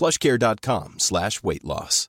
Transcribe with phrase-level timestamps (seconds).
[0.00, 2.08] plushcare.com slash weight loss.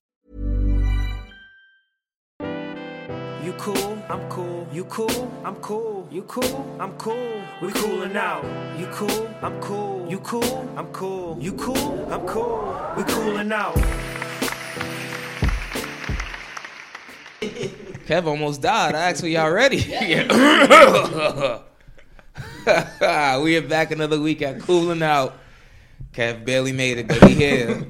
[3.43, 4.65] You cool, I'm cool.
[4.71, 6.07] You cool, I'm cool.
[6.09, 7.41] You cool, I'm cool.
[7.61, 8.45] We coolin' out.
[8.79, 10.09] You cool, I'm cool.
[10.09, 11.37] You cool, I'm cool.
[11.41, 12.93] You cool, I'm cool.
[12.95, 13.75] We coolin' out.
[18.07, 18.95] Kev almost died.
[18.95, 19.77] I asked for y'all ready.
[23.43, 25.40] we are back another week at Cooling Out.
[26.13, 27.85] Kev barely made it, but he here.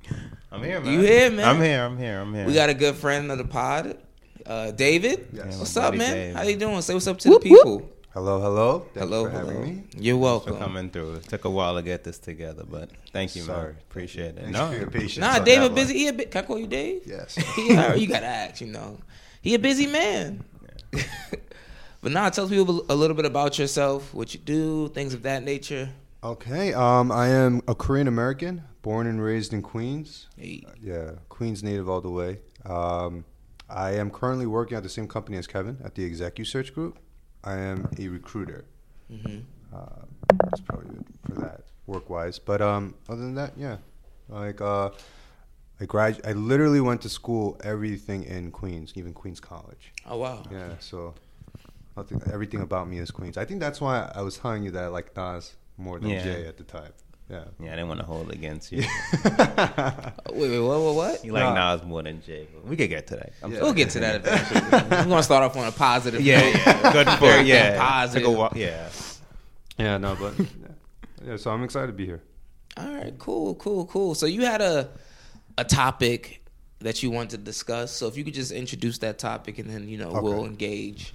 [0.52, 0.92] I'm here, man.
[0.92, 1.48] You here, man?
[1.48, 1.82] I'm here.
[1.82, 2.20] I'm here.
[2.20, 2.46] I'm here.
[2.46, 3.98] We got a good friend of the pod,
[4.46, 5.26] uh, David.
[5.32, 5.58] Yes.
[5.58, 6.12] What's up, man?
[6.12, 6.34] Dave.
[6.36, 6.80] How you doing?
[6.82, 7.90] Say what's up to the people.
[8.12, 8.86] Hello, hello.
[8.94, 9.52] Thank hello, you for hello.
[9.54, 9.84] having me.
[9.98, 11.14] You're welcome for coming through.
[11.14, 13.72] It took a while to get this together, but thank you, Sorry.
[13.72, 13.76] man.
[13.90, 14.42] Appreciate it.
[14.42, 15.18] Thanks No, for your patience.
[15.18, 15.94] Nah, David busy.
[15.98, 16.30] He a bit.
[16.30, 17.02] Can I call you Dave?
[17.04, 17.34] Yes.
[17.56, 18.98] He, you gotta ask, you know.
[19.42, 20.44] He a busy man.
[22.00, 25.42] but now tell people a little bit about yourself, what you do, things of that
[25.42, 25.90] nature.
[26.24, 26.72] Okay.
[26.72, 30.28] Um, I am a Korean American, born and raised in Queens.
[30.38, 30.64] Hey.
[30.82, 32.38] Yeah, Queens native all the way.
[32.64, 33.26] Um,
[33.68, 36.98] I am currently working at the same company as Kevin at the Execu Search Group.
[37.44, 38.64] I am a recruiter.
[39.12, 39.40] Mm-hmm.
[39.70, 40.06] Uh,
[40.44, 42.38] that's probably it for that work wise.
[42.38, 43.76] But um, other than that, yeah,
[44.30, 44.90] like uh,
[45.78, 46.22] I grad.
[46.26, 49.92] I literally went to school everything in Queens, even Queens College.
[50.06, 50.42] Oh wow.
[50.50, 51.12] Yeah, so
[51.98, 53.36] nothing, everything about me is Queens.
[53.36, 56.22] I think that's why I was telling you that like Nas more than Yeah.
[56.22, 56.92] Jay at the time.
[57.30, 57.44] Yeah.
[57.58, 58.84] yeah, I didn't want to hold it against you.
[59.24, 61.24] Uh, Wait, wait, what, what, what?
[61.24, 61.76] You like Nah.
[61.76, 62.46] Nas more than Jay.
[62.64, 63.32] We could get to that.
[63.42, 63.62] I'm Yeah.
[63.62, 64.60] We'll get to that eventually.
[64.72, 66.20] We're gonna start off on a positive.
[66.20, 66.54] Yeah, note.
[66.66, 66.92] yeah.
[66.92, 67.78] Good for Everything yeah.
[67.78, 68.24] positive.
[68.24, 68.88] Took a while- yeah.
[69.78, 70.46] yeah, no, but yeah.
[71.26, 72.22] yeah, so I'm excited to be here.
[72.76, 74.14] All right, cool, cool, cool.
[74.14, 74.90] So you had a
[75.56, 76.42] a topic
[76.80, 77.90] that you wanted to discuss.
[77.92, 81.14] So if you could just introduce that topic, and then you know we'll engage.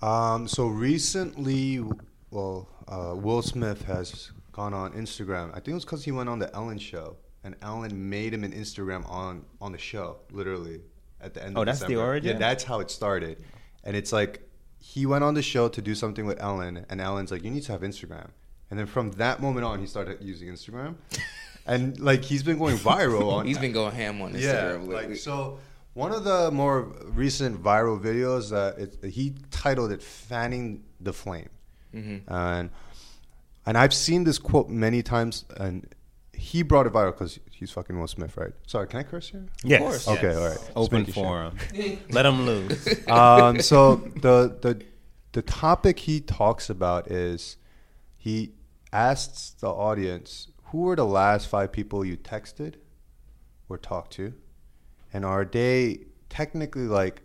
[0.00, 1.84] Um, so recently,
[2.32, 5.50] well, uh, Will Smith has gone on Instagram.
[5.50, 8.42] I think it was because he went on the Ellen show, and Ellen made him
[8.44, 10.80] an Instagram on on the show, literally
[11.20, 11.56] at the end.
[11.56, 12.04] Oh, of that's the December.
[12.04, 12.32] origin?
[12.32, 13.42] Yeah, that's how it started,
[13.84, 14.48] and it's like
[14.78, 17.62] he went on the show to do something with Ellen, and Ellen's like, "You need
[17.64, 18.30] to have Instagram,"
[18.70, 20.96] and then from that moment on, he started using Instagram,
[21.66, 23.46] and like he's been going viral on.
[23.50, 24.38] He's been going ham on Yeah,
[24.72, 25.16] Instagram like lately.
[25.16, 25.58] so.
[25.94, 31.50] One of the more recent viral videos that it, he titled it "Fanning the Flame,"
[31.94, 32.32] Mm-hmm.
[32.32, 32.70] and
[33.64, 35.86] and I've seen this quote many times, and
[36.32, 38.52] he brought it viral because he's fucking Will Smith, right?
[38.66, 39.46] Sorry, can I curse here?
[39.62, 39.80] Yes.
[39.80, 40.08] course.
[40.08, 40.36] Okay, yes.
[40.36, 40.58] all right.
[40.58, 41.24] Just Open making sure.
[41.24, 41.58] forum.
[42.10, 43.08] Let them lose.
[43.08, 44.82] um, so the the
[45.32, 47.56] the topic he talks about is
[48.16, 48.52] he
[48.92, 52.74] asks the audience who were the last five people you texted
[53.68, 54.34] or talked to,
[55.12, 57.22] and are they technically like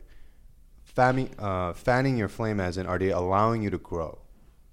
[0.83, 4.19] fanning uh, fanning your flame as in are they allowing you to grow?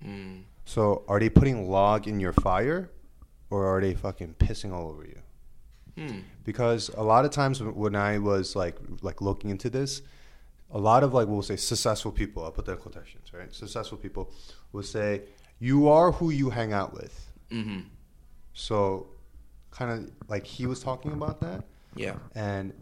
[0.06, 0.42] Mm.
[0.64, 2.90] So are they putting log in your fire,
[3.50, 5.20] or are they fucking pissing all over you?
[5.96, 6.18] Hmm.
[6.42, 10.02] because a lot of times when I was like like looking into this,
[10.72, 12.42] a lot of like we'll say successful people.
[12.42, 13.54] I'll put that in quotations, right?
[13.54, 14.32] Successful people
[14.72, 15.22] will say
[15.60, 17.30] you are who you hang out with.
[17.52, 17.80] Mm-hmm.
[18.54, 19.06] So,
[19.70, 21.62] kind of like he was talking about that,
[21.94, 22.16] Yeah.
[22.34, 22.72] and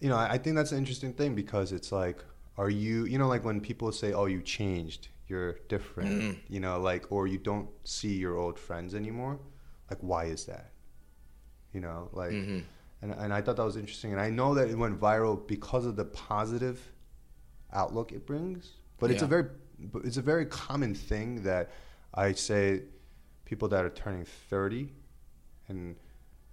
[0.00, 2.18] you know I, I think that's an interesting thing because it's like,
[2.58, 6.38] are you you know like when people say, oh, you changed, you're different, Mm.
[6.48, 9.38] you know, like or you don't see your old friends anymore,
[9.90, 10.72] like why is that?
[11.72, 12.60] You know, like Mm-hmm.
[13.02, 14.12] and, and I thought that was interesting.
[14.12, 16.78] And I know that it went viral because of the positive
[17.72, 18.72] outlook it brings.
[18.98, 19.46] But it's a very
[20.04, 21.70] it's a very common thing that
[22.14, 22.82] I say
[23.44, 24.92] people that are turning 30
[25.68, 25.96] and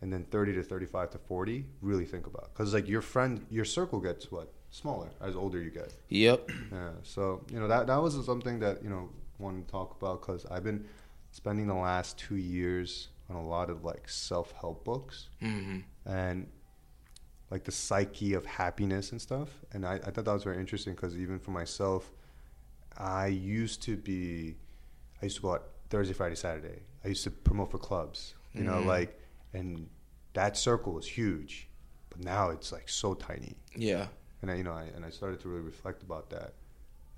[0.02, 3.64] and then 30 to 35 to 40 really think about because like your friend your
[3.64, 6.50] circle gets what smaller as older you get Yep.
[6.72, 10.22] yeah so you know that that was something that you know wanted to talk about
[10.22, 10.86] because i've been
[11.31, 15.80] spending the last two years on a lot of like self-help books Mm-hmm.
[16.10, 16.48] and
[17.52, 19.50] like the psyche of happiness and stuff.
[19.74, 22.12] And I, I thought that was very interesting because even for myself,
[22.98, 24.56] I used to be,
[25.22, 26.80] I used to go out Thursday, Friday, Saturday.
[27.06, 29.20] I used to promote for clubs, you know, like,
[29.54, 29.88] and
[30.34, 31.68] that circle was huge,
[32.10, 33.56] but now it's like so tiny.
[33.75, 34.08] Yeah.
[34.44, 36.54] And I, you know, I, and I started to really reflect about that,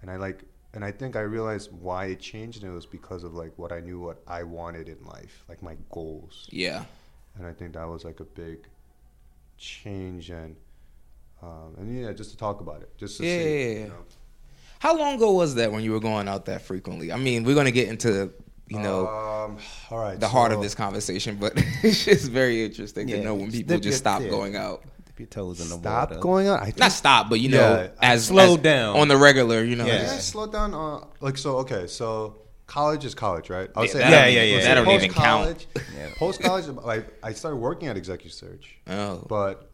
[0.04, 0.44] and I like,
[0.76, 3.72] and I think I realized why it changed, and it was because of like what
[3.72, 6.86] I knew what I wanted in life, like my goals, Yeah.
[7.36, 8.60] and I think that was like a big
[9.58, 10.56] change, and
[11.42, 13.80] um, and yeah, just to talk about it, just to Yeah, see, yeah, yeah.
[13.80, 14.06] you know.
[14.78, 17.12] How long ago was that when you were going out that frequently?
[17.12, 18.32] I mean, we're gonna get into
[18.68, 19.58] you know um,
[19.90, 23.52] all right, the heart of this conversation, but it's just very interesting to know when
[23.52, 24.30] people just stop yeah.
[24.30, 24.84] going out.
[25.16, 26.22] Dip your toes in the Stop water.
[26.22, 26.60] going on.
[26.60, 28.98] I think Not stop, but you know, Yeah, as slow as down.
[28.98, 29.64] on the regular.
[29.64, 29.94] You know, Yeah.
[30.02, 30.74] Yeah, just- slow down.
[30.74, 31.88] Uh, like so, okay.
[31.88, 32.36] So
[32.68, 33.70] college is college, right?
[33.76, 35.46] I would Yeah, say that Yeah, don't yeah, even- yeah, That don't even count.
[35.74, 36.10] Post-college- Yeah.
[36.18, 38.78] Post-college, I, I started working at Executive Search.
[38.88, 39.24] Oh.
[39.30, 39.72] But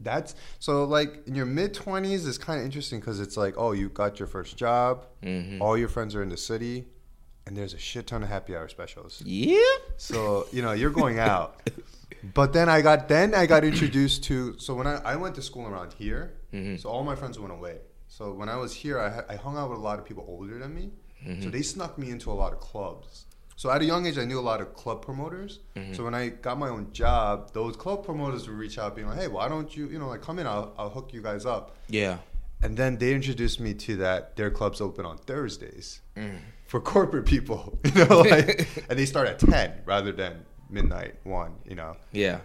[0.00, 3.72] that's so like in your mid twenties is kind of interesting because it's like, oh,
[3.72, 5.62] you got your first job, Mm-hmm.
[5.62, 6.88] all your friends are in the city,
[7.46, 9.22] and there's a shit ton of happy hour specials.
[9.24, 9.56] Yeah.
[9.96, 11.60] So you know you're going out.
[12.34, 15.42] But then I got then I got introduced to so when I, I went to
[15.42, 16.76] school around here, mm-hmm.
[16.76, 17.78] so all my friends went away.
[18.08, 20.58] So when I was here, I, I hung out with a lot of people older
[20.58, 20.90] than me.
[21.24, 21.50] So mm-hmm.
[21.50, 23.26] they snuck me into a lot of clubs.
[23.56, 25.60] So at a young age, I knew a lot of club promoters.
[25.76, 25.94] Mm-hmm.
[25.94, 29.18] So when I got my own job, those club promoters would reach out, being like,
[29.18, 30.46] "Hey, why don't you, you know, like come in?
[30.46, 32.18] I'll, I'll hook you guys up." Yeah.
[32.62, 36.38] And then they introduced me to that their clubs open on Thursdays mm.
[36.66, 41.54] for corporate people, you know, like, and they start at ten rather than midnight one,
[41.64, 41.96] you know.
[42.12, 42.40] Yeah.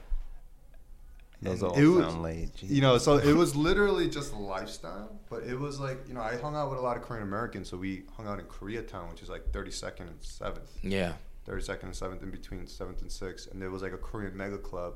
[1.41, 2.63] Those And all it was- sound late.
[2.63, 6.21] You know, so it was literally just a lifestyle, but it was like, you know,
[6.21, 9.09] I hung out with a lot of Korean Americans, so we hung out in Koreatown,
[9.11, 10.67] which is like 32nd and 7th.
[10.81, 11.13] Yeah.
[11.47, 13.51] 32nd and 7th, in between 7th and 6th.
[13.51, 14.95] And there was like a Korean mega club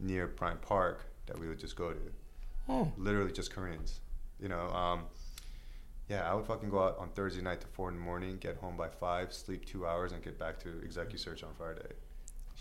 [0.00, 2.00] near Prime Park that we would just go to.
[2.68, 2.90] Oh.
[2.96, 4.00] Literally just Koreans.
[4.40, 5.02] You know, um,
[6.08, 8.56] yeah, I would fucking go out on Thursday night to 4 in the morning, get
[8.56, 11.92] home by 5, sleep two hours, and get back to Executive Search on Friday.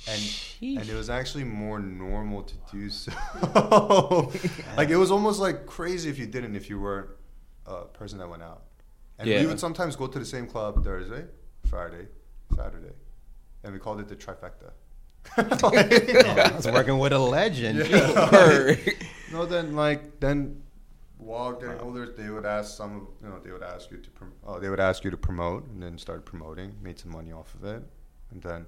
[0.10, 0.22] And,
[0.62, 3.12] and it was actually more normal to do so.
[4.78, 7.10] like, it was almost like crazy if you didn't, if you weren't
[7.66, 8.64] a person that went out.
[9.20, 9.42] And Yeah.
[9.42, 11.26] we would sometimes go to the same club Thursday,
[11.70, 12.08] Friday,
[12.56, 12.94] Saturday.
[13.64, 14.72] And we called it the trifecta.
[15.38, 17.80] I was working with a legend.
[17.80, 18.80] Word.
[19.32, 20.62] No, then like then
[21.18, 24.10] while getting older, they would ask some, of- you know, they would ask you to,
[24.12, 27.32] prom- oh, they would ask you to promote, and then started promoting, made some money
[27.34, 27.84] off of it,
[28.32, 28.66] and then,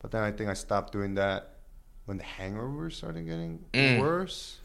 [0.00, 1.54] but then I think I stopped doing that
[2.06, 3.64] when the hangovers started getting
[4.00, 4.58] worse,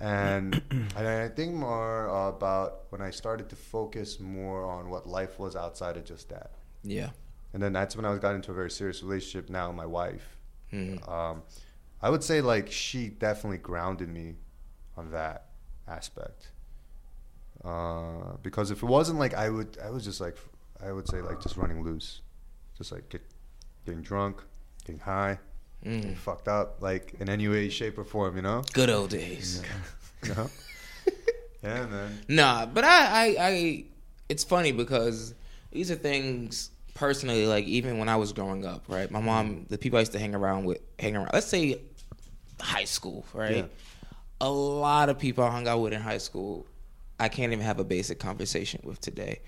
[0.00, 5.38] and and I think more about when I started to focus more on what life
[5.38, 6.52] was outside of just that.
[6.82, 7.10] Yeah.
[7.52, 9.48] And then that's when I was got into a very serious relationship.
[9.50, 10.36] Now my wife,
[10.72, 11.08] Mm-hmm.
[11.08, 11.42] um,
[12.02, 14.34] I would say like she definitely grounded me
[14.96, 15.46] on that
[15.86, 16.48] aspect.
[17.64, 20.36] Uh, because if it wasn't like I would, I was just like
[20.84, 22.20] I would say like just running loose,
[22.76, 23.22] just like get,
[23.86, 24.42] getting drunk,
[24.86, 25.38] getting high,
[25.84, 26.00] Mm.
[26.00, 28.36] getting fucked up, like in any way, shape, or form.
[28.36, 29.62] You know, Good old days.
[30.22, 30.50] you know.
[31.62, 32.18] yeah, man.
[32.28, 33.84] Nah, but I, I, I,
[34.28, 35.34] it's funny because
[35.70, 37.46] these are things personally.
[37.46, 39.10] Like even when I was growing up, right?
[39.10, 41.30] My mom, the people I used to hang around with, hang around.
[41.32, 41.80] Let's say
[42.60, 43.56] high school, right?
[43.56, 43.64] Yeah.
[44.40, 46.66] A lot of people I hung out with in high school,
[47.20, 49.40] I can't even have a basic conversation with today.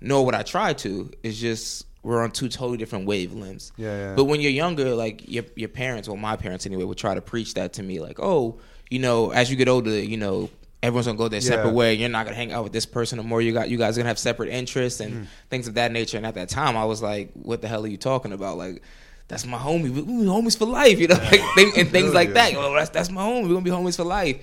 [0.00, 1.10] Nor would I try to.
[1.22, 3.72] It's just we're on two totally different wavelengths.
[3.76, 4.14] Yeah, yeah.
[4.14, 7.20] But when you're younger, like your your parents, or my parents anyway, would try to
[7.22, 10.50] preach that to me, like, oh, you know, as you get older, you know,
[10.82, 11.72] everyone's gonna go their separate Yeah.
[11.74, 11.94] way.
[11.94, 13.40] You're not gonna hang out with this person no more.
[13.42, 15.26] You got you guys are gonna have separate interests and Mm.
[15.50, 16.18] things of that nature.
[16.18, 18.58] And at that time, I was like, what the hell are you talking about?
[18.58, 18.82] Like.
[19.26, 19.84] That's my homie.
[19.84, 22.52] We, we homies for life, you know, like, thing- and things Hell like that.
[22.52, 23.44] You know, that's that's my homie.
[23.44, 24.36] We're gonna be homies for life,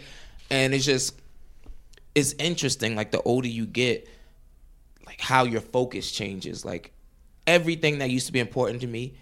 [0.50, 1.14] and it's just
[2.16, 2.96] it's interesting.
[2.96, 4.10] Like the older you get,
[5.06, 6.66] like how your focus changes.
[6.66, 6.94] Like
[7.48, 9.14] everything that used to be important to me,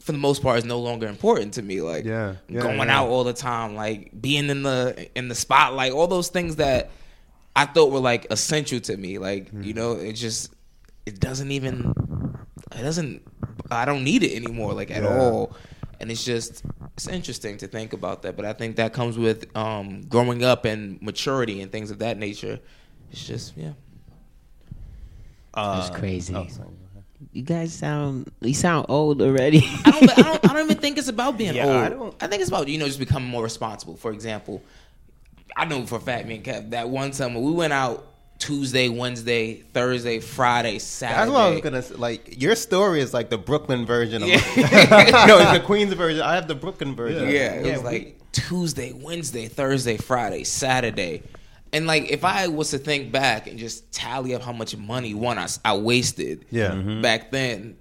[0.00, 1.80] for the most part, is no longer important to me.
[1.80, 3.00] Like Yeah, yeah, going yeah.
[3.00, 6.90] out all the time, like being in the in the spotlight, all those things that
[7.56, 9.18] I thought were like essential to me.
[9.18, 9.62] Like Hmm.
[9.62, 10.52] you know, it just
[11.06, 11.94] it doesn't even
[12.76, 13.22] it doesn't
[13.70, 15.08] I don't need it anymore like at Yeah.
[15.20, 15.52] all.
[16.00, 16.62] And it's just
[16.96, 20.64] it's interesting to think about that, but I think that comes with um, growing up
[20.64, 22.60] and maturity and things of that nature.
[23.10, 23.72] It's just yeah.
[25.54, 26.34] Uh, That's crazy.
[26.36, 26.68] oh, sorry.
[27.32, 29.62] You guys sound you sound old already.
[29.84, 31.74] I don't, I don't, I don't even think it's about being Yeah, old.
[31.76, 33.96] I I, don't- think it's about you know just becoming more responsible.
[33.96, 34.62] For example,
[35.56, 38.04] I know for a fact, me and Kev, that one summer we went out
[38.38, 41.18] Tuesday, Wednesday, Thursday, Friday, Saturday.
[41.18, 41.94] That's what I was gonna say.
[41.96, 44.28] Like your story is like the Brooklyn version of.
[44.28, 44.36] Yeah.
[45.26, 46.22] no, it's the Queens version.
[46.22, 47.24] I have the Brooklyn version.
[47.28, 51.22] Yeah, it was like we- Tuesday, Wednesday, Thursday, Friday, Saturday.
[51.72, 55.14] And like if I was to think back and just tally up how much money
[55.14, 56.70] one I, s- I wasted Yeah.
[56.70, 57.02] Mm-hmm.
[57.02, 57.76] back then,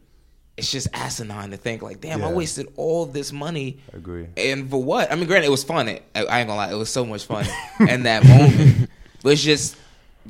[0.57, 3.79] it's just asinine to think like, damn, I wasted all this money.
[3.93, 4.27] I agree.
[4.35, 5.11] And for what?
[5.11, 5.87] I mean, granted, it was fun.
[5.87, 7.45] I, I ain't gonna lie, it was so much fun
[7.87, 8.89] in that moment.
[9.23, 9.75] But it's just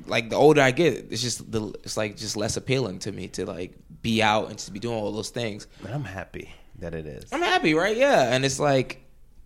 [0.08, 3.28] like the older I get, it's just the it's like just less appealing to me
[3.30, 5.68] to like be out and to be doing all those things.
[5.82, 6.50] But I'm happy
[6.80, 7.32] that it is.
[7.34, 7.96] I'm happy, right?
[7.98, 9.02] Yeah, and it's like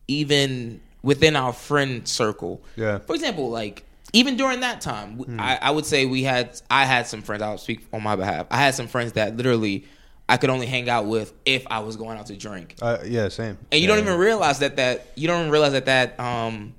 [0.07, 2.63] even within our friend circle.
[2.75, 2.99] Yeah.
[2.99, 7.21] For example, like even during that time, I would say we had I had some
[7.21, 7.41] friends.
[7.41, 8.47] I'll speak on my behalf.
[8.51, 9.85] I had some friends that literally
[10.27, 13.27] I could only hang out with if I was going out to drink, Uh, yeah,
[13.29, 13.57] same.
[13.71, 16.73] and you don't even realize that that you don't even realize that that um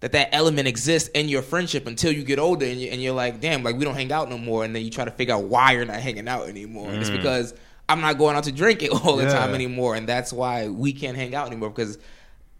[0.00, 3.14] that that element exists in your friendship until you get older and, you, and you're
[3.14, 5.34] like, damn, like we don't hang out no more, and then you try to figure
[5.34, 6.92] out why you're not hanging out anymore.
[6.92, 7.54] And it's because
[7.88, 9.30] I'm not going out to drink it all the Yeah.
[9.32, 11.98] time anymore, and that's why we can't hang out anymore because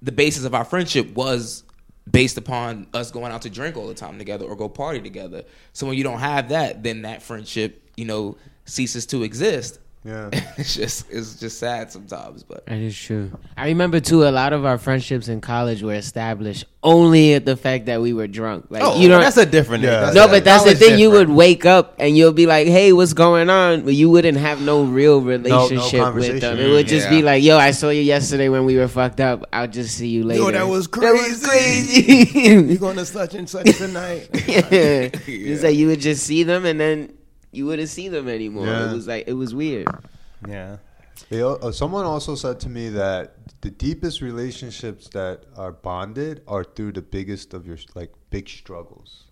[0.01, 1.65] the basis of our friendship was
[2.11, 5.43] based upon us going out to drink all the time together or go party together.
[5.73, 9.79] So when you don't have that, then that friendship, you know, ceases to exist.
[10.05, 10.29] Yeah.
[10.59, 13.31] it's just it's just sad sometimes, but That is true.
[13.57, 14.25] I remember too.
[14.25, 18.13] A lot of our friendships in college were established only at the fact that we
[18.13, 18.67] were drunk.
[18.69, 19.23] Like Oh, you don't.
[19.23, 19.83] That's a different.
[19.83, 20.01] Yeah.
[20.01, 20.99] that's no, but that's the was thing.
[20.99, 24.37] You would wake up and you'll be like, "Hey, what's going on?" But you wouldn't
[24.37, 26.59] have no real relationship with them.
[26.59, 29.49] It would just be like, "Yo, I saw you yesterday when we were fucked up.
[29.55, 32.27] I'll just see you later." Yo, that was That was crazy.
[32.27, 32.51] crazy.
[32.75, 34.29] You going to such and such tonight?
[34.47, 35.09] yeah.
[35.27, 37.13] It's like you would just see them and then
[37.57, 38.67] you wouldn't see them anymore.
[38.67, 38.91] Yeah.
[38.91, 39.89] It was like it was weird.
[40.49, 40.77] yeah.
[41.31, 46.65] They, uh, someone also said to me that the deepest relationships that are bonded are
[46.65, 49.25] through the biggest of your like big struggles.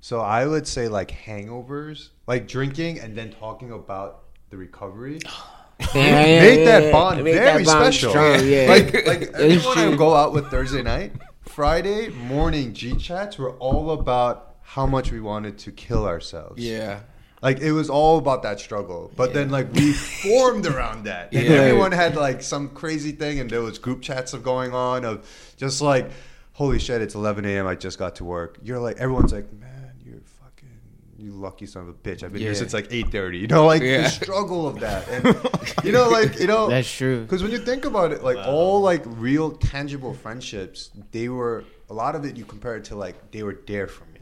[0.00, 5.18] So I would say like hangovers, like drinking and then talking about the recovery.
[5.24, 8.10] Yeah, Make yeah, that bond Make very that bond special.
[8.10, 8.66] strong, yeah.
[8.68, 9.96] Like like It's everyone I true.
[9.96, 11.12] go out with Thursday night,
[11.42, 16.62] Friday morning G chats were all about how much we wanted to kill ourselves.
[16.62, 17.00] yeah.
[17.40, 19.12] Like it was all about that struggle.
[19.16, 19.92] But then like we
[20.22, 21.32] formed around that.
[21.32, 21.52] And Yeah.
[21.52, 25.24] everyone had like some crazy thing and there was group chats of going on of
[25.56, 26.10] just like,
[26.52, 28.58] holy shit, it's eleven AM, I just got to work.
[28.62, 30.68] You're like everyone's like, Man, you're fucking
[31.16, 32.24] you lucky son of a bitch.
[32.24, 33.38] I've been here since like eight thirty.
[33.42, 34.02] You know, like Yeah.
[34.02, 35.08] the struggle of that.
[35.08, 35.24] And
[35.84, 37.20] you know, like, you know That's true.
[37.22, 41.94] Because when you think about it, like all like real tangible friendships, they were a
[41.94, 44.17] lot of it you compare it to like they were there for me.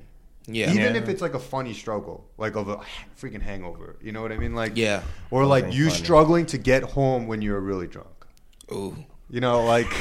[0.48, 0.70] Yeah.
[0.70, 1.00] Even Yeah.
[1.02, 2.76] if it's like a funny struggle, like of a
[3.20, 4.54] freaking hangover, you know what I mean?
[4.54, 5.02] Like, Yeah.
[5.30, 6.02] or like ain't you funny.
[6.04, 8.08] struggling to get home when you're really drunk.
[8.72, 8.96] Ooh.
[9.28, 9.88] You know, like,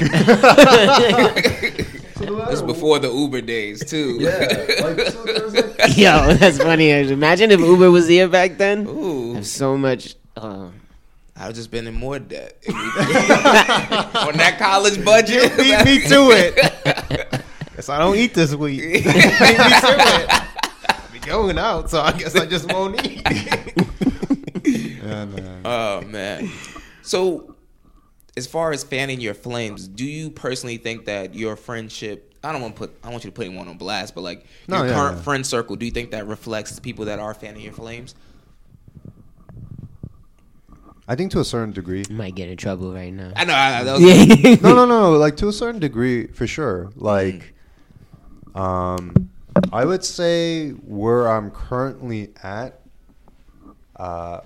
[2.18, 4.18] It's before the Uber days too.
[4.20, 4.38] yeah,
[4.82, 6.90] like so like, Yo, that's funny.
[6.90, 8.86] Imagine if Uber was here back then.
[8.86, 9.34] Ooh.
[9.34, 10.14] There's so much.
[10.36, 10.68] Uh,
[11.36, 12.56] I've just been in more debt.
[12.68, 12.74] On
[14.36, 15.54] that college budget.
[15.56, 17.42] Beat me to it.
[17.86, 18.80] Guess I don't eat this week.
[18.80, 20.26] Beat me to it.
[20.28, 23.22] I be going out, so I guess I just won't eat.
[24.64, 25.62] yeah, man.
[25.64, 26.50] Oh man.
[27.02, 27.54] So
[28.36, 32.60] as far as fanning your flames, do you personally think that your friendship I don't
[32.60, 34.88] want to put I want you to put anyone on blast, but like No, your
[34.88, 35.22] yeah, current yeah.
[35.22, 38.16] friend circle, do you think that reflects the people that are fanning your flames?
[41.06, 42.04] I think to a certain degree.
[42.08, 43.32] You might get in trouble right now.
[43.36, 44.54] I know I, that was, Yeah.
[44.60, 45.18] no, no, no, no.
[45.18, 46.90] Like to a certain degree, for sure.
[46.96, 47.42] Like, mm.
[48.56, 49.30] Um,
[49.72, 52.80] I would say where I'm currently at,
[53.96, 54.40] uh,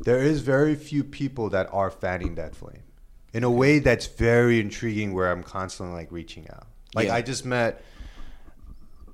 [0.00, 2.82] there is very few people that are fanning that flame
[3.32, 5.12] in a way that's very intriguing.
[5.12, 6.66] Where I'm constantly like reaching out.
[6.94, 7.14] Like Yeah.
[7.14, 7.82] I just met,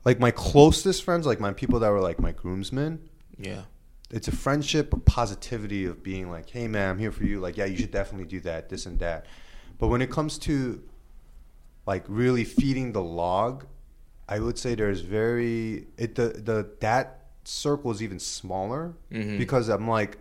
[0.05, 3.01] like my closest friends, like my people that were like my groomsmen
[3.39, 3.63] Yeah.
[4.11, 7.41] it's a friendship of positivity of being like, hey man, I'm here for you.
[7.41, 9.27] Like, yeah, you should definitely do that, this and that.
[9.79, 10.83] But when it comes to
[11.87, 13.67] like really feeding the log,
[14.29, 19.39] I would say there's very it the the that circle is even smaller mm-hmm.
[19.39, 20.19] because I'm like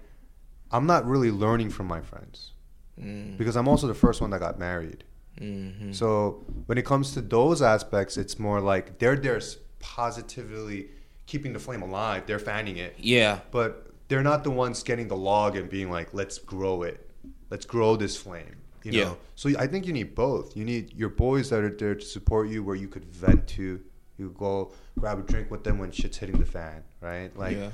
[0.72, 2.52] I'm not really learning from my friends
[3.00, 3.38] mm.
[3.38, 5.04] because I'm also the first one that got married.
[5.40, 5.94] Mm-hmm.
[5.94, 10.90] So when it comes to those aspects, it's more like they're there s- positively
[11.26, 12.26] keeping the flame alive.
[12.26, 13.40] They're fanning it Yeah.
[13.52, 17.10] but they're not the ones getting the log and being like, let's grow it,
[17.50, 18.58] let's grow this flame.
[18.84, 19.14] You know, Yeah.
[19.36, 20.56] so I think you need both.
[20.58, 23.80] You need your boys that are there to support you, where you could vent to.
[24.18, 27.36] You go grab a drink with them when shit's hitting the fan, right?
[27.38, 27.72] Like, Yeah.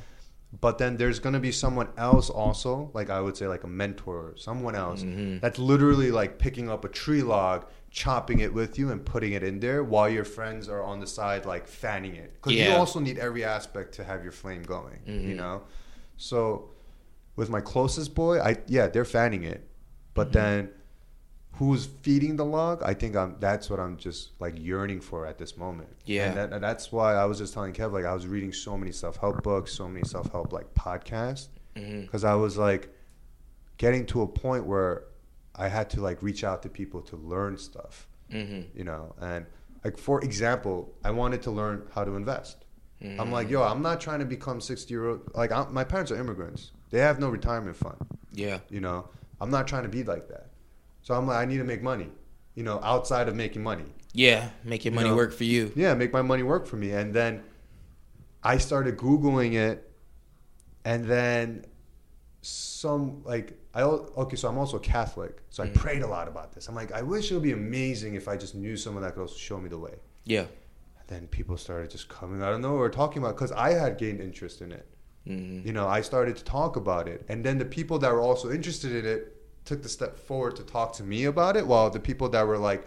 [0.61, 4.33] but then there's gonna be someone else also, like I would say, like a mentor,
[4.37, 5.39] someone else Mm-hmm.
[5.39, 9.43] that's literally like picking up a tree log, chopping it with you, and putting it
[9.43, 12.33] in there while your friends are on the side like fanning it.
[12.35, 12.69] Because you Yeah.
[12.71, 12.79] Mm-hmm.
[12.79, 14.99] also need every aspect to have your flame going.
[15.05, 15.63] You know,
[16.17, 16.69] so
[17.35, 19.67] with my closest boy, I yeah, they're fanning it,
[20.13, 20.33] but Mm-hmm.
[20.33, 20.69] then
[21.53, 23.35] who's feeding the log, I think I'm.
[23.39, 25.89] That's what I'm just like yearning for at this moment.
[26.05, 26.29] Yeah.
[26.29, 28.91] and, that, that's why I was just telling Kev like I was reading so many
[28.91, 32.01] self help books, so many self help like podcasts, Mm-hmm.
[32.01, 32.89] because I was like
[33.77, 35.03] getting to a point where
[35.55, 38.07] I had to like reach out to people to learn stuff.
[38.31, 38.77] Mm-hmm.
[38.77, 39.45] You know, and
[39.83, 42.65] like for example, I wanted to learn how to invest.
[43.03, 43.21] Mm-hmm.
[43.21, 45.21] I'm like, yo, I'm not trying to become 60 year old.
[45.33, 46.71] Like, I'm, my parents are immigrants.
[46.89, 47.95] They have no retirement fund.
[48.33, 48.59] Yeah.
[48.69, 49.07] You know,
[49.39, 50.48] I'm not trying to be like that.
[51.09, 52.07] So I'm like, I need to make money.
[52.53, 53.85] You know, outside of making money.
[54.13, 54.49] Yeah.
[54.63, 55.15] Make your money know?
[55.15, 55.71] work for you.
[55.75, 56.91] Yeah, make my money work for me.
[56.91, 57.41] And then
[58.43, 59.91] I started googling it,
[60.85, 61.65] and then
[62.41, 65.73] some like I okay, so I'm also Catholic, so I mm.
[65.73, 66.67] prayed a lot about this.
[66.67, 69.21] I'm like, I wish it would be amazing if I just knew someone that could
[69.21, 69.95] also show me the way.
[70.25, 70.45] Yeah.
[70.99, 74.21] And then people started just coming out of nowhere talking about because I had gained
[74.21, 74.87] interest in it.
[75.27, 75.65] Mm-hmm.
[75.65, 78.51] You know, I started to talk about it, and then the people that were also
[78.51, 79.38] interested in it
[79.69, 82.57] took the step forward to talk to me about it, while the people that were
[82.57, 82.81] like,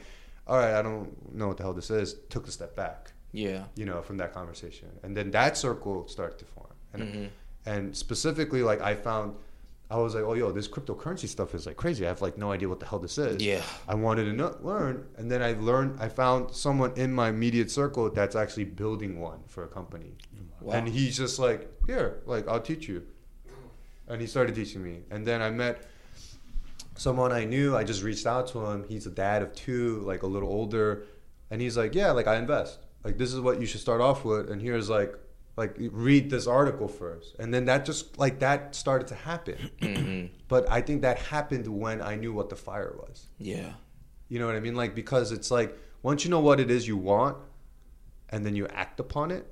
[0.49, 1.09] "All right, I don't
[1.39, 3.12] know what the hell this is," took a step back.
[3.33, 3.65] Yeah.
[3.77, 7.27] You know, from that conversation, and then that circle started to form, and mm-hmm.
[7.73, 9.37] and specifically, like I found.
[9.91, 12.07] I was like, oh, yo, this cryptocurrency stuff is like crazy.
[12.07, 13.43] I have like no idea what the hell this is.
[13.43, 13.61] Yeah.
[13.87, 16.01] I wanted to know, learn, and then I learned.
[16.07, 20.12] I found someone in my immediate circle that's actually building one for a company,
[20.62, 20.73] Wow.
[20.77, 22.99] and he's just like, here, like I'll teach you,
[24.09, 24.97] and he started teaching me.
[25.11, 25.75] And then I met
[26.97, 27.77] someone I knew.
[27.77, 28.85] I just reached out to him.
[28.89, 31.05] He's a dad of two, like a little older,
[31.51, 32.79] and he's like, yeah, like I invest.
[33.05, 35.15] Like this is what you should start off with, and here's like.
[35.55, 40.31] Like read this article first, and then that just like that started to happen.
[40.49, 43.27] But I think that happened when I knew what the fire was.
[43.39, 43.75] Yeah.
[44.31, 44.75] You know what I mean?
[44.75, 47.37] Like because it's like once you know what it is you want,
[48.31, 49.47] and then you act upon it,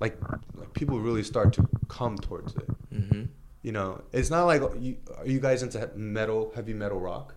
[0.00, 0.18] like
[0.54, 2.68] like people really start to come towards it.
[2.92, 3.22] Mm-hmm.
[3.62, 7.34] You know, it's not like you, are you guys into metal, heavy metal rock,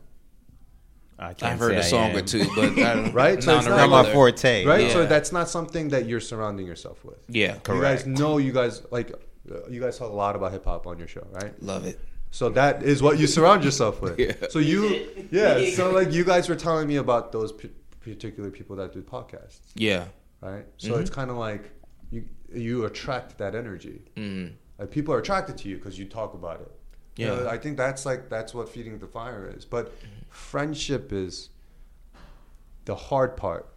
[1.18, 2.18] I can't I've heard say a I song am.
[2.18, 3.42] or two, but I don't, Right?
[3.44, 4.66] So Not it's not Not my forte.
[4.66, 4.92] right?
[4.92, 7.20] So that's not something that you're surrounding yourself with.
[7.30, 7.58] Yeah.
[7.60, 8.06] Correct.
[8.06, 9.12] You guys know you guys like
[9.50, 11.54] uh, you guys talk a lot about hip hop on your show, right?
[11.64, 12.00] Love it.
[12.32, 14.20] So that is what you surround yourself with.
[14.26, 14.34] Yeah.
[14.50, 15.70] So you, yeah.
[15.76, 17.70] So like you guys were telling me about those p-
[18.02, 20.06] particular people that do podcasts, Yeah.
[20.42, 20.66] right?
[20.78, 21.02] So Mm-hmm.
[21.02, 21.70] it's kind of like
[22.12, 24.02] you you attract that energy.
[24.18, 24.54] Mm.
[24.78, 26.72] Like people are attracted to you because you talk about it.
[27.18, 27.36] You Yeah.
[27.44, 29.64] know, I think that's like that's what feeding the fire is.
[29.66, 29.94] But
[30.30, 31.50] friendship is
[32.86, 33.68] the hard part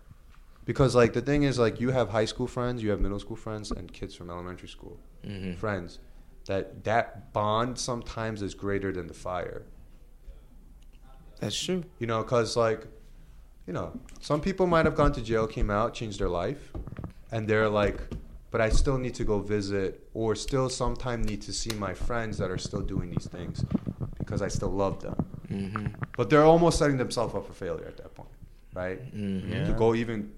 [0.64, 3.36] because like the thing is like you have high school friends, you have middle school
[3.36, 5.54] friends, and kids from elementary school Mm-hmm.
[5.54, 5.98] friends.
[6.46, 9.66] That that bond sometimes is greater than the fire.
[11.40, 11.84] That's true.
[11.98, 12.86] You know, because like,
[13.66, 16.72] you know, some people might have gone to jail, came out, changed their life,
[17.30, 18.00] and they're like,
[18.50, 22.38] but I still need to go visit, or still sometime need to see my friends
[22.38, 23.64] that are still doing these things
[24.18, 25.16] because I still love them.
[25.50, 25.86] Mm-hmm.
[26.16, 28.30] But they're almost setting themselves up for failure at that point,
[28.74, 28.98] right?
[29.12, 30.32] To go even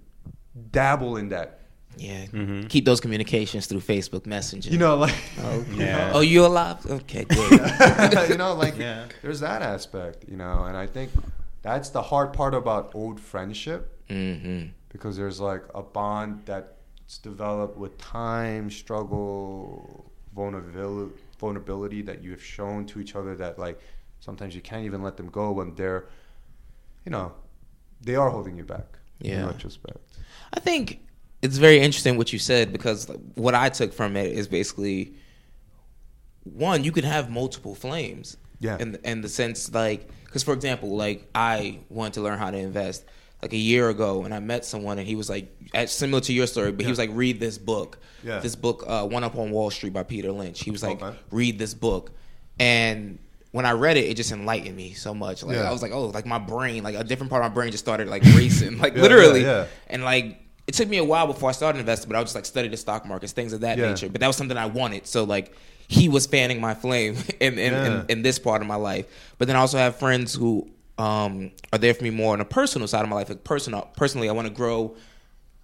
[0.73, 1.61] dabble in that,
[1.97, 2.27] Yeah.
[2.27, 2.69] Mm-hmm.
[2.69, 4.71] Keep those communications through Facebook Messenger.
[4.71, 5.15] you know, like.
[5.75, 6.13] Yeah.
[6.17, 6.85] Oh, you alive?
[6.87, 8.29] Okay, good.
[8.31, 9.07] you know, like Yeah.
[9.23, 11.11] there's that aspect, you know, and I think
[11.63, 14.69] that's the hard part about old friendship mm-hmm.
[14.89, 16.47] because there's like a bond
[17.11, 23.59] that's developed with time, struggle, vulnerability, vulnerability that you have shown to each other that
[23.59, 23.81] like
[24.21, 26.05] sometimes you can't even let them go when they're,
[27.05, 27.33] you know,
[28.01, 28.87] they are holding you back.
[29.19, 29.41] Yeah.
[29.41, 29.99] In retrospect.
[30.55, 31.01] I think
[31.43, 35.15] it's very interesting what you said because what I took from it is basically
[36.45, 38.37] one, you can have multiple flames.
[38.61, 38.77] Yeah.
[38.79, 42.57] In in the sense like, because for example, like I wanted to learn how to
[42.57, 43.05] invest
[43.43, 45.49] like a year ago, and I met someone, and he was like,
[45.87, 47.99] similar to your story, but he was like, read this book.
[48.23, 48.39] Yeah.
[48.41, 50.63] This book, uh, One Up on Wall Street by Peter Lynch.
[50.63, 51.17] He was like, Okay.
[51.31, 52.13] read this book,
[52.59, 53.19] and
[53.53, 55.43] when I read it, it just enlightened me so much.
[55.43, 55.69] Like Yeah.
[55.69, 57.83] I was like, oh, like my brain, like a different part of my brain just
[57.85, 59.41] started like racing, like Yeah, literally.
[59.43, 59.67] yeah, yeah.
[59.89, 62.37] And like it took me a while before I started investing, but I was just
[62.37, 63.89] like study the stock markets, things of that Yeah.
[63.91, 64.09] nature.
[64.09, 65.07] But that was something I wanted.
[65.09, 65.53] So like
[65.89, 68.01] he was fanning my flame in in, Yeah.
[68.03, 69.07] in in this part of my life.
[69.39, 72.45] But then I also have friends who um, are there for me more on a
[72.45, 73.29] personal side of my life.
[73.29, 74.97] Like personal, personally, I want to grow.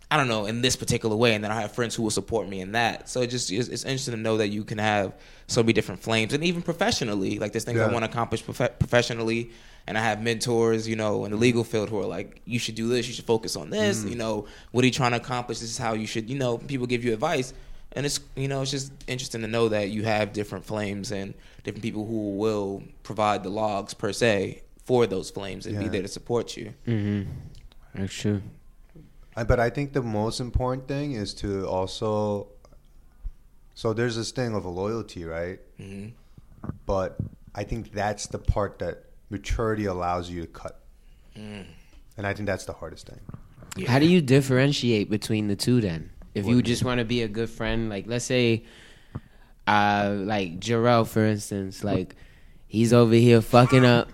[0.08, 2.48] I don't know in this particular way, and then I have friends who will support
[2.48, 3.08] me in that.
[3.08, 5.12] So it just it's, it's interesting to know that you can have
[5.48, 8.78] so many different flames, and even professionally, like there's things I want to accomplish prof-
[8.78, 9.50] professionally,
[9.88, 12.76] and I have mentors, you know, in the legal field who are like, you should
[12.76, 14.10] do this, you should focus on this, Mm.
[14.10, 15.58] you know, what are you trying to accomplish?
[15.58, 17.52] This is how you should, you know, people give you advice,
[17.92, 21.34] and it's you know it's just interesting to know that you have different flames and
[21.64, 26.02] different people who will provide the logs per se for those flames and be there
[26.02, 26.72] to support you.
[26.86, 27.28] Mm-hmm.
[27.96, 28.40] That's true.
[29.36, 32.46] I, but I think the most important thing is to also.
[33.74, 35.58] So there's this thing of a loyalty, right?
[35.78, 36.12] Mhm.
[36.86, 37.18] But
[37.54, 40.80] I think that's the part that maturity allows you to cut.
[41.34, 43.20] And I think that's the hardest thing.
[43.86, 46.10] How do you differentiate between the two then?
[46.32, 48.64] If you just want to be a good friend, like let's say,
[49.66, 52.14] uh, like Jarrell, for instance, like
[52.68, 54.08] he's over here fucking up.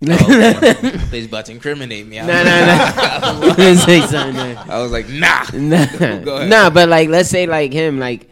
[0.00, 2.20] He's about to incriminate me.
[2.20, 3.74] I Nah, was nah, like, nah.
[3.86, 4.56] Say something.
[4.56, 5.44] I was like, nah.
[5.52, 8.30] Nah, nah, but like, let's say like him, like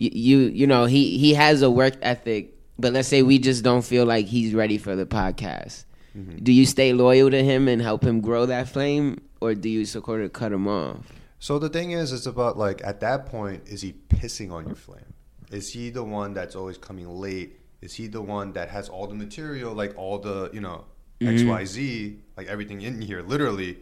[0.00, 3.64] y- you, you know, he he has a work ethic, but let's say we just
[3.64, 5.84] don't feel like he's ready for the podcast.
[6.16, 6.38] Mm-hmm.
[6.44, 9.84] Do you stay loyal to him and help him grow that flame, or do you
[9.84, 10.98] sort of cut him off?
[11.40, 14.76] So the thing is, it's about like at that point, is he pissing on your
[14.76, 15.14] flame?
[15.50, 17.58] Is he the one that's always coming late?
[17.80, 20.84] Is he the one that has all the material, like all the you know
[21.20, 21.34] Mm-hmm.
[21.34, 23.78] X Y Z, like everything in here, literally,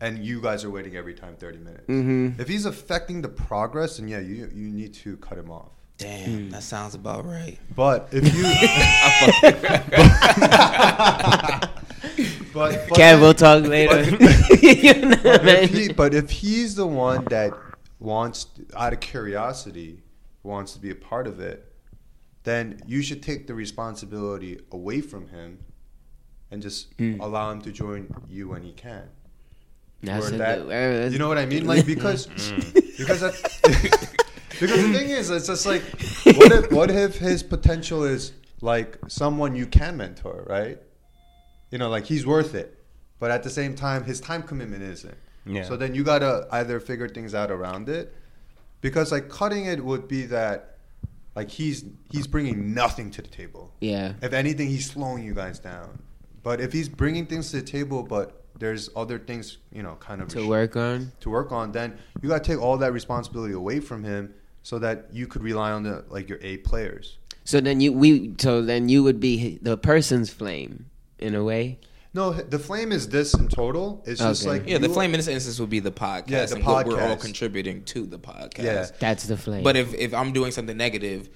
[0.00, 1.88] and you guys are waiting every time thirty minutes?
[1.88, 2.40] Mm-hmm.
[2.40, 5.72] If he's affecting the progress, then yeah, you you need to cut him off.
[5.98, 6.50] Damn, mm.
[6.52, 7.58] that sounds about right.
[7.74, 8.42] But if you,
[12.54, 14.16] but, but Kev, we'll talk later.
[14.68, 17.52] You know, but, if he, but if he's the one that
[18.00, 20.02] wants, out of curiosity,
[20.42, 21.72] wants to be a part of it,
[22.44, 25.58] then you should take the responsibility away from him
[26.50, 27.20] and just Hmm.
[27.20, 29.04] allow him to join you when he can.
[30.02, 31.66] That's Or that- good- you know what I mean?
[31.66, 32.26] Like because
[32.98, 33.34] because that,
[34.60, 35.82] because the thing is, it's just like
[36.36, 40.78] what if what if his potential is like someone you can mentor, right?
[41.70, 42.78] You know, like he's worth it,
[43.18, 45.16] but at the same time, his time commitment isn't.
[45.44, 45.64] Yeah.
[45.64, 48.14] So then you gotta either figure things out around it,
[48.80, 50.76] because like cutting it would be that
[51.34, 53.74] like he's he's bringing nothing to the table.
[53.80, 54.14] Yeah.
[54.22, 55.98] If anything, he's slowing you guys down.
[56.42, 60.20] But if he's bringing things to the table, but there's other things, you know, kind
[60.20, 61.12] of to work on.
[61.20, 64.78] to work on, then you got to take all that responsibility away from him, so
[64.78, 67.18] that you could rely on the like your A players.
[67.44, 70.86] So then you we so then you would be the person's flame
[71.18, 71.78] in a way.
[72.14, 74.02] No, the flame is this in total.
[74.06, 76.28] It's just like Yeah, the you- flame in this instance would be the podcast.
[76.30, 78.64] Yeah, the and what We're all contributing to the podcast.
[78.64, 78.86] Yeah.
[78.98, 79.62] That's the flame.
[79.62, 81.28] But if, if I'm doing something negative,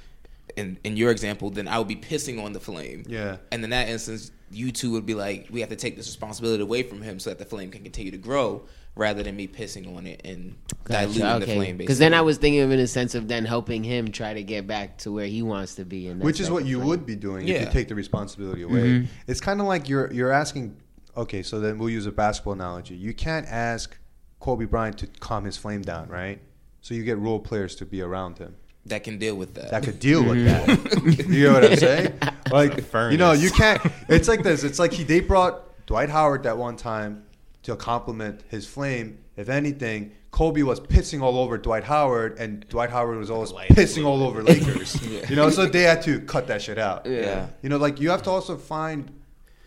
[0.56, 3.04] in in your example, then I would be pissing on the flame.
[3.06, 3.36] Yeah.
[3.52, 6.62] And in that instance, you two would be like, we have to take this responsibility
[6.62, 8.62] away from him so that the flame can continue to grow,
[8.94, 11.76] rather than me pissing on it and diluting the flame.
[11.76, 14.34] Because then I was thinking of it in a sense of then helping him try
[14.34, 16.08] to get back to where he wants to be.
[16.08, 18.80] And which is what you would be doing if you take the responsibility away.
[18.80, 19.06] Mm-hmm.
[19.26, 20.76] It's kind of like you're you're asking.
[21.16, 22.94] Okay, so then we'll use a basketball analogy.
[22.94, 23.98] You can't ask
[24.40, 26.40] Kobe Bryant to calm his flame down, right?
[26.80, 29.70] So you get role players to be around him that can deal with that.
[29.70, 30.68] that could deal with that.
[30.68, 31.32] Mm-hmm.
[31.32, 32.12] you know what I'm saying?
[32.50, 33.80] Like you know, you can't.
[34.10, 34.62] It's like this.
[34.62, 37.24] It's like he they brought Dwight Howard that one time
[37.62, 39.20] to compliment his flame.
[39.38, 44.04] If anything, Kobe was pissing all over Dwight Howard, and Dwight Howard was always pissing
[44.04, 45.00] all over Lakers.
[45.30, 47.06] You know, so they had to cut that shit out.
[47.06, 47.48] Yeah.
[47.62, 49.10] You know, like you have to also find,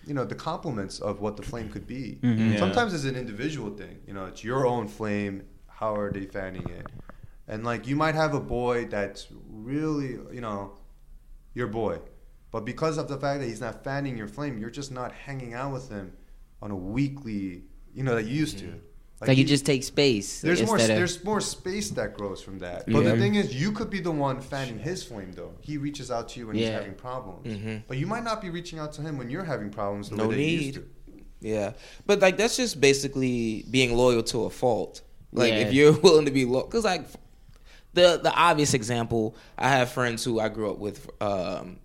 [0.06, 2.20] you know, the compliments of what the flame could be.
[2.22, 2.58] Yeah.
[2.58, 4.00] Sometimes it's an individual thing.
[4.06, 5.44] You know, it's your own flame.
[5.68, 6.86] How are they fanning it?
[7.48, 10.74] And like you might have a boy that's really, you know,
[11.54, 12.00] your boy,
[12.52, 15.54] but because of the fact that he's not fanning your flame, you're just not hanging
[15.54, 16.14] out with him
[16.62, 18.82] on a weekly, you know, that you used to.
[19.22, 20.42] like, you he- just take space.
[20.42, 22.86] there's more of- there's more space that grows from that.
[22.86, 23.12] But Yeah.
[23.14, 25.54] the thing is, you could be the one fanning his flame though.
[25.62, 27.78] He reaches out to you when he's having problems, mm-hmm.
[27.88, 30.10] but you might not be reaching out to him when you're having problems.
[30.10, 30.74] The no way that you used need.
[30.76, 30.84] to.
[31.42, 31.74] Yeah,
[32.06, 35.02] but like that's just basically being loyal to a fault.
[35.32, 35.60] Like Yeah.
[35.60, 37.06] if you're willing to be loyal, because like
[37.96, 41.80] the the obvious example, I have friends who I grew up with, um,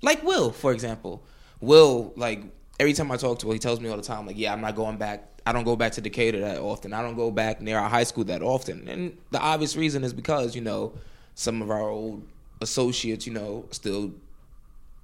[0.00, 1.22] like Will, for example.
[1.60, 2.42] Will, like
[2.80, 4.60] every time I talk to him, he tells me all the time, like, yeah, I'm
[4.60, 5.28] not going back.
[5.44, 6.92] I don't go back to Decatur that often.
[6.92, 8.88] I don't go back near our high school that often.
[8.88, 10.94] And the obvious reason is because you know
[11.34, 12.26] some of our old
[12.60, 14.12] associates, you know, still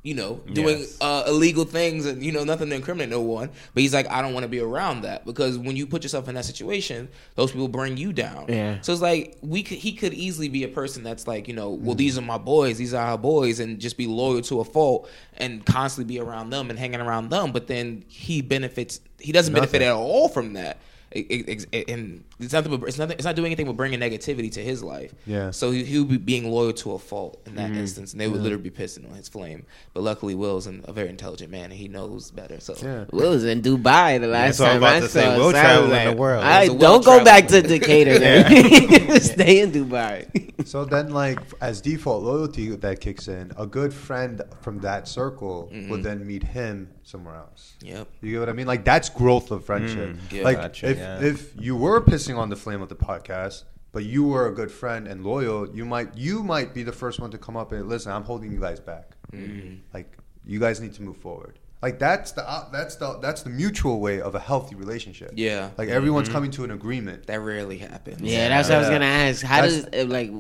[0.09, 0.97] you know, doing Yes.
[1.01, 3.51] uh, illegal things and you know nothing to incriminate no one.
[3.75, 6.29] But he's like, I don't want to be around that because when you put yourself
[6.29, 8.47] in that situation, those people bring you down.
[8.49, 8.81] Yeah.
[8.81, 11.71] So it's like we could he could easily be a person that's like you know,
[11.71, 11.99] well Mm.
[11.99, 15.09] these are my boys, these are our boys, and just be loyal to a fault
[15.37, 17.53] and constantly be around them and hanging around them.
[17.53, 19.01] But then he benefits.
[19.21, 20.79] He doesn't benefit at all from that.
[21.11, 22.77] It- it- it- and it's nothing.
[22.77, 23.15] But, it's nothing.
[23.17, 25.15] It's not doing anything but bringing negativity to his life.
[25.27, 25.51] Yeah.
[25.53, 27.73] So he, he would be being loyal to a fault in Mm-hmm.
[27.73, 29.65] that instance, and they would literally be pissing on his flame.
[29.95, 32.61] But luckily, Will's an, a very intelligent man, and he knows better.
[32.61, 33.05] So Yeah.
[33.11, 35.23] Will was in Dubai the last That's what I'm time about I to say.
[35.25, 35.37] saw.
[35.39, 36.45] Will so I traveling was the like, world.
[36.45, 37.63] I He's a don't go back to.
[37.63, 38.19] Decatur.
[38.19, 39.21] Then.
[39.21, 40.45] Stay in Dubai.
[40.67, 45.71] So then, like as default loyalty that kicks in, a good friend from that circle
[45.73, 45.91] Mm-hmm.
[45.91, 47.75] would then meet him somewhere else.
[47.83, 48.09] Yep.
[48.21, 48.67] You get what I mean?
[48.67, 50.17] Like that's growth of friendship.
[50.31, 50.43] yeah.
[50.43, 51.21] like Gotcha, if yeah.
[51.21, 54.71] if you were pissing on the flame of the podcast, but you were a good
[54.71, 57.89] friend and loyal, you might you might be the first one to come up and
[57.89, 58.13] listen.
[58.13, 59.17] I'm holding you guys back.
[59.33, 59.77] Mm-hmm.
[59.95, 61.59] Like you guys need to move forward.
[61.81, 65.33] Like that's the uh, that's the that's the mutual way of a healthy relationship.
[65.35, 65.71] Yeah.
[65.79, 67.27] Like everyone's coming to an agreement.
[67.29, 68.21] That rarely happens.
[68.21, 69.43] Yeah, that's what I was gonna ask.
[69.45, 70.31] How That's- does it, like?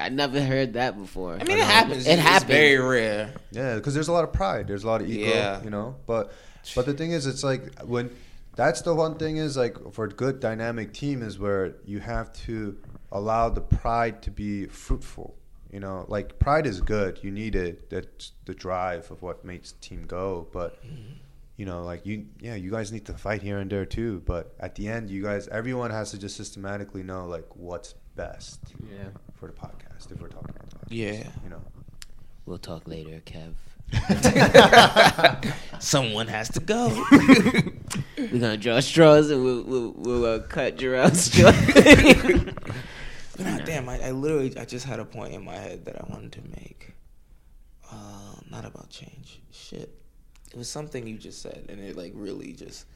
[0.00, 1.34] I never heard that before.
[1.34, 2.06] I mean, it happens.
[2.06, 2.50] It happens.
[2.50, 3.34] very rare.
[3.50, 4.66] Yeah, because there's a lot of pride.
[4.66, 5.28] There's a lot of ego.
[5.28, 5.62] Yeah.
[5.62, 6.32] You know, but
[6.74, 8.10] but the thing is, it's like when
[8.56, 12.32] that's the one thing is like for a good dynamic team is where you have
[12.44, 12.76] to
[13.12, 15.36] allow the pride to be fruitful.
[15.72, 17.20] You know, like pride is good.
[17.22, 17.90] You need it.
[17.90, 20.48] That's the drive of what makes the team go.
[20.52, 20.78] But
[21.56, 24.22] you know, like you, yeah, you guys need to fight here and there too.
[24.24, 28.60] But at the end, you guys, everyone has to just systematically know like what's best
[28.82, 29.08] Yeah.
[29.34, 30.10] for the podcast.
[30.12, 31.28] If we're talking about podcast, Yeah.
[31.42, 31.62] you know.
[32.46, 33.54] We'll talk later, Kev.
[35.80, 36.88] Someone has to go.
[38.18, 41.50] We're gonna draw straws and we'll we'll, we'll uh, cut Jarrell's straw.
[43.36, 46.04] God damn, I, I literally I just had a point in my head that I
[46.12, 46.92] wanted to make.
[47.90, 49.40] Uh, not about change.
[49.50, 49.92] Shit.
[50.52, 52.86] It was something you just said, and it like really just.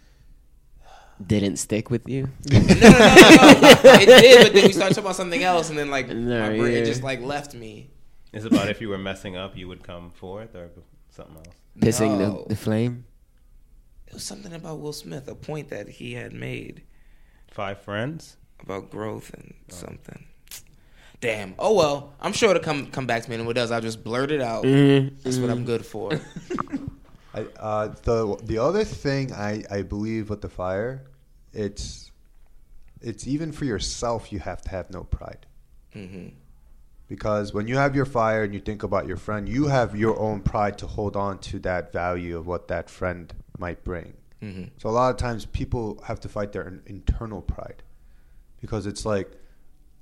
[1.25, 2.29] Didn't stick with you.
[2.51, 3.81] No, no, no, no, no.
[3.85, 6.49] it did, but then we started talking about something else, and then like No, my
[6.59, 6.85] brain yeah.
[6.85, 7.91] just like left me.
[8.33, 10.71] It's about if you were messing up, you would come forth or
[11.11, 11.57] something else.
[11.79, 12.43] Pissing No.
[12.43, 13.05] the, the flame.
[14.09, 16.83] It was something about Will Smith, a point that he had made
[17.51, 18.37] Five friends.
[18.61, 20.27] about growth and something.
[21.21, 21.55] Damn.
[21.59, 23.71] Oh well, I'm sure it'll come come back to me, and what else?
[23.71, 24.65] I'll just blurt it out.
[24.65, 25.17] Mm-hmm.
[25.23, 26.11] That's what I'm good for.
[27.35, 31.03] I, uh, the the other thing I, I believe with the fire,
[31.53, 32.11] it's
[33.01, 34.33] it's even for yourself.
[34.33, 35.47] You have to have no pride
[35.93, 36.29] hmm
[37.07, 40.19] because when you have your fire and you think about your friend, you have your
[40.19, 44.15] own pride to hold on to that value of what that friend might bring.
[44.41, 47.83] hmm So a lot of times people have to fight their internal pride
[48.61, 49.31] because it's like,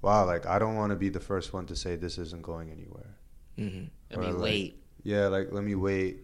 [0.00, 2.70] wow, like I don't want to be the first one to say this isn't going
[2.70, 3.16] anywhere.
[3.58, 4.82] hmm I Or mean, like- wait.
[5.02, 6.20] yeah, like let me wait,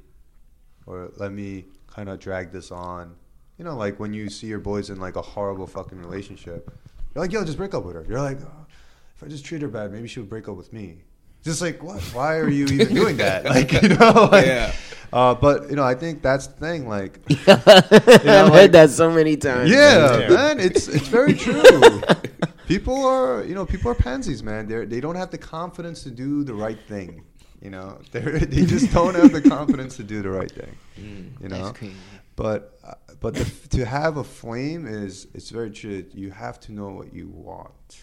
[0.88, 3.14] or let me kind of drag this on.
[3.58, 6.70] You know, like when you see your boys in like a horrible fucking relationship,
[7.14, 8.04] you're like, yo, just break up with her.
[8.08, 8.66] You're like, oh,
[9.16, 11.02] if I just treat her bad, maybe she would break up with me.
[11.44, 12.00] Just like what?
[12.14, 13.44] Why are you even doing that?
[13.44, 14.72] Like you know, like, Yeah.
[15.12, 16.86] Uh, but you know, I think that's the thing.
[16.88, 19.70] Like, I've like- heard that so many times.
[19.70, 20.28] yeah, Yeah.
[20.28, 21.62] man, it's it's very true.
[22.66, 24.66] people are, you know, people are pansies, man.
[24.68, 27.24] They they don't have the confidence to do the right thing.
[27.60, 30.76] You know, they they just don't have the confidence to do the right thing.
[31.40, 31.72] You know,
[32.34, 33.44] but uh, but the,
[33.76, 36.04] to have a flame is it's very true.
[36.12, 38.00] You have to know what you want,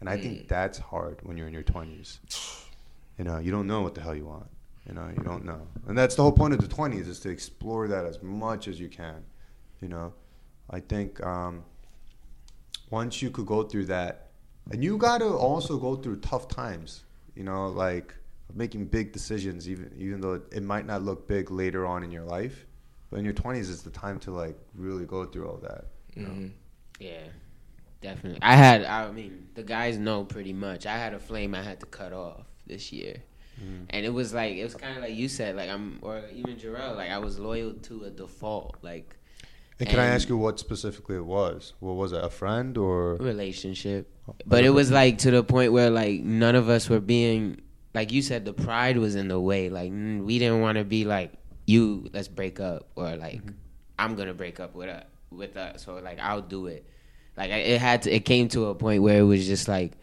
[0.00, 2.20] and I think that's hard when you're in your twenties.
[3.18, 4.46] You know, you don't know what the hell you want.
[4.86, 7.30] You know, you don't know, and that's the whole point of the twenties is to
[7.30, 9.24] explore that as much as you can.
[9.80, 10.12] You know,
[10.70, 11.64] I think um,
[12.90, 14.28] once you could go through that,
[14.70, 17.02] and you got to also go through tough times.
[17.34, 18.14] You know, like
[18.54, 22.24] making big decisions, even even though it might not look big later on in your
[22.24, 22.66] life,
[23.10, 25.86] but in your twenties is the time to like really go through all that.
[26.14, 26.28] You know?
[26.28, 26.46] hmm
[26.98, 27.24] Yeah,
[28.00, 28.40] definitely.
[28.42, 28.84] I had.
[28.84, 30.86] I mean, the guys know pretty much.
[30.86, 33.22] I had a flame I had to cut off this year,
[33.90, 35.56] and it was like it was kind of like you said.
[35.56, 36.96] Like I'm, or even Jarrell.
[36.96, 38.76] Like I was loyal to a default.
[38.82, 39.16] Like
[39.78, 41.74] And can I ask you what specifically it was?
[41.80, 42.24] What was it?
[42.24, 43.16] A friend or?
[43.16, 44.08] relationship,
[44.46, 47.60] but it was like to the point where like none of us were being
[47.96, 48.44] like you said.
[48.44, 49.70] The pride was in the way.
[49.70, 51.32] Like mm, we didn't want to be like
[51.66, 52.08] you.
[52.12, 53.54] Let's break up, or like mm-hmm.
[53.98, 55.04] I'm gonna break up with us.
[55.30, 56.84] With us, or like I'll do it.
[57.36, 58.14] Like it had to.
[58.14, 59.94] It came to a point where it was just like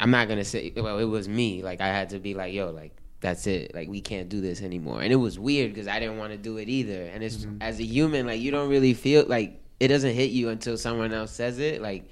[0.00, 0.72] I'm not gonna say.
[0.74, 1.62] Well, it was me.
[1.62, 3.74] Like I had to be like, yo, like that's it.
[3.74, 5.02] Like we can't do this anymore.
[5.02, 7.04] And it was weird because I didn't want to do it either.
[7.04, 7.58] And it's mm-hmm.
[7.60, 11.12] as a human, like you don't really feel like it doesn't hit you until someone
[11.12, 11.82] else says it.
[11.82, 12.08] Like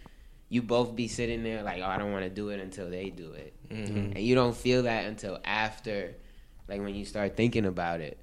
[0.52, 3.08] you both be sitting there like, oh, I don't want to do it until they
[3.08, 4.12] do it, mm-hmm.
[4.12, 6.14] and you don't feel that until after,
[6.68, 8.18] like when you start thinking about it.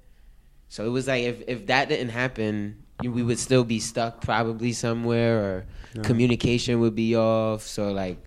[0.68, 4.74] So it was like if if that didn't happen, we would still be stuck probably
[4.74, 5.66] somewhere, or
[6.04, 7.64] communication would be off.
[7.64, 8.24] So like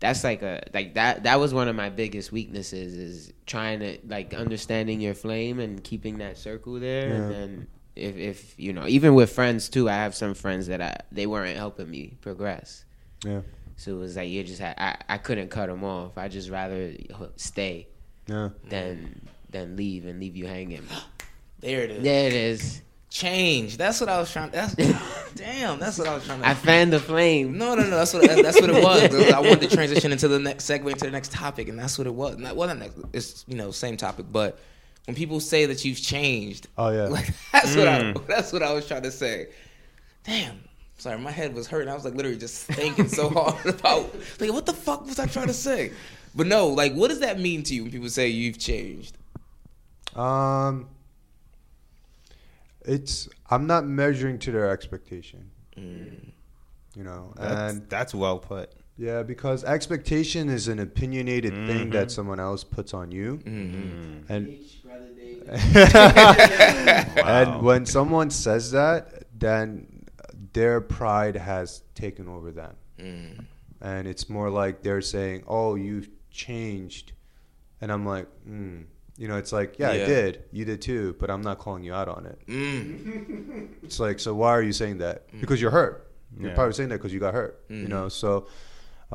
[0.00, 3.98] that's like a like that that was one of my biggest weaknesses is trying to
[4.06, 7.10] like understanding your flame and keeping that circle there.
[7.10, 10.80] And then if if you know even with friends too i have some friends that
[10.80, 12.84] i they weren't helping me progress
[13.24, 13.40] Yeah.
[13.76, 16.48] so it was like you just had i, I couldn't cut them off i just
[16.50, 16.92] rather
[17.36, 17.88] stay
[18.26, 18.50] Yeah.
[18.68, 20.86] than than leave and leave you hanging
[21.60, 22.02] There it is.
[22.02, 23.76] there it is Change.
[23.76, 24.50] That's what I was trying.
[24.52, 24.72] That's
[25.34, 25.80] damn.
[25.80, 26.48] That's what I was trying to.
[26.48, 27.90] i fanned the flame No, no, no.
[27.90, 29.32] That's what that's what it was.
[29.32, 32.06] I wanted to transition into the next segue into the next topic, and that's what
[32.06, 32.38] it was.
[32.38, 32.96] Not well, not next.
[33.12, 34.60] It's you know same topic, but
[35.06, 37.02] when people say that you've changed, Oh yeah.
[37.08, 38.26] like that's what I mm.
[38.28, 39.48] that's what I was trying to say.
[40.22, 40.60] Damn.
[41.00, 41.88] Sorry, my head was hurting.
[41.88, 45.26] I was like literally just thinking so hard about like what the fuck was I
[45.26, 45.92] trying to say?
[46.34, 49.16] But no, like what does that mean to you when people say you've changed?
[50.14, 50.88] Um,
[52.84, 55.50] it's I'm not measuring to their expectation.
[55.76, 56.32] Mm.
[56.96, 58.72] You know, That's, and that's well put.
[58.98, 61.90] yeah, because expectation is an opinionated thing Mm-hmm.
[61.92, 64.32] that someone else puts on you, Mm-hmm.
[64.32, 64.58] and
[67.16, 67.24] Wow.
[67.24, 69.86] and when someone says that, then
[70.52, 73.44] their pride has taken over them, Mm.
[73.80, 77.12] and it's more like they're saying, "Oh, you've changed,"
[77.80, 78.84] and I'm like, mm.
[79.16, 80.02] you know, it's like, yeah, Yeah.
[80.02, 82.38] I did, you did too, but I'm not calling you out on it.
[82.46, 83.68] Mm.
[83.82, 85.26] It's like, so why are you saying that?
[85.40, 86.10] Because you're hurt.
[86.38, 86.54] You're Yeah.
[86.54, 87.64] probably saying that because you got hurt.
[87.68, 88.08] You know, Mm-hmm.
[88.08, 88.46] so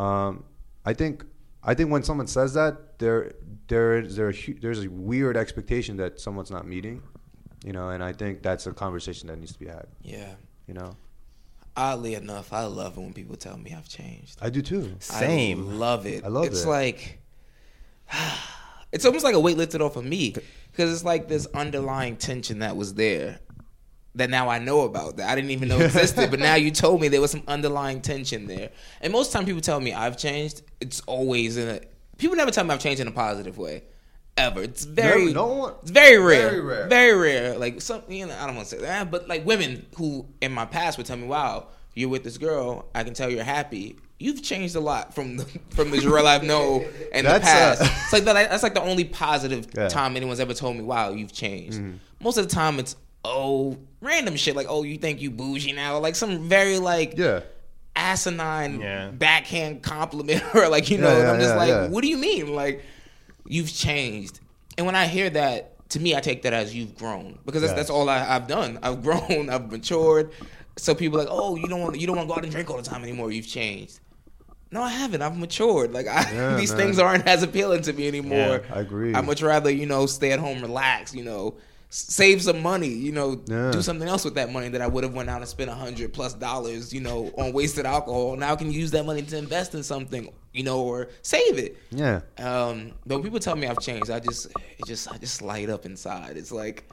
[0.01, 0.43] um,
[0.85, 1.25] I think
[1.63, 3.33] I think when someone says that, there
[3.67, 7.01] there is there a hu- there's a weird expectation that someone's not meeting.
[7.63, 9.87] You know, and I think that's a conversation that needs to be had.
[10.03, 10.35] Yeah.
[10.67, 10.95] You know,
[11.77, 14.37] Oddly enough, I love it when people tell me I've changed.
[14.41, 14.93] I do too.
[15.11, 15.77] I Same.
[15.79, 16.23] love it.
[16.23, 16.57] I love it's it.
[16.59, 17.19] It's like
[18.91, 20.33] it's almost like a weight lifted off of me
[20.71, 23.39] because it's like this underlying tension that was there
[24.15, 26.31] that now I know about that I didn't even know existed.
[26.31, 28.69] but now you told me there was some underlying tension there.
[29.01, 31.81] And most time people tell me I've changed, it's always in a
[32.17, 33.83] people never tell me I've changed in a positive way.
[34.37, 34.61] Ever.
[34.63, 36.49] It's very No- no one- it's very rare.
[36.49, 36.87] very rare.
[36.87, 37.57] Very rare.
[37.57, 40.51] Like some you know, I don't want to say that, but like women who in
[40.51, 43.97] my past would tell me, Wow, you're with this girl, I can tell you're happy.
[44.19, 47.81] You've changed a lot from the from the Jarrell I've known in the past.
[47.81, 49.87] uh, it's like that, that's like the only positive Yeah.
[49.87, 51.79] time anyone's ever told me, "Wow, you've changed."
[52.21, 55.97] Most of the time, it's oh random shit like, "Oh, you think you bougie now?"
[55.99, 57.39] Like some very like Yeah.
[57.95, 59.11] asinine Yeah.
[59.11, 61.09] backhand compliment or like you know.
[61.11, 61.87] Yeah, and I'm just yeah, like, yeah.
[61.87, 62.53] what do you mean?
[62.53, 62.83] Like
[63.47, 64.39] you've changed.
[64.77, 67.73] And when I hear that, to me, I take that as you've grown because that's,
[67.73, 68.79] that's all I, I've done.
[68.81, 69.49] I've grown.
[69.49, 70.31] I've matured.
[70.77, 72.51] So people are like, oh, you don't want you don't want to go out and
[72.51, 73.31] drink all the time anymore.
[73.31, 73.99] You've changed.
[74.71, 75.21] No, I haven't.
[75.21, 75.93] I've matured.
[75.93, 76.79] Like I, Yeah, these man.
[76.79, 78.63] things aren't as appealing to me anymore.
[78.73, 79.13] I agree.
[79.15, 81.13] I much rather you know stay at home, relax.
[81.13, 81.55] You know,
[81.95, 82.89] save some money.
[82.89, 83.71] You know, Yeah.
[83.71, 85.73] do something else with that money that I would have went out and spent a
[85.73, 86.93] hundred plus dollars.
[86.93, 88.35] You know, on wasted alcohol.
[88.35, 90.29] Now I can use that money to invest in something.
[90.53, 91.77] You know, or save it.
[91.91, 92.21] Yeah.
[92.37, 95.85] Um, but people tell me I've changed, I just, it just, I just light up
[95.85, 96.37] inside.
[96.37, 96.85] It's like,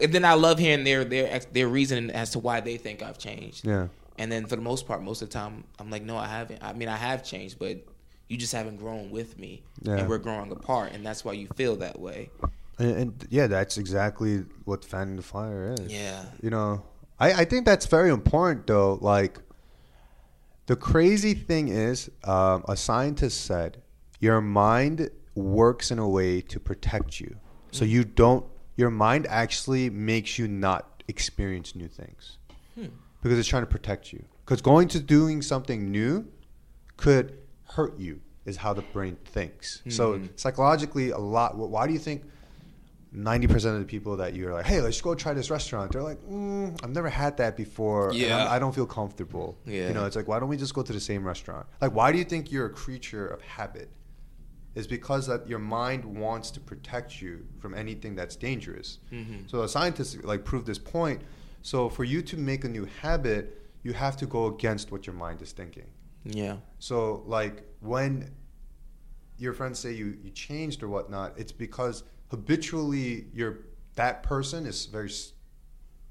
[0.00, 3.18] and then I love hearing their their their reasoning as to why they think I've
[3.18, 3.64] changed.
[3.64, 3.86] Yeah.
[4.18, 6.62] And then for the most part, most of the time, I'm like, no, I haven't.
[6.62, 7.84] I mean, I have changed, but
[8.28, 9.96] you just haven't grown with me, Yeah.
[9.98, 12.30] and we're growing apart, and that's why you feel that way.
[12.78, 15.92] And, and yeah, that's exactly what fanning the fire is.
[15.92, 16.24] Yeah.
[16.42, 16.82] You know,
[17.18, 18.98] I, I think that's very important though.
[19.00, 19.38] Like,
[20.66, 23.82] the crazy thing is, um, a scientist said,
[24.18, 27.36] your mind works in a way to protect you.
[27.70, 27.90] So hmm.
[27.90, 32.38] you don't, your mind actually makes you not experience new things
[32.74, 32.86] hmm.
[33.22, 34.24] because it's trying to protect you.
[34.44, 36.26] Because going to doing something new
[36.96, 39.82] could hurt you, is how the brain thinks.
[39.88, 40.26] So hmm.
[40.36, 41.56] psychologically, a lot.
[41.56, 42.24] Why do you think?
[43.16, 45.92] Ninety percent of the people that you're like, hey, let's go try this restaurant.
[45.92, 48.12] They're like, mm, I've never had that before.
[48.12, 48.50] Yeah.
[48.50, 49.56] I don't feel comfortable.
[49.64, 49.86] Yeah.
[49.88, 51.66] You know, it's like, why don't we just go to the same restaurant?
[51.80, 53.88] Like, why do you think you're a creature of habit?
[54.74, 58.98] Is because that your mind wants to protect you from anything that's dangerous.
[59.46, 61.22] So the scientists like prove this point.
[61.62, 65.14] So for you to make a new habit, you have to go against what your
[65.14, 65.86] mind is thinking.
[66.24, 66.56] Yeah.
[66.80, 68.34] So like when
[69.38, 72.02] your friends say you, you changed or whatnot, it's because
[72.34, 73.58] habitually you're
[73.94, 75.12] that person is very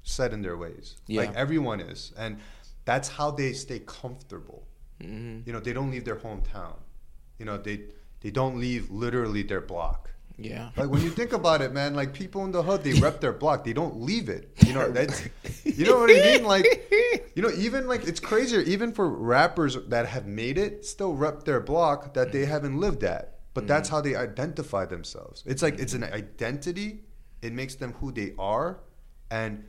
[0.02, 0.96] set in their ways.
[1.06, 1.22] Yeah.
[1.22, 2.38] Like everyone is, and
[2.84, 4.66] that's how they stay comfortable.
[5.00, 5.40] Mm-hmm.
[5.46, 6.76] You know, they don't leave their hometown.
[7.38, 7.76] You know, they
[8.20, 10.10] they don't leave literally their block.
[10.36, 10.70] Yeah.
[10.76, 13.32] Like when you think about it, man, like people in the hood, they rep their
[13.32, 13.64] block.
[13.64, 14.50] They don't leave it.
[14.66, 15.28] You know, that's
[15.64, 16.44] you know what I mean?
[16.44, 16.66] Like
[17.34, 21.44] you know, even like it's crazier, even for rappers that have made it, still rep
[21.44, 23.33] their block that they haven't lived at.
[23.54, 23.92] But that's mm.
[23.92, 25.44] how they identify themselves.
[25.46, 26.12] It's like it's an mm.
[26.12, 27.04] identity.
[27.40, 28.80] It makes them who they are.
[29.30, 29.64] And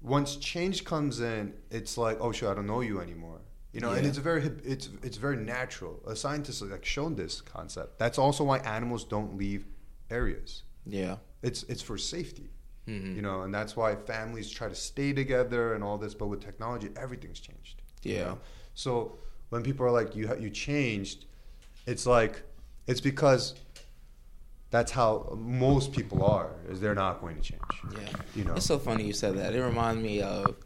[0.00, 3.40] once change comes in, it's like, oh shit, I don't know you anymore.
[3.72, 6.00] You know, and it's a very it's it's very natural.
[6.06, 7.98] A scientist has like shown this concept.
[7.98, 9.66] That's also why animals don't leave
[10.10, 10.62] areas.
[10.86, 11.16] Yeah.
[11.42, 12.50] It's it's for safety.
[12.86, 13.16] Mm-hmm.
[13.16, 16.14] You know, and that's why families try to stay together and all this.
[16.14, 17.82] But with technology, everything's changed.
[18.02, 18.24] you Yeah.
[18.24, 18.38] know?
[18.74, 19.18] So
[19.50, 21.26] when people are like, "You ha- you changed,"
[21.86, 22.42] it's like
[22.88, 23.54] it's because
[24.70, 26.50] that's how most people are.
[26.68, 27.62] Is they're not going to change.
[27.92, 27.98] Yeah.
[28.34, 28.54] You know.
[28.54, 29.54] It's so funny you said that.
[29.54, 30.56] It reminds me of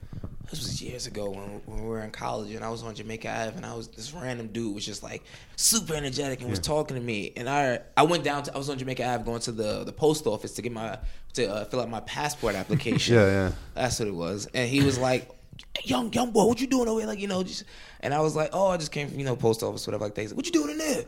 [0.51, 3.29] this was years ago when, when we were in college and I was on Jamaica
[3.29, 5.23] Ave and I was this random dude was just like
[5.57, 8.69] super energetic and was talking to me and I I went down to I was
[8.69, 10.99] on Jamaica Ave going to the the post office to get my
[11.35, 13.15] to uh, fill out my passport application.
[13.23, 13.53] Yeah, yeah.
[13.75, 14.47] That's what it was.
[14.53, 15.31] And he was like,
[15.85, 17.65] "Young young boy, what you doing over here?" Like you know, just
[18.01, 20.15] and I was like, "Oh, I just came from you know post office, whatever like
[20.15, 21.05] that." He's like, "What you doing in there?"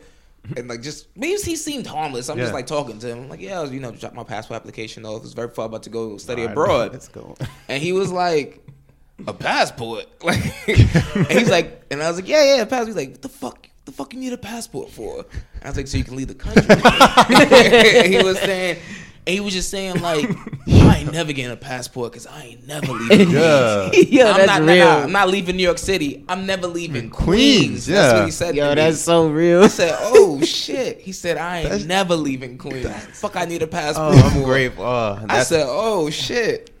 [0.57, 2.29] And like just was- he seemed harmless.
[2.29, 3.23] I'm just like talking to him.
[3.23, 5.19] I'm like, yeah, I was, you know, dropped my passport application off.
[5.19, 6.91] I was very far about to go study right, abroad.
[6.93, 7.35] Let's go.
[7.69, 8.65] And he was like,
[9.27, 10.05] a passport?
[10.23, 12.87] Like, and he's like, and I was like, yeah, yeah, a passport.
[12.87, 13.69] He's like, what the fuck?
[13.85, 15.19] The fuck you need a passport for?
[15.19, 16.63] And I was like, so you can leave the country.
[18.03, 18.79] And he was saying,
[19.27, 20.29] and he was just saying like,
[20.67, 23.29] I ain't never getting a passport because I ain't never leaving.
[23.35, 23.91] Yeah.
[23.91, 24.85] Yo, I'm that's not, real.
[24.85, 26.23] nah, I'm not leaving New York City.
[26.29, 27.25] I'm never leaving Queens.
[27.25, 28.19] Queens, That's yeah.
[28.19, 28.55] what he said.
[28.55, 28.75] Yo, to me.
[28.75, 29.63] that's so real.
[29.63, 32.87] I said, "Oh shit!" He said, "I ain't never leaving Queens.
[33.13, 34.85] Fuck, I need a oh, passport." Oh, I'm grateful.
[34.85, 36.71] Oh, I said, "Oh shit!"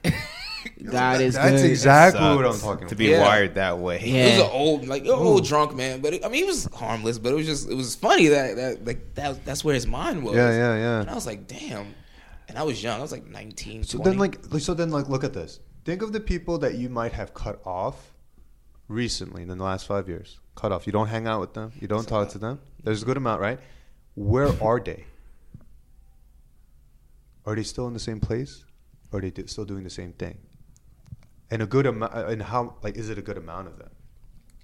[0.83, 1.69] God is That's good.
[1.69, 2.97] exactly what I'm sucks talking to about.
[2.97, 3.21] be Yeah.
[3.21, 3.97] wired that way.
[3.97, 6.69] He was an old, like an old drunk man, but it, I mean, he was
[6.73, 7.17] harmless.
[7.17, 10.23] But it was just, it was funny that that like that that's where his mind
[10.23, 10.35] was.
[10.35, 11.01] Yeah, yeah, yeah.
[11.01, 11.95] And I was like, "Damn!"
[12.47, 12.99] And I was young.
[12.99, 14.09] I was like 19, So 20.
[14.09, 15.59] then, like, so then, like, look at this.
[15.83, 18.13] Think of the people that you might have cut off
[18.87, 20.39] recently in the last five years.
[20.55, 20.85] Cut off.
[20.87, 21.71] You don't hang out with them.
[21.79, 22.59] You don't talk to them.
[22.83, 23.59] There's a good amount, right?
[24.15, 25.05] Where are they?
[27.45, 28.63] Are they still in the same place,
[29.11, 30.37] or are they do- still doing the same thing?
[31.51, 32.13] And a good amount.
[32.15, 32.75] Uh, and how?
[32.81, 33.89] Like, is it a good amount of them?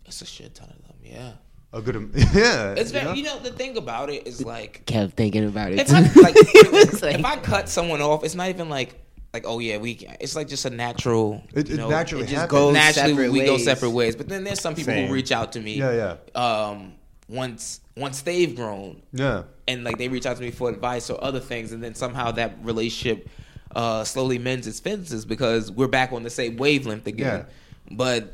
[0.06, 0.98] it's a shit ton of them.
[1.04, 1.34] Yeah,
[1.74, 1.96] A good.
[2.34, 2.74] Yeah.
[2.78, 3.06] it's very.
[3.06, 3.14] know?
[3.14, 5.80] You know, the thing about it is like Kept thinking about it.
[5.80, 5.96] if too.
[5.96, 8.96] I like, It's like- if I cut someone off, it's not even like
[9.34, 9.92] like oh yeah we.
[10.20, 11.42] It's like just a natural.
[11.54, 12.52] It- you it naturally it just happens.
[12.60, 13.10] goes naturally.
[13.14, 14.16] Separate we go separate ways.
[14.18, 15.08] But then there's some people Same.
[15.08, 15.76] who reach out to me.
[15.76, 16.40] Yeah, yeah.
[16.42, 16.94] Um,
[17.30, 19.44] once once they've grown, Yeah.
[19.68, 22.32] and like they reach out to me for advice or other things, and then somehow
[22.32, 23.30] that relationship
[23.74, 27.46] uh, slowly mends its fences because we're back on the same wavelength again.
[27.90, 28.34] But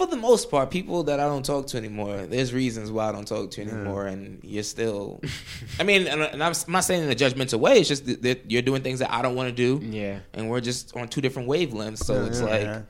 [0.00, 3.12] for the most part, people that I don't talk to anymore, there's reasons why I
[3.12, 5.20] don't talk to anymore, and you're still.
[5.80, 7.74] I mean, and, and I'm not saying in a judgmental way.
[7.80, 9.70] It's just that, you're doing things that I don't want to do.
[9.84, 10.18] Yeah.
[10.34, 11.98] and we're just on two different wavelengths.
[12.08, 12.82] So Yeah, it's yeah, like yeah.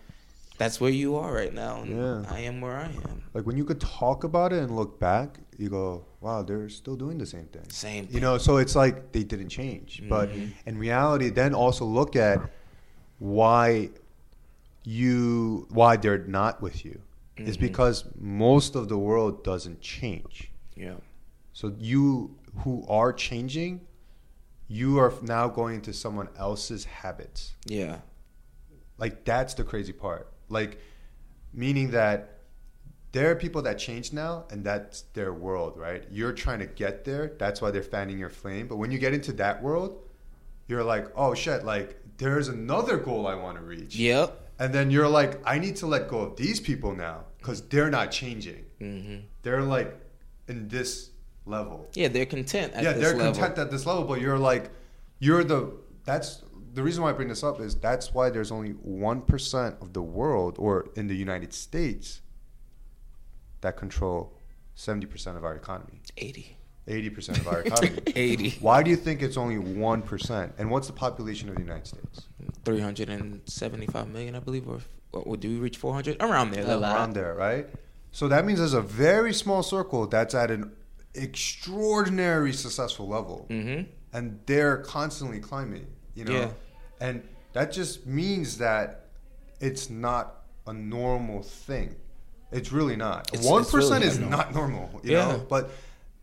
[0.58, 2.36] that's where you are right now, and Yeah.
[2.36, 3.22] I am where I am.
[3.34, 6.96] Like when you could talk about it and look back, you go, "Wow, they're still
[7.04, 9.90] doing the same thing." Same You know, so it's like they didn't change.
[10.08, 10.68] But Mm-hmm.
[10.68, 12.38] in reality, then also look at
[13.18, 13.90] why
[14.84, 17.00] you why they're not with you.
[17.36, 17.60] Mm-hmm.
[17.60, 20.50] because most of the world doesn't change.
[20.76, 20.96] Yeah.
[21.52, 23.80] So you who are changing,
[24.68, 27.54] you are now going into someone else's habits.
[27.64, 27.98] Yeah.
[28.98, 30.30] Like that's the crazy part.
[30.48, 30.78] Like
[31.52, 32.40] meaning that
[33.12, 36.04] there are people that change now and that's their world, right?
[36.10, 37.32] You're trying to get there.
[37.38, 38.68] That's why they're fanning your flame.
[38.68, 40.02] But when you get into that world,
[40.68, 44.49] you're like, "Oh shit, like there's another goal I want to reach." Yep.
[44.60, 47.90] And then you're like, "I need to let go of these people now cuz they're
[47.90, 49.16] not changing." Mm-hmm.
[49.42, 49.90] They're like
[50.48, 51.10] in this
[51.46, 53.32] level Yeah, they're content at yeah, they're level.
[53.32, 54.70] content at this level, but you're like,
[55.18, 55.72] you're the.
[56.04, 56.42] That's
[56.74, 59.92] the reason why I bring this up is that's why there's only one percent of
[59.92, 62.20] the world, or in the United States,
[63.62, 64.36] that control
[64.74, 66.26] seventy percent of our economy, 80.
[66.28, 66.56] eighty
[67.10, 68.02] percent of our economy.
[68.14, 68.50] 80.
[68.60, 70.52] Why do you think it's only one percent?
[70.58, 72.22] And what's the population of the United States?
[72.64, 74.80] 375 million, I believe, or,
[75.12, 76.16] or do we reach 400?
[76.20, 76.64] Around there.
[76.64, 76.78] A though.
[76.78, 76.96] lot.
[76.96, 77.66] Around there, right?
[78.12, 80.72] So that means there's a very small circle that's at an
[81.14, 83.86] extraordinary successful level, Mhm.
[84.12, 85.86] and they're constantly climbing.
[86.14, 86.50] You know, Yeah.
[87.00, 87.22] and
[87.52, 89.06] that just means that
[89.60, 91.94] it's not a normal thing.
[92.52, 93.30] It's really not.
[93.42, 94.38] One really is normal.
[94.38, 95.00] not normal.
[95.04, 95.32] You Yeah.
[95.32, 95.70] know, but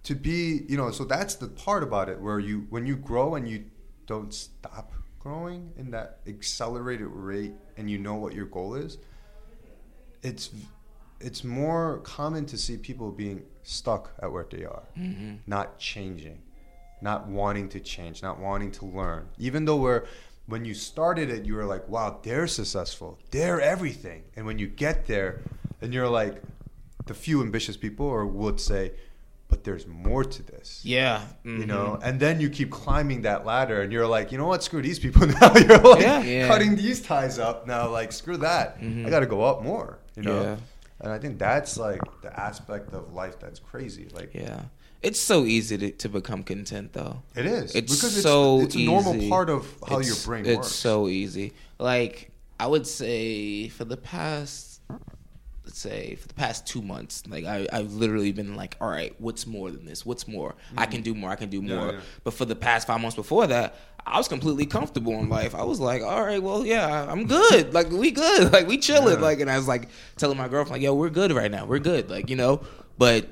[0.08, 3.36] to be, you know, so that's the part about it where you when you grow
[3.36, 3.66] and you
[4.06, 8.98] don't stop growing in that accelerated rate, and you know what your goal is
[10.24, 10.50] it's
[11.20, 15.36] it's more common to see people being stuck at where they are, mm-hmm.
[15.48, 16.40] not changing,
[17.02, 19.28] not wanting to change, not wanting to learn.
[19.40, 20.06] Even though we're
[20.46, 24.68] when you started it, you were like, "Wow, they're successful, they're everything," and when you
[24.68, 25.42] get there,
[25.82, 26.42] and you're like,
[27.06, 28.92] the few ambitious people, or would say,
[29.50, 31.22] "But there's more to this." Yeah.
[31.44, 31.68] You mhm.
[31.68, 34.64] know, and then you keep climbing that ladder, and you're like, you know what?
[34.64, 35.54] Screw these people now.
[35.66, 36.22] you're like Yeah.
[36.22, 36.48] Yeah.
[36.48, 37.90] cutting these ties up now.
[37.90, 38.78] Like, screw that.
[38.82, 40.00] I got to go up more.
[40.16, 40.56] You know, Yeah.
[41.02, 44.08] and I think that's like the aspect of life that's crazy.
[44.14, 44.62] Like, Yeah.
[45.04, 47.22] It's so easy to, to become content, though.
[47.36, 49.30] it is It's because so it's, it's a normal easy.
[49.30, 50.68] part of how It's- your brain it's works.
[50.70, 51.54] It's so easy.
[51.78, 54.77] Like I would say for the past,
[55.68, 59.14] let's say for the past two months, like I, I've literally been like, all right,
[59.20, 60.06] what's more than this?
[60.06, 60.56] What's more?
[60.78, 61.04] I can mm-hmm.
[61.04, 61.30] do more.
[61.30, 61.92] I can do more.
[61.92, 62.00] yeah.
[62.24, 65.54] But for the past five months before that, I was completely comfortable in life.
[65.54, 67.74] I was like, all right, well, yeah, I'm good.
[67.76, 68.52] like we good.
[68.58, 69.20] Like we chilling.
[69.20, 71.66] Like and I was like telling my girlfriend, like, yo, we're good right now.
[71.66, 72.10] We're good.
[72.10, 72.62] Like you know,
[72.98, 73.28] but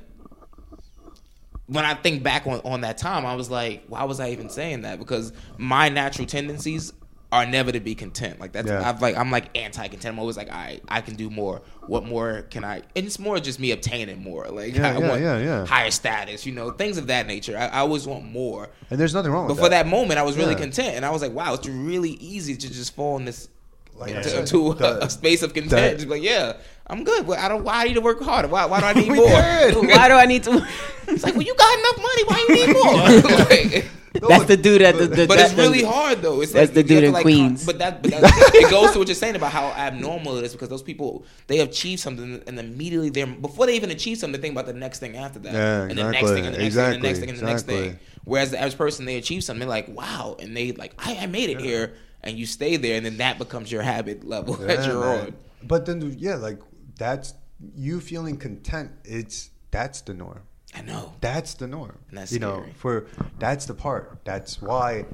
[1.68, 4.50] when I think back on, on that time, I was like, why was I even
[4.50, 5.00] saying that?
[5.00, 6.92] Because my natural tendencies
[7.32, 8.40] are never to be content.
[8.40, 8.88] Like that's Yeah.
[8.88, 10.06] I've like I'm like anti-content.
[10.14, 11.62] I'm always like I I can do more.
[11.88, 12.78] What more can I?
[12.96, 14.48] And it's more just me obtaining more.
[14.50, 15.66] Like Yeah, I yeah, want yeah, yeah.
[15.66, 16.46] higher status.
[16.46, 17.58] You know things of that nature.
[17.58, 18.70] I, I always want more.
[18.90, 20.60] And there's nothing wrong But with for that moment, I was really Yeah.
[20.60, 23.50] content, and I was like, wow, it's really easy to just fall in this.
[23.98, 26.58] Like I to, said, to a, the- a space of content, that- just like yeah,
[26.88, 27.26] I'm good.
[27.26, 27.64] But I don't.
[27.64, 28.50] Why I need to work harder?
[28.50, 29.26] Why, why do I need more?
[29.26, 29.76] did.
[29.76, 30.68] Why do I need to?
[31.08, 32.24] It's like, well, you got enough money.
[32.26, 33.46] Why do you need more?
[33.46, 33.86] Like,
[34.22, 35.08] That's the dude at the.
[35.08, 36.42] the but that's it's really hard though.
[36.42, 37.66] It's that's like, the dude to, in like, Queens.
[37.66, 40.54] But that, but that it goes to what you're saying about how abnormal it is
[40.54, 44.48] because those people they achieve something and immediately they're before they even achieve something, they
[44.48, 46.76] think about the next thing after that, Yeah, and the next thing, and the next
[46.76, 48.00] thing, and the next thing, and the next thing.
[48.24, 51.26] Whereas the average person they achieve something, they're like, wow, and they like, I, I
[51.28, 51.94] made it here,
[52.24, 55.28] and you stay there, and then that becomes your habit level that you're man.
[55.28, 55.36] on.
[55.64, 56.60] But then, yeah, like
[56.98, 57.34] that's
[57.76, 58.92] you feeling content.
[59.04, 60.42] It's that's the norm.
[60.76, 61.14] I know.
[61.22, 61.98] That's the norm.
[62.10, 63.08] And that's you know, for
[63.40, 64.20] that's the part.
[64.26, 65.06] That's why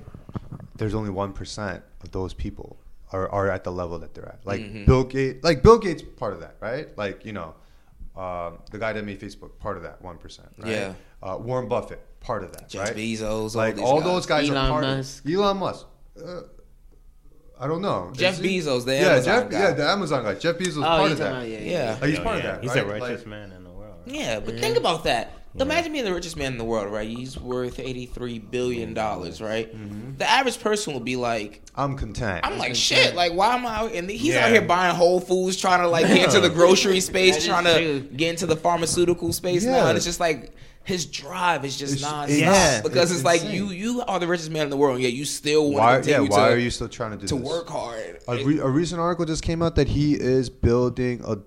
[0.76, 2.78] there's only one percent of those people
[3.12, 4.40] are, are at the level that they're at.
[4.46, 4.86] Like Mm-hmm.
[4.86, 6.88] Bill Gates, like Bill Gates, part of that, right?
[6.98, 7.54] Like you know,
[8.16, 10.72] um, the guy that made Facebook, part of that one percent, right?
[10.72, 10.94] Yeah.
[11.22, 12.98] Uh, Warren Buffett, part of that, Jeff right?
[12.98, 13.22] Bezos,
[13.56, 14.04] all like these all guys.
[14.06, 15.26] those guys Elon are part Musk.
[15.26, 15.86] of Elon Musk.
[16.26, 16.42] Uh,
[17.60, 18.12] I don't know.
[18.16, 19.60] Jeff Is he- Bezos, the yeah, Amazon Jeff, guy.
[19.60, 20.34] yeah, the Amazon guy.
[20.34, 21.28] Jeff Bezos, is Oh, part of that.
[21.32, 21.70] about- yeah, yeah.
[21.72, 21.98] Yeah.
[22.02, 22.34] Like, he's part yeah.
[22.38, 22.62] of that.
[22.64, 22.88] He's right?
[22.88, 23.96] the richest Like, man in the world.
[24.08, 25.32] Yeah, but think about that.
[25.60, 27.10] Imagine being the richest man in the world, right?
[27.10, 29.74] He's worth eighty-three billion dollars, right?
[29.76, 30.18] Mm-hmm.
[30.18, 32.46] The average person will be like, I'm content.
[32.46, 33.16] "I'm like shit.
[33.16, 33.92] Like, why am I?" Out?
[33.92, 34.46] And he's Yeah.
[34.46, 37.74] out here buying Whole Foods, trying to like get into the grocery space, trying to
[37.78, 38.00] true.
[38.16, 39.72] get into the pharmaceutical space now.
[39.72, 39.88] Yeah.
[39.90, 43.44] And it's just like his drive is just It's- nonstop yeah, because it's it's, like
[43.44, 46.02] you you are the richest man in the world, yet you still want why?
[46.02, 46.20] to Yeah.
[46.22, 47.30] Why to, are you still trying to do this?
[47.32, 47.46] to this?
[47.48, 48.20] work hard.
[48.28, 51.38] A, re- a recent article just came out that he is building a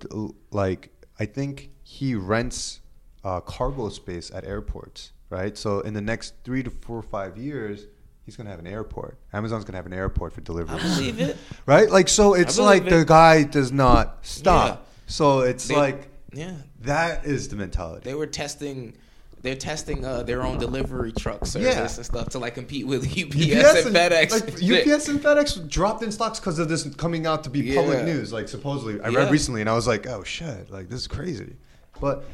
[0.54, 2.80] like I think he rents
[3.24, 5.56] uh, cargo space at airports, right?
[5.56, 7.86] So in the next three to four or five years,
[8.24, 9.18] he's gonna have an airport.
[9.32, 10.78] Amazon's gonna have an airport for delivery.
[10.78, 11.36] I believe it.
[11.66, 11.90] right?
[11.90, 12.90] Like so, it's like it.
[12.90, 14.68] the guy does not stop.
[14.68, 14.84] Yeah.
[15.06, 18.02] So it's They- like Yeah, that is the mentality.
[18.04, 18.96] they were testing.
[19.42, 21.82] They're testing uh, their own delivery truck service Yeah.
[21.98, 24.30] and stuff to like compete with UPS, UPS and FedEx.
[24.30, 24.42] like.
[24.94, 28.04] UPS and FedEx dropped in stocks because of this coming out to be public Yeah.
[28.06, 28.32] news.
[28.32, 30.70] Like supposedly, I read recently, and I was like, "Oh shit!
[30.70, 31.56] Like this is crazy."
[32.00, 32.24] But,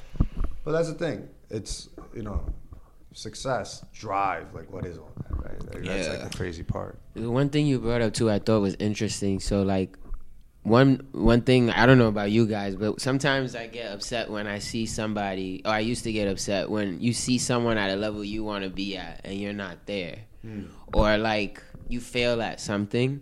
[0.70, 1.28] but that's the thing.
[1.50, 2.44] It's you know,
[3.12, 4.54] success, drive.
[4.54, 5.36] Like what is all that?
[5.36, 5.74] Right?
[5.74, 6.96] Like, That's like the crazy part.
[7.14, 9.40] One thing you brought up too, I thought was interesting.
[9.40, 9.96] So like,
[10.62, 14.46] one one thing I don't know about you guys, but sometimes I get upset when
[14.46, 17.96] I see somebody, or I used to get upset when you see someone at a
[17.96, 20.66] level you want to be at and you're not there, hmm.
[20.94, 23.20] or like you fail at something.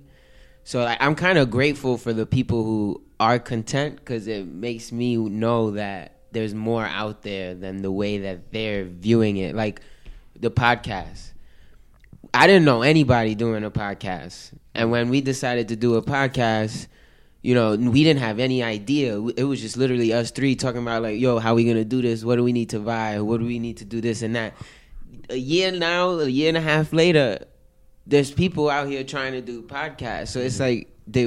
[0.65, 4.93] So like, I'm kind of grateful for the people who are content because it makes
[4.93, 9.55] me know that there's more out there than the way that they're viewing it.
[9.55, 9.81] Like
[10.39, 11.33] the podcast.
[12.35, 14.53] I didn't know anybody doing a podcast.
[14.75, 16.87] And when we decided to do a podcast,
[17.43, 19.21] you know, we didn't have any idea.
[19.37, 22.25] It was just literally us three talking about like, yo, how we gonna do this?
[22.25, 23.21] What do we need to buy?
[23.21, 24.55] What do we need to do this and that?
[25.31, 27.39] A year now, a year and a half later,
[28.07, 30.29] there's people out here trying to do podcasts.
[30.29, 30.63] So it's mm-hmm.
[30.63, 31.27] like they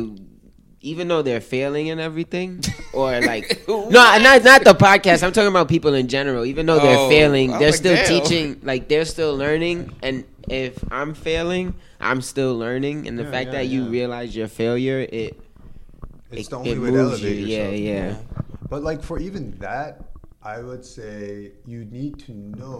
[0.81, 2.63] even though they're failing and everything,
[2.93, 5.23] or like no, not not the podcast.
[5.23, 6.45] I'm talking about people in general.
[6.45, 8.05] Even though they're Oh, failing, I'm they're like, still damn.
[8.05, 8.59] teaching.
[8.63, 9.93] Like they're still learning.
[10.01, 13.07] And if I'm failing, I'm still learning.
[13.07, 15.37] And the Yeah, fact yeah, that you realize your failure, it
[16.31, 17.29] It's it, the only it way to moves you.
[17.29, 17.75] elevate Yeah, yourself.
[17.79, 18.15] yeah.
[18.69, 20.11] But like for even that,
[20.41, 22.79] I would say you need to know.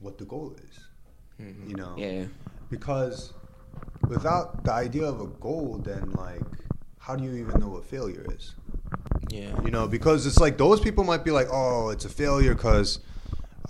[0.00, 0.78] what the goal is.
[1.68, 2.26] You know, Yeah.
[2.70, 3.32] because
[4.08, 6.40] without the idea of a goal, then like,
[6.98, 8.54] how do you even know what failure is?
[9.28, 9.60] Yeah.
[9.64, 13.00] You know, because it's like those people might be like, "Oh, it's a failure because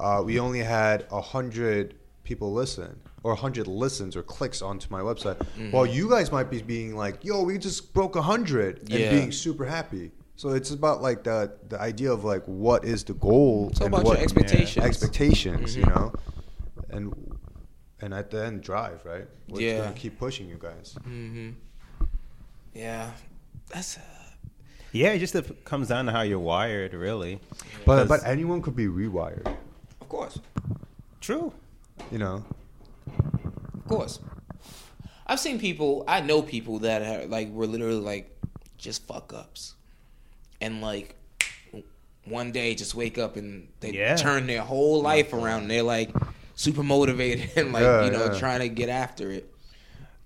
[0.01, 1.95] uh, we only had a hundred
[2.25, 5.39] people listen, or a hundred listens or clicks onto my website."
[5.73, 9.11] While you guys might be being like, "Yo, we just broke a hundred and Yeah.
[9.13, 13.15] being super happy." So it's about like the the idea of like what is the
[13.15, 13.69] goal?
[13.71, 14.85] It's and about what your expectations.
[14.85, 15.95] expectations, you Mhm.
[15.95, 16.13] know,
[16.91, 17.37] and
[18.01, 19.29] and at the end, drive right.
[19.49, 19.79] What's Yeah.
[19.79, 20.95] gonna keep pushing you guys?
[21.07, 21.51] Mm-hmm.
[22.75, 23.13] Yeah.
[23.73, 23.99] That's.
[23.99, 24.01] Uh,
[24.95, 27.41] Yeah, it just comes down to how you're wired, really.
[27.87, 29.47] But 'Cause- but anyone could be rewired.
[30.01, 30.39] of course.
[31.21, 31.53] true.
[32.11, 32.45] You know.
[33.75, 34.19] Of course.
[35.27, 36.05] I've seen people.
[36.09, 38.37] I know people that are like were literally like
[38.77, 39.75] just fuck ups,
[40.63, 41.15] and like
[42.25, 44.17] one day just wake up and they Yeah.
[44.17, 45.69] turn their whole life around.
[45.69, 46.11] They're like
[46.55, 48.39] super motivated and like Yeah, you know yeah.
[48.39, 49.53] trying to get after it.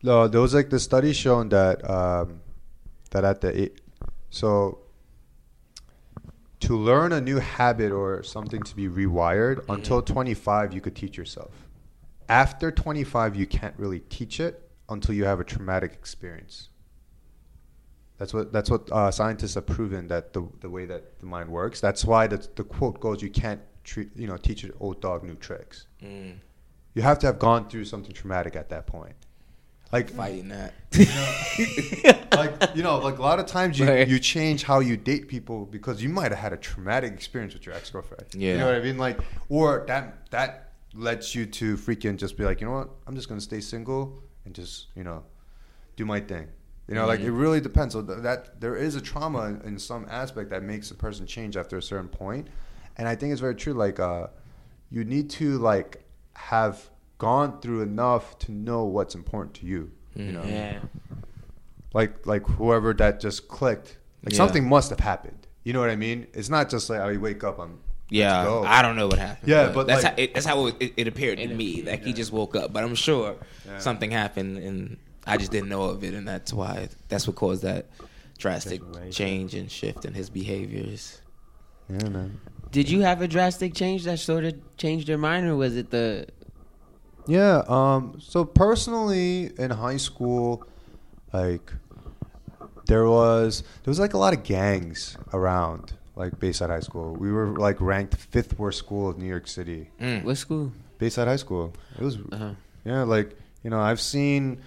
[0.02, 2.40] No, there was like the study showing that um,
[3.10, 3.80] that at the eight,
[4.30, 4.78] so
[6.60, 11.16] to learn a new habit or something to be rewired until 25 you could teach
[11.16, 11.52] yourself.
[12.28, 16.68] After 25 you can't really teach it until you have a traumatic experience.
[18.18, 21.50] That's what that's what uh, scientists have proven that the the way that the mind
[21.50, 21.80] works.
[21.80, 25.22] That's why the the quote goes: "You can't treat you know teach an old dog
[25.24, 26.36] new tricks." Mm.
[26.94, 29.14] You have to have gone through something traumatic at that point.
[29.92, 30.72] Like Fighting that.
[32.32, 34.08] like you know, like a lot of times you, Right.
[34.08, 37.66] you change how you date people because you might have had a traumatic experience with
[37.66, 38.24] your ex girlfriend.
[38.34, 38.52] Yeah.
[38.52, 38.98] you know what I mean.
[38.98, 43.14] Like, or that that lets you to freaking just be like, you know what, I'm
[43.14, 45.22] just gonna stay single and just you know
[45.96, 46.48] do my thing.
[46.88, 47.94] You know, like it really depends.
[47.94, 51.26] So th- that there is a trauma in, in some aspect that makes a person
[51.26, 52.46] change after a certain point,
[52.96, 53.72] and I think it's very true.
[53.72, 54.28] Like, uh,
[54.90, 59.90] you need to like have gone through enough to know what's important to you.
[60.14, 60.78] You know, Yeah.
[61.92, 64.36] like like whoever that just clicked, like Yeah.
[64.36, 65.46] something must have happened.
[65.64, 66.26] You know what I mean?
[66.34, 67.80] It's not just like I wake up, I'm
[68.10, 68.62] Yeah, go.
[68.64, 69.48] I don't know what happened.
[69.48, 71.82] Yeah, but, that's like- how it, that's how it, it appeared to me.
[71.82, 73.34] Like he just woke up, but I'm sure
[73.78, 74.96] something happened, and
[75.26, 77.86] I just didn't know of it, and that's why that's what caused that
[78.38, 81.20] drastic change and shift in his behaviors.
[81.88, 82.40] Yeah, man.
[82.70, 85.90] Did you have a drastic change that sort of changed your mind, or was it
[85.90, 86.26] the
[87.26, 87.62] Yeah.
[87.68, 88.18] Um.
[88.20, 90.64] So personally, in high school,
[91.32, 91.72] like
[92.86, 97.14] there was there was like a lot of gangs around, like Bayside High School.
[97.14, 99.90] We were like ranked fifth worst school of New York City.
[100.22, 100.72] what school?
[100.98, 101.72] Bayside High School.
[101.98, 102.54] It was Uh-huh.
[102.84, 104.58] yeah, like you know, I've seen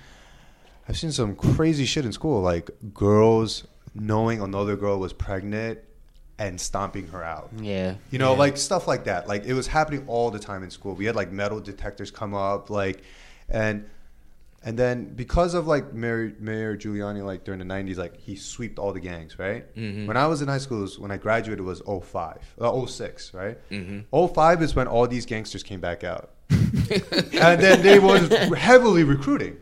[0.89, 5.79] I've seen some crazy shit in school, like girls knowing another girl was pregnant
[6.39, 7.49] and stomping her out.
[7.61, 7.95] Yeah.
[8.11, 8.39] You know, Yeah.
[8.39, 9.27] like stuff like that.
[9.27, 10.95] Like it was happening all the time in school.
[10.95, 13.03] We had like metal detectors come up, like,
[13.49, 13.85] and
[14.63, 18.79] and then because of like Mayor, Mayor Giuliani, like during the '90s, like he swept
[18.79, 19.73] all the gangs, right?
[19.75, 20.07] Mhm.
[20.07, 23.33] When I was in high school, was, when I graduated, it was 05, uh, 06,
[23.33, 23.57] right?
[23.69, 24.05] Mhm.
[24.11, 28.27] 05 is when all these gangsters came back out, and then they was
[28.57, 29.57] heavily recruiting.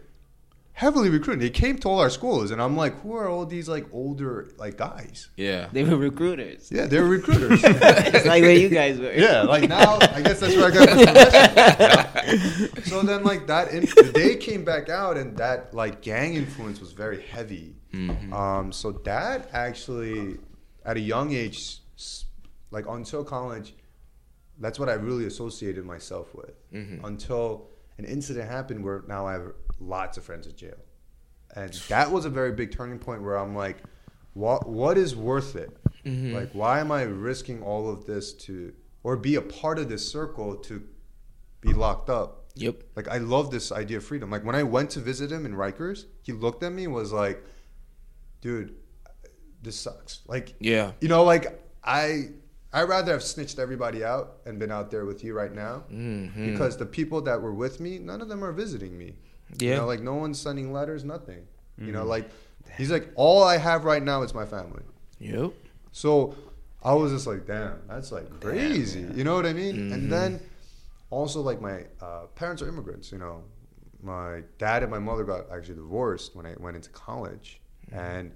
[0.77, 1.39] Heavily recruiting.
[1.39, 4.51] They came to all our schools, and I'm like, who are all these like older
[4.57, 5.27] like guys?
[5.35, 6.69] Yeah, They were recruiters.
[6.71, 7.61] Yeah, they were recruiters.
[7.63, 9.11] it's like where you guys were.
[9.11, 12.83] Yeah, like now, I guess that's where I got my progression.
[12.91, 16.91] So then, like that, in, they came back out, and that like gang influence was
[16.91, 17.73] very heavy.
[18.31, 20.37] Um, so that actually,
[20.85, 21.79] at a young age,
[22.69, 23.73] like until college,
[24.59, 26.53] that's what I really associated myself with.
[27.03, 30.77] Until an incident happened where now I have lots of friends in jail,
[31.55, 33.77] and that was a very big turning point where I'm like,
[34.33, 35.69] what what is worth it?
[36.05, 36.35] Mm-hmm.
[36.35, 38.73] Like, why am I risking all of this to,
[39.03, 40.81] or be a part of this circle to
[41.61, 42.45] be locked up?
[42.55, 42.81] Yep.
[42.95, 44.31] Like, I love this idea of freedom.
[44.31, 47.11] Like, when I went to visit him in Rikers, he looked at me and was
[47.11, 47.43] like,
[48.41, 48.73] dude,
[49.61, 50.21] this sucks.
[50.27, 50.93] Like, Yeah.
[51.01, 52.29] you know, like, I,
[52.77, 56.51] I'd rather have snitched everybody out and been out there with you right now Mhm.
[56.51, 59.17] because the people that were with me, none of them are visiting me.
[59.59, 59.77] You Yeah.
[59.77, 61.47] know, like no one's sending letters, nothing.
[61.77, 62.09] You know, Mhm.
[62.15, 62.29] like
[62.77, 64.83] he's like, all I have right now is my family.
[65.19, 65.53] Yep.
[65.91, 66.35] So
[66.83, 69.01] I was just like, damn, that's like crazy.
[69.15, 69.75] you know what I mean?
[69.89, 69.93] Mhm.
[69.93, 70.39] And then
[71.09, 73.11] also like my uh, parents are immigrants.
[73.11, 73.43] You know,
[74.03, 77.99] my dad and my mother got actually divorced when I went into college, Mm-hmm.
[77.99, 78.31] and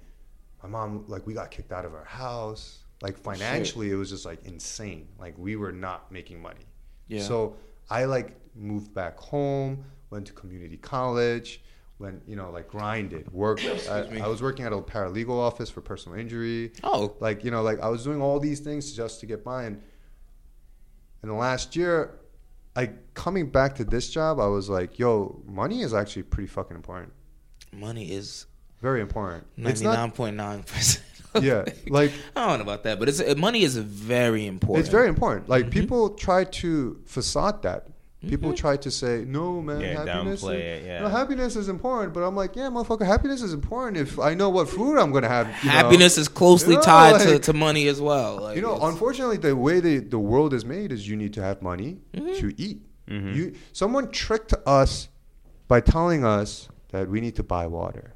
[0.62, 2.78] my mom like we got kicked out of our house.
[3.02, 5.08] Like financially, it was just like insane.
[5.18, 6.66] Like we were not making money.
[7.08, 7.22] Yeah.
[7.22, 7.56] So
[7.90, 11.62] I like moved back home, went to community college,
[11.98, 13.64] went you know like grinded, worked.
[13.90, 14.20] I, me.
[14.20, 16.72] I was working at a paralegal office for personal injury.
[16.84, 17.16] Oh.
[17.20, 19.64] like you know like I was doing all these things just to get by.
[19.64, 19.82] And
[21.22, 22.20] in the last year,
[22.76, 26.76] I coming back to this job, I was like, yo, money is actually pretty fucking
[26.76, 27.12] important.
[27.72, 28.46] Money is
[28.80, 29.46] Very important.
[29.56, 31.04] Ninety nine point nine percent.
[31.40, 34.80] Yeah, like- I don't know about that, but it's uh, money is very important.
[34.80, 35.48] It's very important.
[35.48, 35.80] Like Mm-hmm.
[35.80, 37.86] people try to facade that.
[38.28, 40.44] People try to say, "No, man, Yeah, happiness.
[40.44, 41.00] is, it, yeah.
[41.00, 44.48] no, happiness is important." But I'm like, "Yeah, motherfucker, happiness is important if I know
[44.48, 45.72] what food I'm gonna have." you know?
[45.72, 48.40] Happiness is closely You know, tied to, like- to money as well.
[48.42, 51.42] Like, you know, unfortunately, the way the, the world is made is you need to
[51.42, 52.34] have money Mm-hmm.
[52.40, 52.82] to eat.
[53.08, 55.08] You someone tricked us
[55.66, 58.14] by telling us that we need to buy water.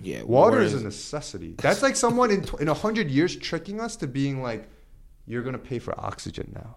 [0.00, 1.54] Yeah, Water war is a necessity.
[1.58, 4.68] That's like someone in tw- in a hundred years tricking us to being like,
[5.26, 6.76] "You're gonna pay for oxygen now."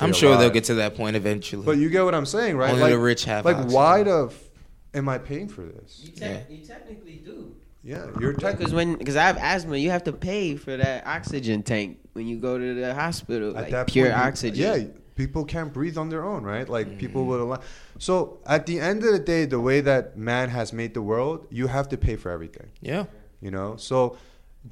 [0.00, 1.64] I'm sure they'll get to that point eventually.
[1.66, 2.70] But you get what I'm saying, right?
[2.70, 3.74] Only like, the rich have Like, oxygen.
[3.74, 4.50] why the f-
[4.94, 6.00] am I paying for this?
[6.04, 7.56] You, te- you technically do.
[7.82, 11.04] Yeah, you're tech- Because when because I have asthma, you have to pay for that
[11.04, 14.62] oxygen tank when you go to the hospital, at like that pure point, you- oxygen.
[14.94, 16.68] Yeah, people can't breathe on their own, right?
[16.68, 16.98] Like Mm-hmm.
[16.98, 17.60] people would allow.
[17.98, 21.46] So at the end of the day, the way that man has made the world,
[21.50, 22.70] you have to pay for everything.
[22.80, 23.04] yeah,
[23.40, 24.16] You know, so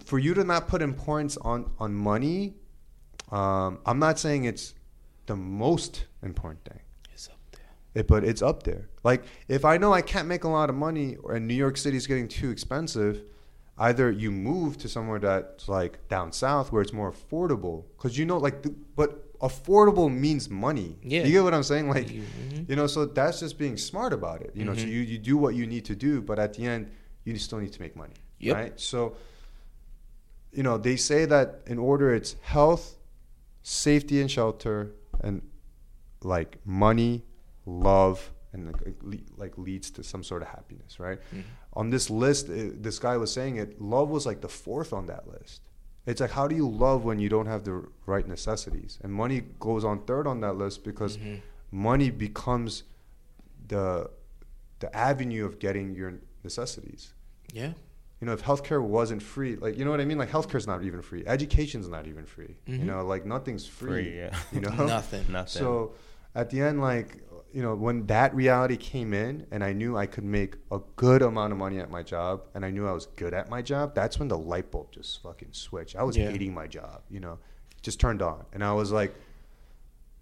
[0.05, 2.55] for you to not put importance on on money,
[3.31, 4.75] um, I'm not saying it's
[5.27, 6.81] the most important thing.
[7.13, 7.71] it's up there.
[7.95, 8.89] It, but it's up there.
[9.05, 11.77] Like if I know I can't make a lot of money, or and New York
[11.77, 13.23] City is getting too expensive,
[13.79, 18.25] either you move to somewhere that's like down south where it's more affordable, because you
[18.27, 20.99] know, like, the, but affordable means money.
[21.03, 21.25] Yeah.
[21.25, 21.89] you get what I'm saying?
[21.89, 22.69] Like, Mhm.
[22.69, 24.53] you know, so that's just being smart about it.
[24.55, 24.91] You know, so Mhm.
[24.91, 26.91] you you do what you need to do, but at the end,
[27.25, 28.15] you still need to make money.
[28.39, 28.57] Yep.
[28.57, 28.81] Right.
[28.81, 29.17] So,
[30.53, 32.97] you know, they say that in order, it's health,
[33.63, 35.43] safety and shelter, and
[36.23, 37.25] like money,
[37.67, 38.97] love, and like,
[39.37, 41.19] like leads to some sort of happiness, right?
[41.75, 43.81] On this list, it, this guy was saying it.
[43.81, 45.63] Love was like the fourth on that list.
[46.07, 48.99] It's like how do you love when you don't have the right necessities?
[49.03, 51.19] And money goes on third on that list because
[51.71, 52.83] money becomes
[53.69, 54.11] the
[54.81, 57.13] the avenue of getting your necessities.
[57.53, 57.73] Yeah,
[58.21, 60.83] You know, if healthcare wasn't free, like you know what I mean, like healthcare's not
[60.85, 62.57] even free, education's not even free.
[62.67, 62.85] You Mhm.
[62.87, 64.05] know, like nothing's free.
[64.05, 64.37] Free, yeah.
[64.53, 65.25] You know, Nothing.
[65.31, 65.61] Nothing.
[65.61, 65.95] So
[66.35, 67.23] at the end, like
[67.53, 71.23] you know, when that reality came in, and I knew I could make a good
[71.23, 73.95] amount of money at my job, and I knew I was good at my job,
[73.95, 75.97] that's when the light bulb just fucking switched.
[75.97, 76.31] I was Yeah.
[76.31, 77.03] hating my job.
[77.11, 77.39] You know,
[77.83, 79.15] just turned on, and I was like.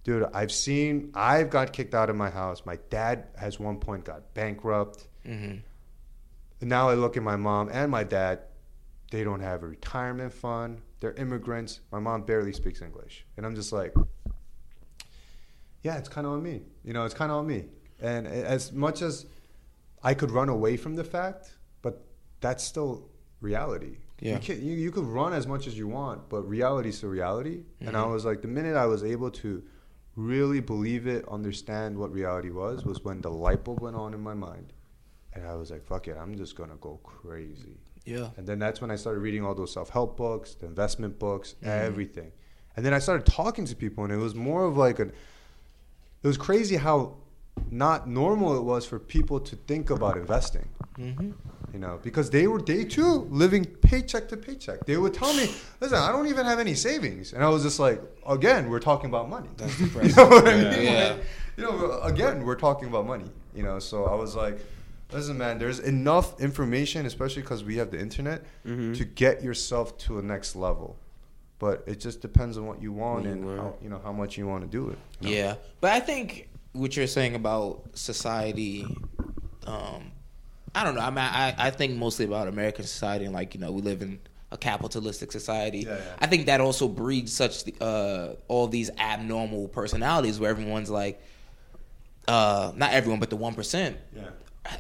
[0.05, 1.11] Dude, I've seen.
[1.13, 2.65] I've got kicked out of my house.
[2.65, 5.07] My dad has one point got bankrupt.
[5.27, 5.61] Mhm.
[6.63, 8.41] And now I look at my mom and my dad.
[9.11, 10.81] They don't have a retirement fund.
[11.01, 11.81] They're immigrants.
[11.93, 13.93] My mom barely speaks English, and I'm just like,
[15.83, 16.63] yeah, it's kind of on me.
[16.85, 17.65] You know, it's kind of on me.
[18.01, 19.27] And as much as
[20.03, 22.05] I could run away from the fact, but
[22.41, 23.09] that's still
[23.41, 23.99] reality.
[24.21, 24.35] Yeah.
[24.35, 27.09] You, can, you, you could run as much as you want, but reality is the
[27.09, 27.63] reality.
[27.81, 29.63] And I was like, the minute I was able to
[30.17, 34.21] really believe it, understand what reality was, was when the light bulb went on in
[34.21, 34.73] my mind.
[35.35, 37.77] And I was like, fuck it, I'm just going to go crazy.
[38.05, 41.19] yeah, And then that's when I started reading all those self help books, the investment
[41.21, 41.69] books, Mm-hmm.
[41.87, 42.33] everything.
[42.77, 45.13] And then I started talking to people, and it was more of like an.
[46.23, 47.17] It was crazy how
[47.71, 50.69] not normal it was for people to think about investing.
[50.99, 51.31] Mm-hmm.
[51.73, 54.87] You know, because they were they too living paycheck to paycheck.
[54.87, 55.51] They would tell me,
[55.81, 59.11] "Listen, I don't even have any savings," and I was just like, "Again, we're talking
[59.11, 60.83] about money." That's you know what I mean?
[60.83, 61.13] Yeah.
[61.13, 61.25] Like,
[61.57, 63.31] you know, again, we're talking about money.
[63.55, 64.59] You know, so I was like,
[65.13, 70.19] "Listen, man, there's enough information, especially because we have the internet, to get yourself to
[70.19, 70.97] a next level."
[71.59, 74.47] But it just depends on what you want and how, you know how much you
[74.47, 74.99] want to do it.
[75.21, 75.37] you know?
[75.37, 78.87] Yeah, but I think what you're saying about society,
[79.67, 80.13] um,
[80.75, 81.01] I don't know.
[81.01, 84.03] I mean, I, I think mostly about American society and like you know we live
[84.03, 84.21] in
[84.53, 85.81] a capitalistic society.
[85.81, 86.03] Yeah, yeah.
[86.21, 91.21] I think that also breeds such uh, all these abnormal personalities where everyone's like,
[92.29, 93.97] uh, not everyone, but the one percent.
[94.15, 94.29] Yeah.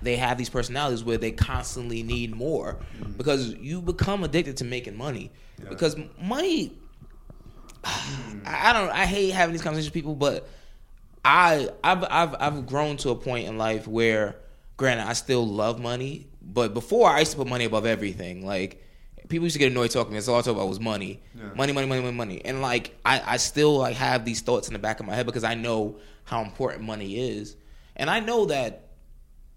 [0.02, 3.12] They have these personalities where they constantly need more mm-hmm.
[3.12, 5.30] because you become addicted to making money
[5.68, 6.76] because money
[7.84, 8.90] I I don't.
[8.90, 10.48] I hate having these conversations with people, but
[11.24, 14.36] I I've I've I've grown to a point in life where,
[14.76, 18.44] granted, I still love money, but before I used to put money above everything.
[18.44, 18.82] Like
[19.28, 20.16] people used to get annoyed talking to me.
[20.18, 21.22] That's all I talk about was money,
[21.54, 22.44] money, money, money, money, money.
[22.44, 25.26] And like I I still like have these thoughts in the back of my head
[25.26, 27.56] because I know how important money is,
[27.96, 28.87] and I know that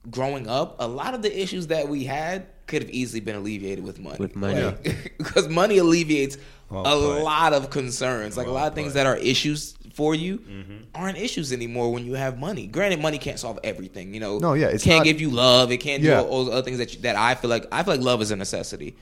[0.10, 3.84] growing up, a lot of the issues that we had could have easily been alleviated
[3.84, 4.18] with money.
[4.18, 4.62] With money.
[4.64, 6.38] Like, because money alleviates
[6.70, 7.24] Well a put.
[7.24, 8.38] lot of concerns.
[8.38, 8.94] Like a lot of things put.
[8.96, 10.76] that are issues for you Mm-hmm.
[10.96, 12.66] aren't issues anymore when you have money.
[12.68, 14.14] Granted, money can't solve everything.
[14.14, 15.70] You know, No, yeah, it can't not- give you love.
[15.72, 16.22] It can't Yeah.
[16.22, 17.68] do all those other things that you, that I feel like.
[17.72, 18.96] I feel like love is a necessity.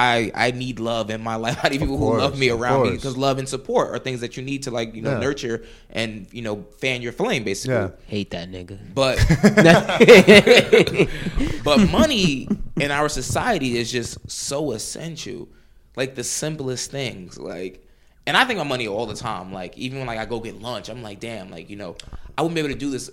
[0.00, 1.58] I I need love in my life.
[1.64, 4.36] I need people who love me around me because love and support are things that
[4.36, 5.18] you need to like you know Yeah.
[5.26, 7.74] nurture and you know fan your flame basically.
[7.74, 7.90] Yeah.
[8.06, 8.78] Hate that nigga.
[8.94, 9.18] But
[11.64, 15.48] but money in our society is just so essential.
[15.96, 17.38] Like the simplest things.
[17.38, 17.84] Like
[18.26, 19.52] and I think about money all the time.
[19.52, 21.96] Like even when like I go get lunch, I'm like, damn, like, you know,
[22.36, 23.10] I wouldn't be able to do this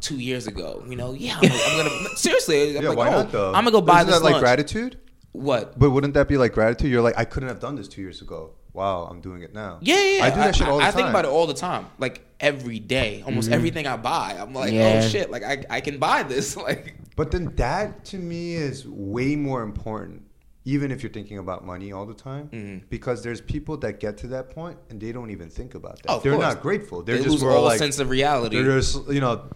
[0.00, 0.84] two years ago.
[0.88, 2.76] You know, yeah, I'm, I'm gonna seriously.
[2.76, 3.48] I'm Yeah, like, why oh, not though?
[3.48, 4.42] I'm gonna go buy Isn't this that like lunch.
[4.42, 4.98] gratitude?
[5.32, 5.78] What?
[5.78, 6.90] But wouldn't that be like gratitude?
[6.90, 8.52] You're like, I couldn't have done this two years ago.
[8.72, 9.78] Wow, I'm doing it now.
[9.80, 10.24] Yeah, yeah, yeah.
[10.24, 10.90] I do that shit all the I time.
[10.90, 10.98] Mm-hmm.
[10.98, 14.36] think about it all the time, like every day, almost everything I buy.
[14.38, 15.00] I'm like, Yeah.
[15.02, 16.56] oh shit, like I, I can buy this.
[16.68, 20.22] Like, But then that to me is way more important,
[20.64, 22.86] even if you're thinking about money all the time, Mm-hmm.
[22.88, 26.10] because there's people that get to that point and they don't even think about that.
[26.10, 26.54] Oh, of they're course.
[26.54, 27.02] not grateful.
[27.02, 28.62] They're They just lose all like sense of reality.
[28.62, 29.48] They're just you know,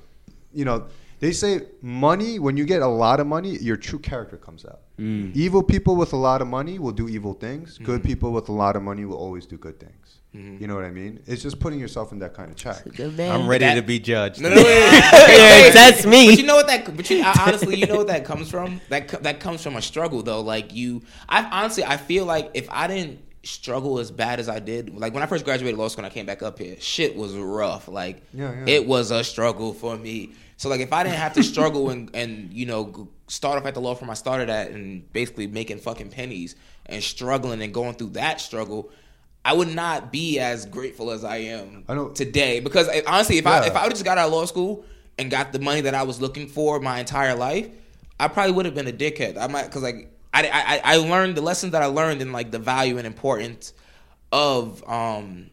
[0.55, 0.87] you know.
[1.21, 2.41] They say money.
[2.41, 4.81] When you get a lot of money, your true character comes out.
[4.99, 5.33] Mm.
[5.37, 7.75] Evil people with a lot of money will do evil things.
[7.75, 7.85] Mm-hmm.
[7.85, 10.19] Good people with a lot of money will always do good things.
[10.35, 10.61] Mm-hmm.
[10.61, 11.21] You know what I mean?
[11.27, 12.83] It's just putting yourself in that kind of check.
[12.99, 14.41] I'm ready That- to be judged.
[14.41, 16.31] no, no, no, wait, Yeah, that's me.
[16.31, 16.97] But you know what that?
[16.97, 18.81] But you, I- honestly, you know what that comes from?
[18.89, 20.41] That that comes from a struggle, though.
[20.41, 24.59] Like you, I honestly, I feel like if I didn't struggle as bad as I
[24.61, 27.17] did, like when I first graduated law school and I came back up here, shit
[27.17, 27.89] was rough.
[27.89, 28.65] Like Yeah, yeah.
[28.67, 30.31] it was a struggle for me.
[30.57, 33.75] So like if I didn't have to struggle and and you know start off at
[33.75, 36.55] the law firm I started at and basically making fucking pennies
[36.87, 38.91] and struggling and going through that struggle.
[39.45, 43.47] I would not be as grateful as I am I today because eh, honestly, if
[43.47, 43.67] I Yeah.
[43.67, 44.85] if I would just got out of law school
[45.19, 47.69] and got the money that I was looking for my entire life,
[48.21, 49.37] I probably would have been a dickhead.
[49.37, 52.51] I might because like I, I I learned the lessons that I learned in like
[52.51, 53.73] the value and importance
[54.31, 55.51] of um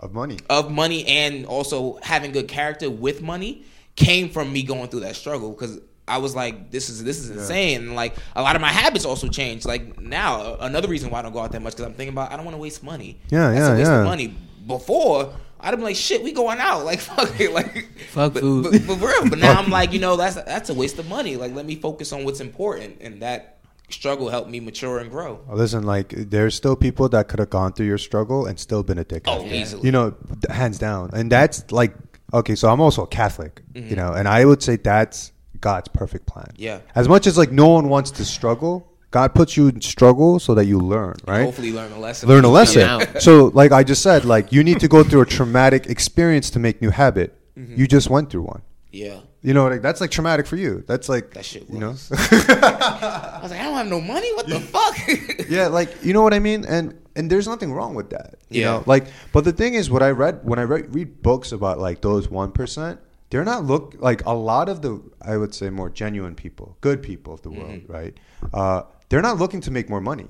[0.00, 0.38] Of money.
[0.48, 3.64] of money and also having good character with money
[3.96, 7.30] came from me going through that struggle because I was like, this is this is
[7.30, 7.82] insane.
[7.82, 9.64] And like a lot of my habits also changed.
[9.66, 12.32] Like now, another reason why I don't go out that much because I'm thinking about
[12.32, 13.20] I don't want to waste money.
[13.30, 13.98] Yeah, That's yeah, a waste yeah.
[14.00, 14.34] of money.
[14.66, 16.84] Before I'd have been like, shit, we going out.
[16.90, 18.64] Like fuck it, like Fuck but, food.
[18.64, 19.28] But, but for real.
[19.30, 21.36] But now I'm like, you know, that's that's a waste of money.
[21.36, 23.58] Like let me focus on what's important, and that
[23.90, 25.40] struggle helped me mature and grow.
[25.50, 28.98] Listen, like there's still people that could have gone through your struggle and still been
[28.98, 29.22] a dickhead.
[29.26, 29.86] Oh, easily.
[29.86, 30.14] You know,
[30.50, 31.10] hands down.
[31.12, 31.94] And that's like
[32.32, 32.54] okay.
[32.54, 33.62] So I'm also a Catholic.
[33.72, 33.88] Mm-hmm.
[33.88, 36.52] You know, and I would say that's God's perfect plan.
[36.56, 36.80] Yeah.
[36.94, 40.54] As much as like no one wants to struggle, God puts you in struggle so
[40.54, 41.44] that you learn, right?
[41.44, 42.28] Hopefully, learn a lesson.
[42.28, 43.20] learn a lesson.
[43.20, 46.58] so, like I just said, like you need to go through a traumatic experience to
[46.58, 47.38] make new habit.
[47.56, 47.78] Mm-hmm.
[47.78, 48.62] You just went through one.
[48.90, 49.20] Yeah.
[49.42, 50.84] You know, like that's like traumatic for you.
[50.86, 54.32] That's like That shit You know, I was like, I don't have no money.
[54.34, 55.48] What the fuck?
[55.48, 58.36] yeah, like you know what I mean, and and there's nothing wrong with that.
[58.50, 58.66] You Yeah.
[58.70, 61.78] know, like but the thing is, what I read when I read, read books about
[61.78, 65.70] like those one percent, they're not look like a lot of the I would say
[65.70, 67.92] more genuine people, good people of the world, Mm-hmm.
[67.92, 68.16] right?
[68.54, 70.28] Uh, they're not looking to make more money.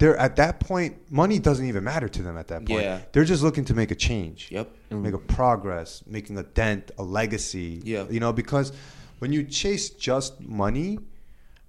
[0.00, 2.82] They're at that point, money doesn't even matter to them at that point.
[2.82, 3.00] Yeah.
[3.12, 4.48] They're just looking to make a change.
[4.50, 4.68] Yep.
[4.90, 7.80] Make a progress, making a dent, a legacy.
[7.84, 8.06] Yeah.
[8.10, 8.72] You know, because
[9.20, 10.98] when you chase just money,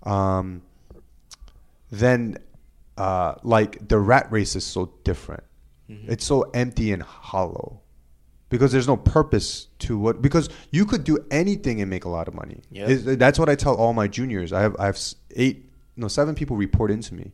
[0.03, 0.61] um,
[1.91, 2.37] then
[2.97, 5.43] uh, like the rat race is so different.
[6.07, 7.81] It's so empty and hollow
[8.47, 12.29] because there's no purpose to what because you could do anything and make a lot
[12.29, 12.61] of money.
[12.71, 12.87] Yeah.
[12.87, 14.53] Is- That's what I tell all my juniors.
[14.53, 14.97] I have I have
[15.35, 17.33] eight no seven people report into me.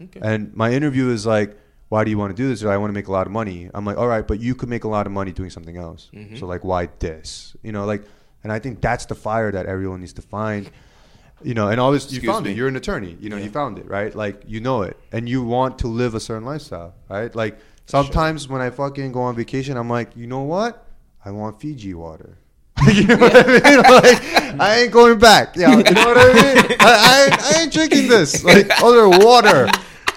[0.00, 0.20] Okay.
[0.22, 1.56] And my interview is like,
[1.88, 2.64] why do you want to do this?
[2.64, 3.70] I want to make a lot of money.
[3.72, 6.10] I'm like, all right, but you could make a lot of money doing something else.
[6.12, 6.36] Mm-hmm.
[6.36, 7.54] So like, why this?
[7.62, 8.04] You know, like,
[8.42, 10.70] and I think that's the fire that everyone needs to find.
[11.42, 12.52] You know, and always you Excuse found me.
[12.52, 12.56] it.
[12.56, 13.18] You're an attorney.
[13.20, 14.14] You know, you found it, right?
[14.14, 17.34] Like you know it, and you want to live a certain lifestyle, right?
[17.34, 20.86] Like sometimes when I fucking go on vacation, I'm like, you know what?
[21.22, 22.38] I want Fiji water.
[23.00, 23.82] you know what I mean?
[23.82, 25.56] Like, I ain't going back.
[25.56, 26.76] Yeah, you know what I mean?
[26.80, 28.44] I, I, I ain't drinking this.
[28.44, 29.68] Like other water.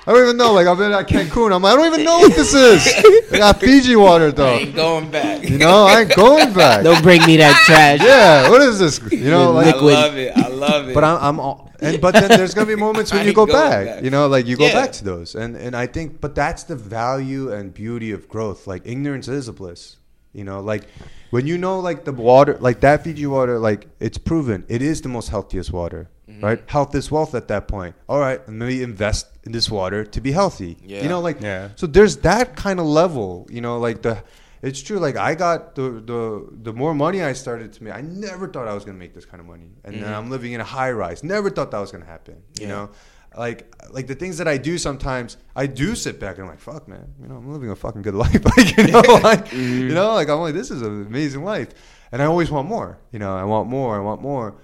[0.05, 0.53] I don't even know.
[0.53, 1.53] Like I've been at Cancun.
[1.53, 3.29] I'm like, I don't even know what this is.
[3.29, 4.55] They got Fiji water I though.
[4.59, 5.43] ain't going back.
[5.49, 6.83] You know, I ain't going back.
[6.83, 8.01] Don't bring me that trash.
[8.01, 9.01] Yeah, what is this?
[9.11, 10.37] You know, I love it.
[10.37, 10.93] I love it.
[10.93, 13.45] but I'm, I'm all, and but then there's gonna be moments when I you go
[13.45, 14.03] back, back.
[14.03, 14.73] You know, like you go Yeah.
[14.81, 18.65] back to those, and and I think, but that's the value and beauty of growth.
[18.65, 19.97] Like ignorance is a bliss.
[20.37, 20.83] You know, like
[21.31, 25.01] when you know, like the water, like that Fiji water, like it's proven it is
[25.01, 26.09] the most healthiest water.
[26.29, 26.43] Mm-hmm.
[26.45, 27.95] Right, health is wealth at that point.
[28.07, 30.77] All right, and maybe invest in this water to be healthy.
[30.83, 31.01] Yeah.
[31.03, 31.69] You know, like Yeah.
[31.75, 33.47] so there's that kind of level.
[33.49, 34.21] You know, like the
[34.61, 34.99] it's true.
[34.99, 36.21] Like I got the the
[36.67, 39.25] the more money I started to make, I never thought I was gonna make this
[39.25, 41.23] kind of money, and then I'm living in a high rise.
[41.23, 42.35] Never thought that was gonna happen.
[42.59, 42.73] You Yeah.
[42.73, 42.89] know,
[43.37, 46.59] like like the things that I do sometimes, I do sit back and I'm like,
[46.59, 47.13] fuck, man.
[47.21, 48.43] You know, I'm living a fucking good life.
[48.57, 49.93] like you know, like you mm-hmm.
[49.93, 51.69] know, like I'm like, this is an amazing life,
[52.11, 52.99] and I always want more.
[53.11, 53.95] You know, I want more.
[53.95, 54.55] I want more,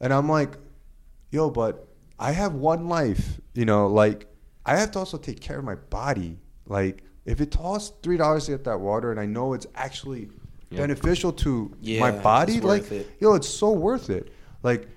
[0.00, 0.58] and I'm like,
[1.30, 3.40] yo, but I have one life.
[3.54, 4.26] You know, like
[4.66, 6.38] I have to also take care of my body.
[6.66, 10.28] Like if it costs three dollars to get that water, and I know it's actually
[10.70, 13.10] beneficial to Yeah, my body, like it.
[13.20, 14.32] yo, it's so worth it.
[14.62, 14.88] Like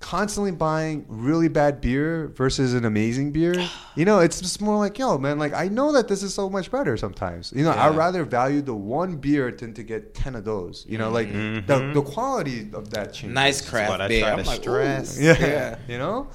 [0.00, 3.54] constantly buying really bad beer versus an amazing beer.
[3.98, 6.48] You know, it's just more like, yo, man, like I know that this is so
[6.48, 7.52] much better sometimes.
[7.52, 10.86] You know, I'd rather value the one beer than to get ten of those.
[10.88, 11.94] You know, like the mm-hmm.
[11.94, 13.34] the quality of that changes.
[13.34, 14.20] nice what craft I beer.
[14.20, 15.18] try I'm to like, stress.
[15.18, 15.24] ooh.
[15.24, 15.78] Yeah.
[15.88, 16.28] You know?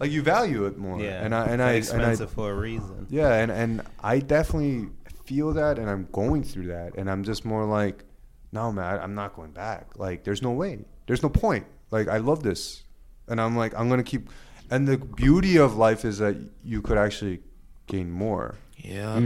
[0.00, 1.00] Like you value it more.
[1.00, 3.06] Yeah, And I and That I expensive and I for a reason.
[3.10, 4.88] yeah, and, and I definitely
[5.26, 8.04] feel that, and I'm going through that, and I'm just more like,
[8.52, 9.98] no, man, I'm not going back.
[9.98, 11.66] Like, there's no way, there's no point.
[11.90, 12.82] Like, I love this,
[13.28, 14.28] and I'm like, I'm gonna keep.
[14.70, 17.40] And the beauty of life is that you could actually
[17.86, 18.56] gain more.
[18.76, 19.20] Yeah.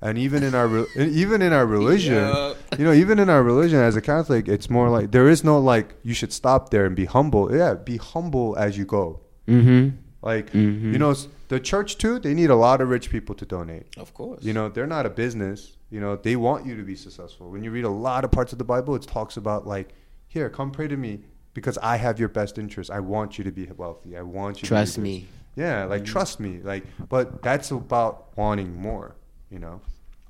[0.00, 2.54] And even in our re- even in our religion, Yeah.
[2.78, 5.58] you know, even in our religion as a Catholic, it's more like there is no
[5.58, 7.54] like you should stop there and be humble.
[7.54, 9.20] Yeah, be humble as you go.
[9.46, 9.96] Mm-hmm.
[10.22, 11.14] Like you know,
[11.48, 12.18] the church too.
[12.18, 13.86] They need a lot of rich people to donate.
[13.96, 14.42] Of course.
[14.42, 15.76] You know, they're not a business.
[15.90, 17.50] You know, they want you to be successful.
[17.50, 19.90] When you read a lot of parts of the Bible, it talks about like,
[20.28, 21.20] here, come pray to me
[21.54, 22.90] because I have your best interest.
[22.90, 24.16] I want you to be wealthy.
[24.16, 25.28] I want you Trust to do this." me.
[25.54, 26.12] Yeah, like mm-hmm.
[26.12, 26.60] trust me.
[26.62, 29.16] Like, but that's about wanting more.
[29.50, 29.80] You know.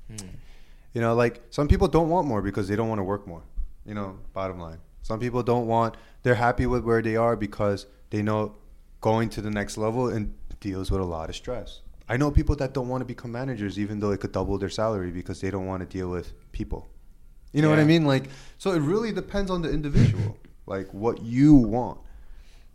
[0.09, 0.27] Hmm.
[0.93, 3.43] You know, like some people don't want more because they don't want to work more.
[3.85, 4.79] You know, bottom line.
[5.01, 5.95] Some people don't want.
[6.23, 8.55] They're happy with where they are because they know
[9.01, 11.81] going to the next level and deals with a lot of stress.
[12.07, 14.69] I know people that don't want to become managers even though it could double their
[14.69, 16.89] salary because they don't want to deal with people.
[17.53, 18.05] You know what I mean?
[18.05, 21.99] Like, so it really depends on the individual, like what you want.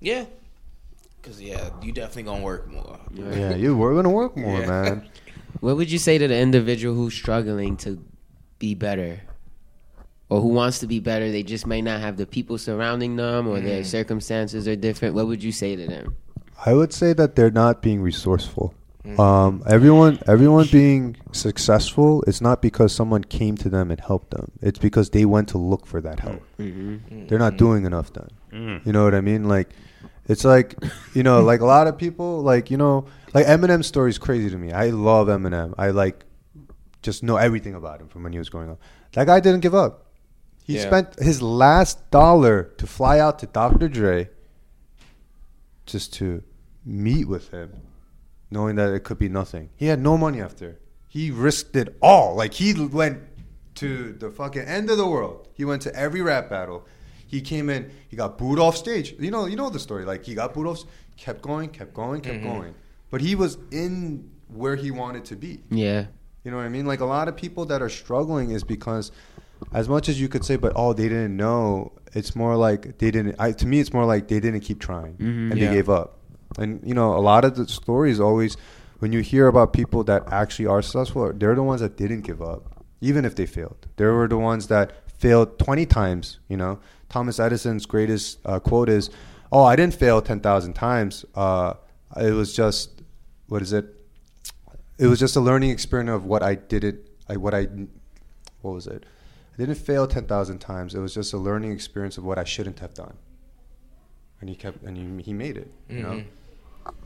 [0.00, 0.26] Yeah.
[1.22, 2.98] Cause yeah, you definitely gonna work more.
[3.12, 4.66] Yeah, you we're gonna work more, Yeah.
[4.66, 5.08] man.
[5.60, 7.98] What would you say to the individual who's struggling to
[8.58, 9.20] be better?
[10.28, 13.48] Or who wants to be better, they just may not have the people surrounding them
[13.48, 13.64] or Mm.
[13.64, 15.14] their circumstances are different.
[15.14, 16.14] What would you say to them?
[16.64, 18.74] I would say that they're not being resourceful.
[19.04, 19.20] Mm-hmm.
[19.20, 24.50] Um, everyone, everyone being successful it's not because someone came to them and helped them.
[24.60, 26.42] It's because they went to look for that help.
[26.58, 26.94] Mm-hmm.
[26.94, 27.26] Mm-hmm.
[27.26, 28.28] They're not doing enough then.
[28.52, 28.86] Mm.
[28.86, 29.48] You know what I mean?
[29.48, 29.68] Like,
[30.26, 30.74] it's like,
[31.14, 34.50] you know, like a lot of people, like you know, like Eminem's story is crazy
[34.50, 34.72] to me.
[34.72, 35.74] I love Eminem.
[35.78, 36.24] I like
[37.02, 38.80] just know everything about him from when he was growing up.
[39.12, 40.06] That guy didn't give up.
[40.64, 40.82] He Yeah.
[40.86, 43.88] spent his last dollar to fly out to Dr.
[43.88, 44.28] Dre
[45.86, 46.42] just to
[46.84, 47.72] meet with him,
[48.50, 49.70] knowing that it could be nothing.
[49.76, 50.78] He had no money after.
[51.06, 52.34] He risked it all.
[52.34, 53.20] Like he went
[53.76, 55.48] to the fucking end of the world.
[55.54, 56.86] He went to every rap battle.
[57.26, 57.90] He came in.
[58.08, 59.14] He got booed off stage.
[59.18, 60.04] You know, you know the story.
[60.04, 60.84] Like he got booed off.
[61.16, 62.48] Kept going, kept going, kept mm-hmm.
[62.48, 62.74] going.
[63.10, 65.60] But he was in where he wanted to be.
[65.70, 66.06] Yeah.
[66.44, 66.86] You know what I mean?
[66.86, 69.12] Like a lot of people that are struggling is because,
[69.72, 71.92] as much as you could say, but oh, they didn't know.
[72.14, 73.36] It's more like they didn't.
[73.38, 75.52] I, to me, it's more like they didn't keep trying mm-hmm.
[75.52, 75.68] and Yeah.
[75.68, 76.17] they gave up.
[76.56, 78.56] And you know, a lot of the stories always,
[79.00, 82.40] when you hear about people that actually are successful, they're the ones that didn't give
[82.40, 83.86] up, even if they failed.
[83.96, 86.38] They were the ones that failed twenty times.
[86.48, 89.10] You know, Thomas Edison's greatest uh, quote is,
[89.52, 91.24] "Oh, I didn't fail ten thousand times.
[91.34, 91.74] Uh,
[92.16, 93.02] it was just,
[93.48, 93.94] what is it?
[94.98, 97.68] it was just a learning experience of what I didn't, I, what I,
[98.62, 99.04] what was it?
[99.54, 100.94] I didn't fail ten thousand times.
[100.94, 103.14] It was just a learning experience of what I shouldn't have done.
[104.40, 105.70] And he kept, and he, he made it.
[105.88, 106.24] You know.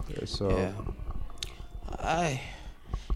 [0.09, 0.73] Yeah, So Yeah.
[1.99, 2.41] I,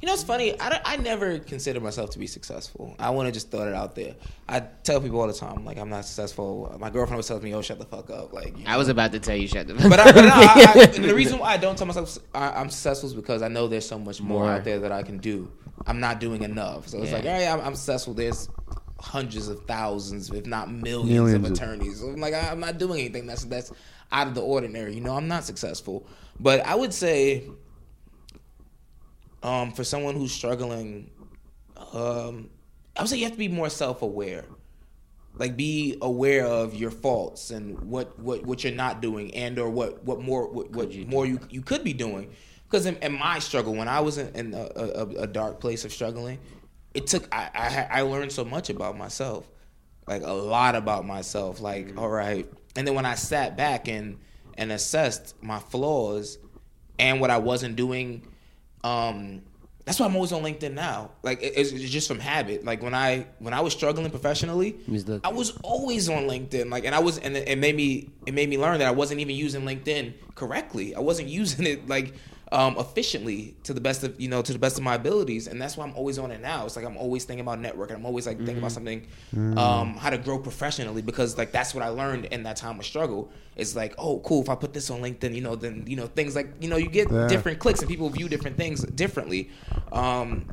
[0.00, 0.60] you know, it's funny.
[0.60, 2.94] I, I never consider myself to be successful.
[2.98, 4.14] I want to just throw it out there.
[4.48, 6.76] I tell people all the time, like, I'm not successful.
[6.78, 9.12] My girlfriend always tells me, "Oh, shut the fuck up." Like, you I was about
[9.12, 11.56] to tell you shut the But, I, but no, I, I, the reason why I
[11.56, 14.52] don't tell myself I, I'm successful is because I know there's so much more, More.
[14.52, 15.50] out there that I can do.
[15.86, 16.88] I'm not doing enough.
[16.88, 17.16] So it's Yeah.
[17.16, 18.12] like, all right, I'm, I'm successful.
[18.14, 18.48] There's
[19.00, 22.00] hundreds of thousands, if not millions, Millions of of- attorneys.
[22.00, 23.72] So I'm like, I, I'm not doing anything that's that's
[24.12, 24.94] out of the ordinary.
[24.94, 26.06] You know, I'm not successful.
[26.38, 27.44] But I would say
[29.42, 31.10] um, for someone who's struggling,
[31.92, 32.50] um,
[32.96, 34.44] I would say you have to be more self aware.
[35.38, 39.68] Like be aware of your faults and what, what, what you're not doing and or
[39.68, 42.30] what, what more what, what more you you could be doing.
[42.64, 45.84] Because in, in my struggle, when I was in, in a, a, a dark place
[45.84, 46.38] of struggling,
[46.94, 49.46] it took I, I I learned so much about myself,
[50.08, 51.60] like a lot about myself.
[51.60, 54.18] Like all right, and then when I sat back and
[54.58, 56.38] and assessed my flaws
[56.98, 58.26] and what I wasn't doing,
[58.84, 59.42] um,
[59.84, 61.12] that's why I'm always on LinkedIn now.
[61.22, 62.64] Like it's, it's just from habit.
[62.64, 64.76] Like when I when I was struggling professionally.
[65.24, 66.70] I was always on LinkedIn.
[66.70, 69.20] Like and I was and it made me it made me learn that I wasn't
[69.20, 70.94] even using LinkedIn correctly.
[70.94, 72.14] I wasn't using it like
[72.56, 75.60] um, efficiently to the best of you know to the best of my abilities, and
[75.60, 76.64] that's why I'm always on it now.
[76.64, 77.96] It's like I'm always thinking about networking.
[77.96, 79.06] I'm always like thinking about something,
[79.58, 82.86] um, how to grow professionally because like that's what I learned in that time of
[82.86, 83.30] struggle.
[83.56, 86.06] It's like oh cool if I put this on LinkedIn, you know then you know
[86.06, 87.28] things like you know you get Yeah.
[87.28, 89.50] different clicks and people view different things differently.
[89.92, 90.46] Um,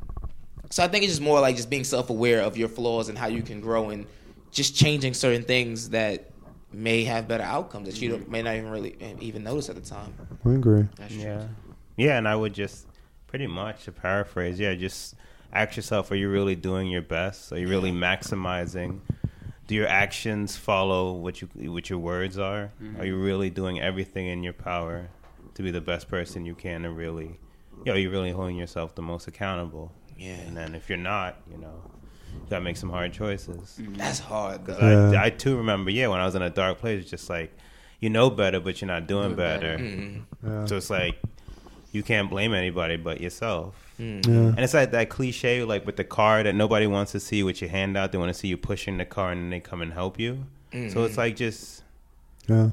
[0.69, 3.17] so I think it's just more like just being self aware of your flaws and
[3.17, 4.05] how you can grow and
[4.51, 6.31] just changing certain things that
[6.73, 9.81] may have better outcomes that you don't, may not even really even notice at the
[9.81, 10.13] time.
[10.45, 10.85] I agree.
[11.09, 11.47] Yeah.
[11.97, 12.87] Yeah, and I would just
[13.27, 15.15] pretty much to paraphrase, yeah, just
[15.51, 17.51] ask yourself, are you really doing your best?
[17.51, 18.99] Are you really maximizing?
[19.67, 22.71] Do your actions follow what you what your words are?
[22.81, 23.01] Mm-hmm.
[23.01, 25.09] Are you really doing everything in your power
[25.55, 27.39] to be the best person you can and really
[27.85, 29.91] you know, you're really holding yourself the most accountable.
[30.17, 30.35] Yeah.
[30.35, 31.81] And then if you're not, you know,
[32.33, 33.77] you gotta make some hard choices.
[33.81, 34.63] Mm, that's hard.
[34.65, 35.21] Because Yeah.
[35.21, 37.51] I, I too remember, yeah, when I was in a dark place, it's just like
[37.99, 39.77] you know better, but you're not doing better.
[39.77, 40.47] Mm-hmm.
[40.47, 40.65] Yeah.
[40.65, 41.19] So it's like
[41.93, 43.75] you can't blame anybody but yourself.
[43.99, 44.27] Mm.
[44.27, 44.33] Yeah.
[44.33, 47.61] And it's like that cliche, like with the car that nobody wants to see with
[47.61, 48.11] your hand out.
[48.11, 50.45] They want to see you pushing the car, and then they come and help you.
[50.71, 51.19] So it's mm-hmm.
[51.19, 51.83] like just,
[52.49, 52.71] Yeah.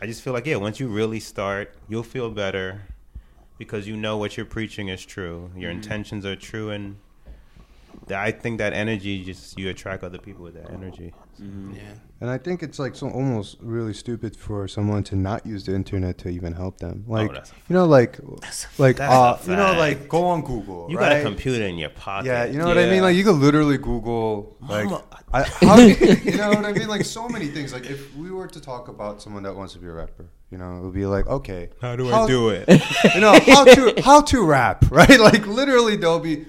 [0.00, 2.82] I just feel like yeah, once you really start, you'll feel better
[3.58, 5.50] because you know what you're preaching is true.
[5.56, 5.80] Your mm-hmm.
[5.80, 7.03] intentions are true, and that
[8.10, 11.12] I think that energy just you attract other people with that energy.
[11.38, 11.80] Yeah.
[12.20, 15.74] And I think it's like so almost really stupid for someone to not use the
[15.74, 17.04] internet to even help them.
[17.06, 18.18] Like that's a you know, like
[18.78, 20.86] like uh, you know, like go on Google.
[20.90, 21.10] You right?
[21.10, 22.28] got a computer in your pocket.
[22.28, 23.02] Yeah, you know what I mean.
[23.02, 24.88] Like you could literally Google like
[25.32, 26.88] I, how, you know what I mean.
[26.88, 27.72] Like so many things.
[27.72, 30.58] Like if we were to talk about someone that wants to be a rapper, you
[30.58, 32.68] know, it would be like, okay, How do I do it?
[33.14, 35.18] You know how to how to rap, right?
[35.18, 36.46] Like literally, there'll be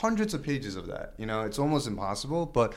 [0.00, 1.14] hundreds of pages of that.
[1.16, 2.46] You know, it's almost impossible.
[2.46, 2.74] But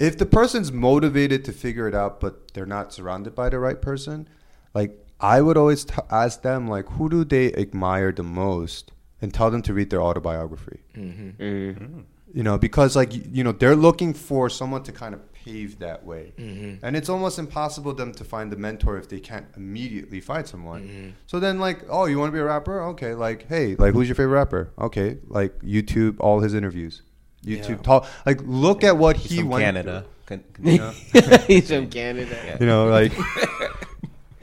[0.00, 3.80] if the person's motivated to figure it out, but they're not surrounded by the right
[3.80, 4.28] person,
[4.74, 9.32] like I would always t- ask them, like, who do they admire the most, and
[9.32, 10.80] tell them to read their autobiography.
[10.94, 11.42] Mm-hmm.
[11.42, 12.00] Mm-hmm.
[12.34, 16.04] You know, because like you know, they're looking for someone to kind of pave that
[16.04, 16.84] way, mm-hmm.
[16.84, 20.82] and it's almost impossible them to find the mentor if they can't immediately find someone.
[20.82, 21.10] Mm-hmm.
[21.26, 22.82] So then, like, oh, you want to be a rapper?
[22.90, 24.70] Okay, like, hey, like, who's your favorite rapper?
[24.78, 27.02] Okay, like YouTube, all his interviews,
[27.44, 27.82] YouTube Yeah.
[27.82, 30.04] talk, like, look at what he From went Canada.
[30.26, 30.90] Con- through, you know?
[31.46, 32.56] He's from Canada.
[32.58, 33.12] you know, like,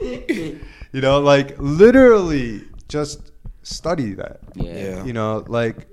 [0.00, 3.30] you know, like, literally just
[3.62, 4.40] study that.
[4.54, 5.04] Yeah.
[5.04, 5.86] You know, like,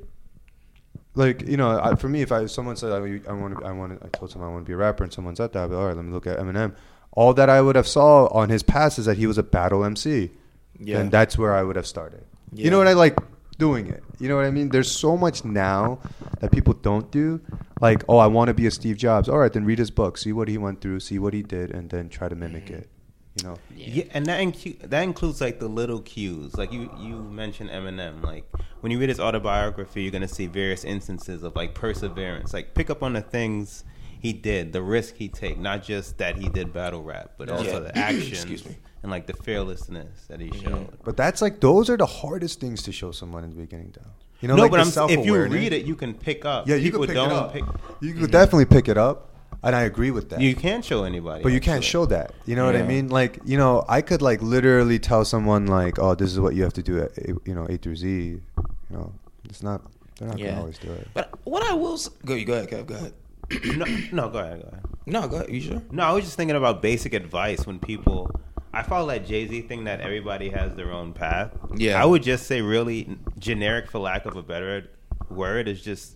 [1.16, 2.95] like you know, I, for me, if I someone said oh,
[3.28, 5.03] I, want to, I want to, I told someone I want to be a rapper,
[5.03, 6.76] and someone said that, I'd be, all right, let me look at Eminem.
[7.14, 9.84] All that I would have saw on his past is that he was a battle
[9.84, 10.32] MC,
[10.80, 10.99] Yeah.
[10.99, 12.24] and that's where I would have started.
[12.53, 13.18] You know what I like
[13.57, 14.03] doing it.
[14.20, 14.70] You know what I mean?
[14.70, 15.99] There's so much now
[16.39, 17.41] that people don't do.
[17.80, 19.30] Like, oh, I want to be a Steve Jobs.
[19.30, 21.72] All right, then read his book, see what he went through, see what he did,
[21.72, 22.76] and then try to mimic mm-hmm.
[22.76, 22.89] it.
[23.36, 23.57] You know?
[23.75, 26.55] Yeah, and that incu- that includes like the little cues.
[26.55, 28.21] Like you you mentioned Eminem.
[28.23, 28.45] Like
[28.82, 32.53] when you read his autobiography, you're gonna see various instances of like perseverance.
[32.53, 33.86] Like pick up on the things
[34.19, 37.73] he did, the risk he take, not just that he did battle rap, but also
[37.73, 37.79] Yeah.
[37.79, 38.77] the actions Excuse me.
[39.01, 40.69] and like the fearlessness that he mm-hmm.
[40.69, 40.97] showed.
[41.03, 44.12] But that's like those are the hardest things to show someone in the beginning, though.
[44.41, 46.67] You know, no, like but I'm if you read it, you can pick up.
[46.67, 47.53] yeah, you People can pick don't it up.
[47.53, 47.63] pick.
[48.01, 48.32] You could mm-hmm.
[48.32, 49.29] definitely pick it up,
[49.63, 50.42] and I agree with that.
[50.42, 52.33] You can't show anybody, but you can't show that.
[52.46, 53.09] You know what I mean?
[53.09, 56.63] Like, you know, I could like literally tell someone like, "Oh, this is what you
[56.63, 58.42] have to do at A- you know A through Z." You
[58.89, 59.13] know,
[59.50, 59.82] it's not.
[60.17, 60.47] They're not Yeah.
[60.50, 61.08] gonna always do it.
[61.13, 63.13] But what I will s- go, go ahead, Kev, go ahead.
[63.78, 64.83] no, no, go ahead, go ahead.
[65.08, 65.50] No, go ahead.
[65.50, 65.82] You sure?
[65.92, 68.29] No, I was just thinking about basic advice when people.
[68.74, 71.51] I follow that Jay Z thing that everybody has their own path.
[71.75, 72.01] Yeah.
[72.01, 74.88] I would just say really generic, for lack of a better
[75.29, 76.16] word, is just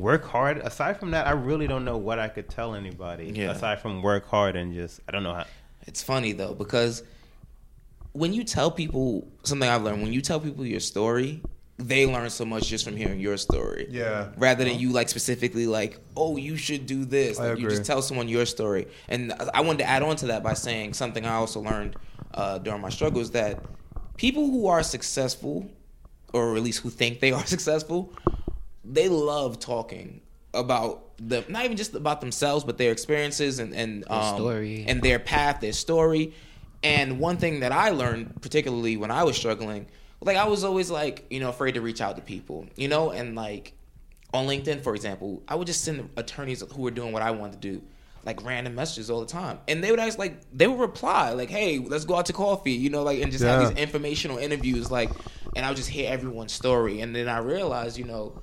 [0.00, 0.58] work hard.
[0.58, 3.32] Aside from that, I really don't know what I could tell anybody.
[3.34, 3.50] Yeah.
[3.50, 5.44] Aside from work hard and just, I don't know how.
[5.86, 7.02] It's funny though because
[8.12, 11.42] when you tell people something I've learned, when you tell people your story,
[11.78, 13.86] they learn so much just from hearing your story.
[13.88, 14.28] Yeah.
[14.36, 17.38] Rather than you like specifically like, oh, you should do this.
[17.38, 18.88] I Like you just tell someone your story.
[19.08, 21.96] And I wanted to add on to that by saying something I also learned
[22.34, 23.64] uh, during my struggles that
[24.16, 25.70] people who are successful
[26.32, 28.12] or at least who think they are successful,
[28.84, 30.22] they love talking
[30.54, 34.84] about the not even just about themselves, but their experiences and and um, story.
[34.88, 36.34] and their path, their story.
[36.82, 39.86] And one thing that I learned, particularly when I was struggling,
[40.22, 43.10] like I was always like, you know, afraid to reach out to people, you know,
[43.10, 43.74] and like
[44.32, 47.60] on LinkedIn, for example, I would just send attorneys who were doing what I wanted
[47.60, 47.82] to do,
[48.24, 51.50] like random messages all the time, and they would ask like they would reply like,
[51.50, 53.50] "Hey, let's go out to coffee," you know, like and just Yeah.
[53.50, 55.10] have these informational interviews, like,
[55.54, 58.34] and I would just hear everyone's story, and then I realized, you know.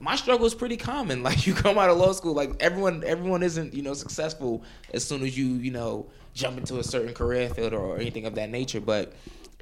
[0.00, 1.22] My struggle is pretty common.
[1.26, 4.62] Like you come out of law school, like everyone, everyone isn't you know successful
[4.92, 8.34] as soon as you you know jump into a certain career field or anything of
[8.34, 8.80] that nature.
[8.80, 9.12] But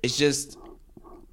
[0.02, 0.58] it's just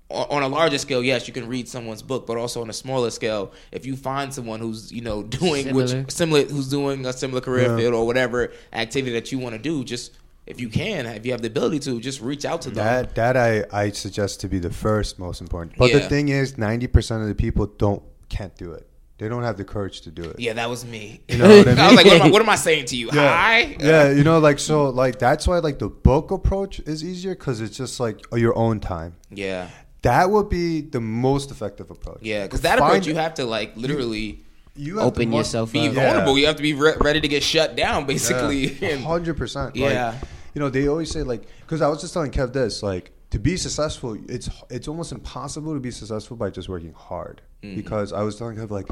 [0.10, 2.74] on on a larger scale, yes, you can read someone's book, but also on a
[2.74, 6.02] smaller scale, if you find someone who's you know doing Similar.
[6.04, 7.78] which similar who's doing a similar career Yeah.
[7.78, 11.32] field or whatever activity that you want to do, just if you can, if you
[11.32, 12.84] have the ability to, just reach out to them.
[12.86, 15.78] That that I, I suggest to be the first most important.
[15.78, 18.88] But the thing is, ninety percent of the people don't can't do it.
[19.22, 20.40] They don't have the courage to do it.
[20.40, 21.22] yeah, that was me.
[21.30, 21.80] You know what I mean?
[21.86, 23.12] I was like, what am I, what am I saying to you?
[23.12, 23.76] Hi.
[23.80, 27.62] Yeah, you know, like so, like that's why like the book approach is easier because
[27.62, 29.16] it's just like your own time.
[29.30, 29.70] Yeah.
[30.02, 32.18] That would be the most effective approach.
[32.24, 34.44] Yeah, because that Find- approach you have to like literally
[34.76, 35.94] you have Open to yourself be up.
[35.94, 36.40] vulnerable.
[36.40, 38.76] You have to be re- ready to get shut down, basically.
[38.82, 39.76] And- hundred percent.
[39.76, 40.16] Yeah.
[40.56, 43.40] you know they always say like because I was just telling Kev this like to
[43.40, 47.76] be successful it's it's almost impossible to be successful by just working hard Mm-hmm.
[47.76, 48.88] because I was telling Kev like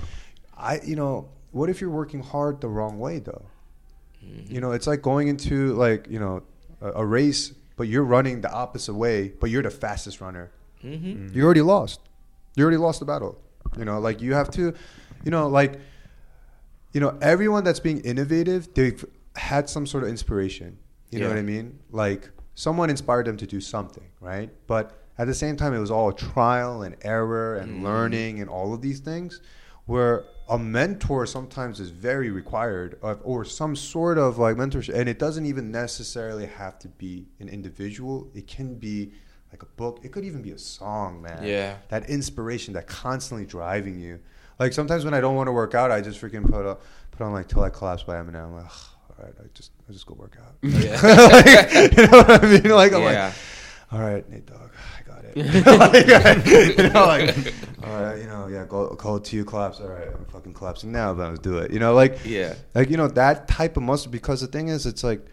[0.57, 3.45] I you know what if you're working hard the wrong way though
[4.26, 4.53] Mm-hmm.
[4.53, 6.44] you know it's like going into like you know
[6.82, 10.52] a, a race but you're running the opposite way but you're the fastest runner
[10.84, 11.36] Mm-hmm.
[11.36, 11.99] you already lost
[12.56, 13.40] you already lost the battle
[13.78, 14.74] you know like you have to
[15.26, 15.80] you know like
[16.91, 19.06] you know, everyone that's being innovative, they've
[19.36, 20.80] had some sort of inspiration.
[21.11, 21.78] You know what I mean?
[21.91, 24.49] Like someone inspired them to do something, right?
[24.68, 24.86] But
[25.18, 27.86] at the same time, it was all a trial and error and Mm-hmm.
[27.86, 29.41] learning and all of these things.
[29.86, 35.07] Where a mentor sometimes is very required, of, or some sort of like mentorship, and
[35.10, 38.30] it doesn't even necessarily have to be an individual.
[38.36, 39.14] It can be
[39.52, 40.02] like a book.
[40.03, 41.44] It could even be a song, man.
[41.44, 41.77] Yeah.
[41.88, 44.19] That inspiration, that constantly driving you.
[44.60, 46.77] Like sometimes when I don't want to work out, I just freaking put a,
[47.11, 48.44] put on like "Till I Collapse" by Eminem.
[48.48, 48.65] I'm like,
[49.10, 50.56] all right, I just I just go work out.
[50.64, 52.64] Like, you know what I mean?
[52.72, 53.26] Like I'm Yeah.
[53.26, 53.34] like,
[53.91, 55.36] all right, Nate Dogg, I got it.
[55.66, 57.53] Like, you know, like,
[57.84, 59.80] all right, you know, yeah, go go to you collapse.
[59.80, 61.72] All right, I'm fucking collapsing now, but let's do it.
[61.72, 62.53] You know, like Yeah.
[62.76, 64.11] like you know that type of muscle.
[64.11, 65.26] Because the thing is, it's like,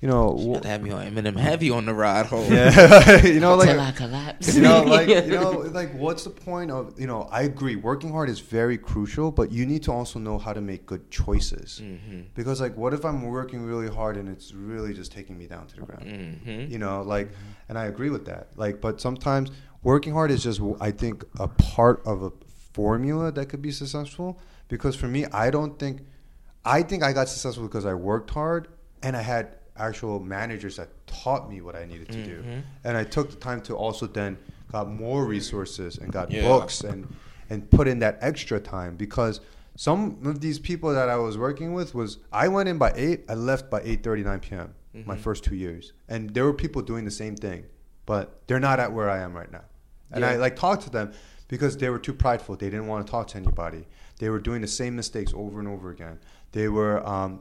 [0.00, 2.52] you know, You have to have me on Eminem heavy on the ride home.
[2.52, 4.54] yeah, you know, like Till I collapse.
[4.54, 7.22] you know, like you know, like what's the point of you know?
[7.32, 10.60] I agree, working hard is very crucial, but you need to also know how to
[10.60, 11.80] make good choices.
[11.82, 12.20] Mm-hmm.
[12.34, 15.66] Because like, what if I'm working really hard and it's really just taking me down
[15.66, 16.04] to the ground?
[16.06, 16.70] Mm-hmm.
[16.70, 17.30] You know, like,
[17.68, 18.50] and I agree with that.
[18.54, 19.50] Like, but sometimes
[19.82, 22.30] working hard is just, I think, a part of a
[22.72, 24.40] formula that could be successful.
[24.68, 26.02] Because for me, I don't think,
[26.64, 28.68] I think I got successful because I worked hard
[29.02, 32.44] and I had actual managers that taught me what I needed to do,
[32.84, 34.38] and I took the time to also then
[34.72, 36.42] got more resources and got Yeah.
[36.42, 37.06] books and
[37.50, 39.40] and put in that extra time because
[39.74, 43.24] some of these people that I was working with was I went in by eight,
[43.28, 44.74] I left by eight thirty nine p.m.
[45.06, 47.64] My first two years, and there were people doing the same thing,
[48.04, 49.64] but they're not at where I am right now.
[50.10, 51.12] And I like talked to them
[51.46, 52.56] because they were too prideful.
[52.56, 53.86] They didn't want to talk to anybody.
[54.18, 56.18] They were doing the same mistakes over and over again.
[56.50, 57.40] They were um,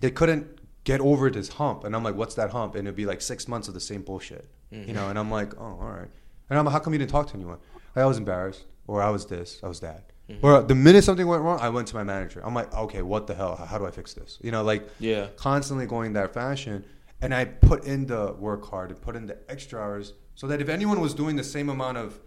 [0.00, 0.46] they couldn't
[0.84, 2.74] get over this hump, and I'm like, what's that hump?
[2.74, 4.92] And it'd be like six months of the same bullshit, you mm-hmm.
[4.92, 5.08] know.
[5.08, 6.10] And I'm like, oh, all right.
[6.48, 7.58] And I'm like, how come you didn't talk to anyone?
[7.94, 10.10] Like, I was embarrassed, or I was this, I was that.
[10.28, 10.46] Mm-hmm.
[10.46, 12.40] Or the minute something went wrong, I went to my manager.
[12.44, 13.56] I'm like, okay, what the hell?
[13.56, 14.38] How, how do I fix this?
[14.42, 15.26] You know, like Yeah.
[15.36, 16.84] constantly going that fashion.
[17.22, 20.60] And I put in the work hard and put in the extra hours so that
[20.60, 22.18] if anyone was doing the same amount of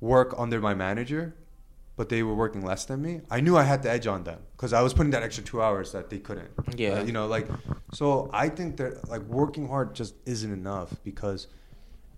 [0.00, 1.34] work under my manager,
[1.96, 4.40] but they were working less than me, I knew I had the edge on them
[4.56, 6.50] because I was putting that extra two hours that they couldn't.
[6.76, 7.00] Yeah.
[7.00, 7.46] Uh, you know, like,
[7.92, 11.48] so I think that like working hard just isn't enough because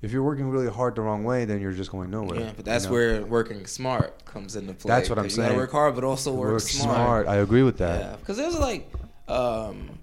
[0.05, 2.41] if you're working really hard the wrong way, then you're just going nowhere.
[2.41, 2.95] Yeah, but that's you know?
[2.95, 4.89] where working smart comes into play.
[4.89, 6.97] That's what I'm You gotta work hard, but also work, work smart.
[6.97, 7.27] smart.
[7.27, 8.01] I agree with that.
[8.01, 8.89] Yeah, because there's like,
[9.29, 9.99] um,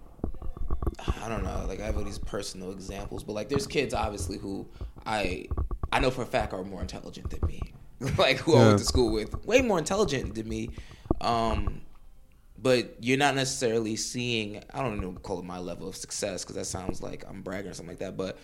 [1.24, 4.38] I don't know, like I have all these personal examples, but like there's kids obviously
[4.38, 4.68] who
[5.06, 5.48] I
[5.92, 7.62] I know for a fact are more intelligent than me,
[8.18, 10.70] like who I went to school with, way more intelligent than me.
[11.20, 11.82] Um,
[12.58, 14.64] but you're not necessarily seeing.
[14.74, 17.72] I don't know call it my level of success because that sounds like I'm bragging
[17.72, 18.38] or something like that, but.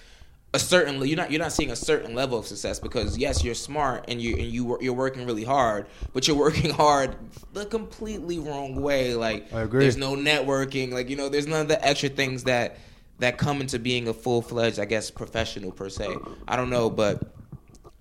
[0.54, 3.54] A certain you're not you're not seeing a certain level of success because yes you're
[3.54, 7.18] smart and you and you you're working really hard but you're working hard
[7.52, 9.82] the completely wrong way like I agree.
[9.82, 12.78] there's no networking like you know there's none of the extra things that
[13.20, 16.16] that come into being a full-fledged i guess professional per se
[16.48, 17.37] i don't know but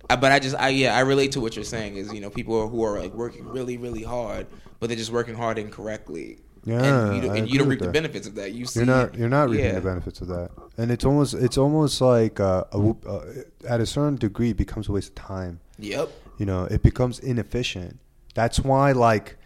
[0.07, 1.97] But I just, I yeah, I relate to what you're saying.
[1.97, 4.47] Is you know people who are like working really, really hard,
[4.79, 6.39] but they're just working hard incorrectly.
[6.63, 8.51] Yeah, and you don't, and you don't reap the benefits of that.
[8.51, 9.73] You see, You're not you're not reaping yeah.
[9.73, 13.25] the benefits of that, and it's almost it's almost like uh, a, uh,
[13.67, 15.59] at a certain degree it becomes a waste of time.
[15.79, 16.09] Yep.
[16.37, 17.99] You know, it becomes inefficient.
[18.33, 19.37] That's why, like,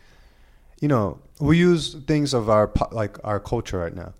[0.82, 4.14] you know, we use things of our like our culture right now.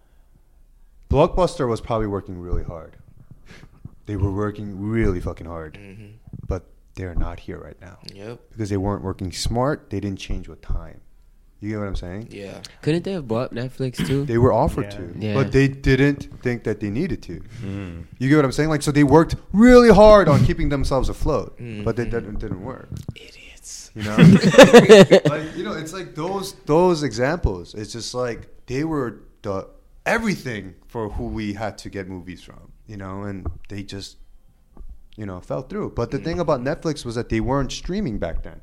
[1.10, 2.96] Blockbuster was probably working really hard.
[4.06, 5.78] They were working really fucking hard,
[6.21, 6.21] but
[7.02, 8.40] they're not here right now Yep.
[8.52, 9.90] because they weren't working smart.
[9.90, 11.02] They didn't change with time.
[11.60, 12.30] You get what I'm saying?
[12.32, 12.62] Yeah.
[12.82, 14.26] Couldn't they have bought Netflix too?
[14.26, 14.98] They were offered Yeah.
[14.98, 15.34] to, Yeah.
[15.36, 17.36] but they didn't think that they needed to.
[17.62, 18.02] Hmm.
[18.20, 18.70] You get what I'm saying?
[18.70, 21.84] Like, so they worked really hard on keeping themselves afloat, hmm.
[21.84, 22.90] but it didn't, didn't work.
[23.16, 23.92] Idiots.
[23.96, 24.16] You know,
[25.26, 27.76] like you know, it's like those those examples.
[27.76, 29.68] It's just like they were the
[30.06, 32.72] everything for who we had to get movies from.
[32.88, 34.18] You know, and they just
[35.18, 35.92] you know fell through.
[35.92, 38.62] But the thing about Netflix was that they weren't streaming back then.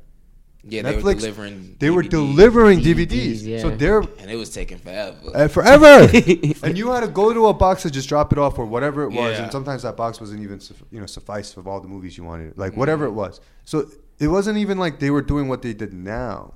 [0.61, 1.77] Yeah, they were delivering.
[1.79, 3.59] They were DVDs, delivering DVDs, DVDs, yeah.
[3.61, 5.17] so they're and it was taking forever.
[5.33, 5.85] uh, forever.
[6.63, 9.03] and you had to go to a box to just drop it off or whatever
[9.03, 9.37] it was.
[9.37, 9.43] Yeah.
[9.43, 12.25] And sometimes that box wasn't even suf- you know suffice for all the movies you
[12.25, 12.79] wanted, like Mm-hmm.
[12.81, 13.39] whatever it was.
[13.63, 13.89] So
[14.19, 16.55] it wasn't even like they were doing what they did now.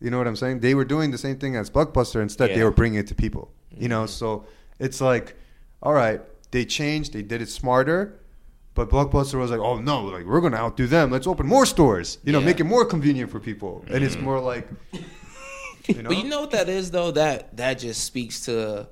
[0.00, 0.60] You know what I'm saying?
[0.60, 2.20] They were doing the same thing as Blockbuster.
[2.20, 3.52] Instead, they were bringing it to people.
[3.70, 4.46] You know, so
[4.80, 5.36] it's like,
[5.82, 7.12] all right, they changed.
[7.12, 8.20] They did it smarter.
[8.78, 11.10] But Blockbuster was like, oh no, like we're gonna outdo them.
[11.10, 12.18] Let's open more stores.
[12.22, 12.44] You know, Yeah.
[12.46, 13.84] make it more convenient for people.
[13.88, 14.68] And it's more like,
[15.88, 17.10] you know, But you know what that is though?
[17.10, 18.86] That that just speaks to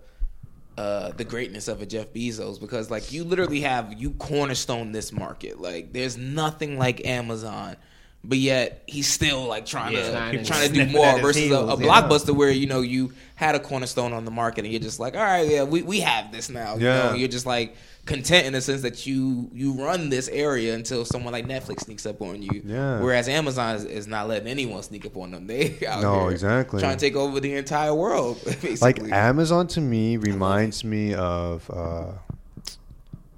[0.76, 5.12] uh, the greatness of a Jeff Bezos because like you literally have you cornerstone this
[5.12, 5.60] market.
[5.60, 7.76] Like there's nothing like Amazon.
[8.24, 10.02] But yet he's still like trying Yeah.
[10.02, 11.88] to Trying to trying to do more versus a, heels, a yeah.
[12.02, 15.14] blockbuster where you know you had a cornerstone on the market and you're just like,
[15.14, 16.74] all right, yeah, we, we have this now.
[16.74, 17.02] You Yeah.
[17.10, 17.76] know, you're just like
[18.06, 22.06] content in the sense that you you run this area until someone like Netflix sneaks
[22.06, 22.62] up on you.
[22.64, 23.00] Yeah.
[23.00, 25.46] Whereas Amazon is, is not letting anyone sneak up on them.
[25.48, 26.80] They out No, here exactly.
[26.80, 28.40] trying to take over the entire world.
[28.44, 28.76] Basically.
[28.80, 32.12] like Amazon to me reminds me of uh,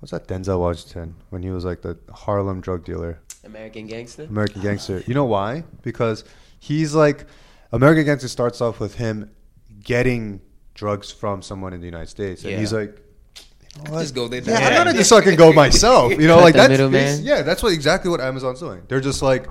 [0.00, 4.24] what's that Denzel Washington when he was like the Harlem drug dealer, American Gangster.
[4.24, 5.02] American Gangster.
[5.06, 5.64] You know why?
[5.82, 6.24] Because
[6.58, 7.24] he's like
[7.72, 9.30] American Gangster starts off with him
[9.82, 10.40] getting
[10.74, 12.58] drugs from someone in the United States, and Yeah.
[12.60, 13.02] he's like.
[13.78, 14.00] You know what?
[14.02, 14.42] Just go there.
[14.42, 14.66] Yeah, Yeah.
[14.68, 16.12] I'm gonna just fucking go myself.
[16.12, 17.24] You know, like the that's middleman.
[17.24, 18.82] yeah, that's what exactly what Amazon's doing.
[18.88, 19.46] They're just like,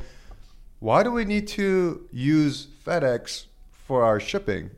[0.79, 3.45] why do we need to use FedEx
[3.87, 4.69] for our shipping?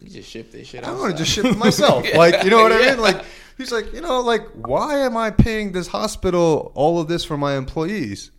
[0.00, 0.84] You just ship this shit.
[0.84, 2.06] I want to just ship it myself.
[2.14, 3.00] Like, you know what I mean?
[3.00, 3.24] Like,
[3.56, 7.36] he's like, you know, like, why am I paying this hospital all of this for
[7.36, 8.30] my employees?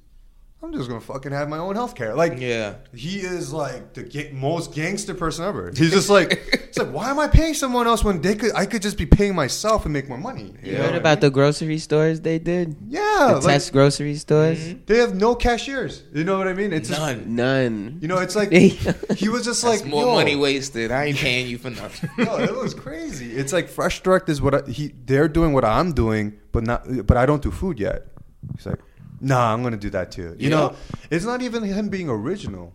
[0.64, 2.16] I'm just gonna fucking have my own healthcare.
[2.16, 2.76] Like, Yeah.
[2.94, 5.72] he is like the ga- most gangster person ever.
[5.78, 8.54] He's just like, it's like, why am I paying someone else when they could?
[8.56, 10.56] I could just be paying myself and make more money.
[10.64, 12.76] You heard about the grocery stores they did?
[12.90, 14.58] Yeah, The like, test grocery stores?
[14.58, 14.80] Mm-hmm.
[14.88, 16.02] they have no cashiers.
[16.12, 16.74] You know what I mean?
[16.74, 17.36] It's just, None.
[17.36, 18.00] None.
[18.02, 20.14] you know, it's like he was just That's like more yo.
[20.16, 20.92] money wasted.
[20.92, 22.10] I ain't paying you for nothing.
[22.26, 23.32] no, it was crazy.
[23.32, 27.06] It's like Fresh Direct is what I, he they're doing what I'm doing, but not
[27.06, 28.08] but I don't do food yet.
[28.56, 28.80] He's like,
[29.19, 30.35] nah, I'm gonna do that too.
[30.39, 30.76] You know,
[31.10, 32.73] it's not even him being original.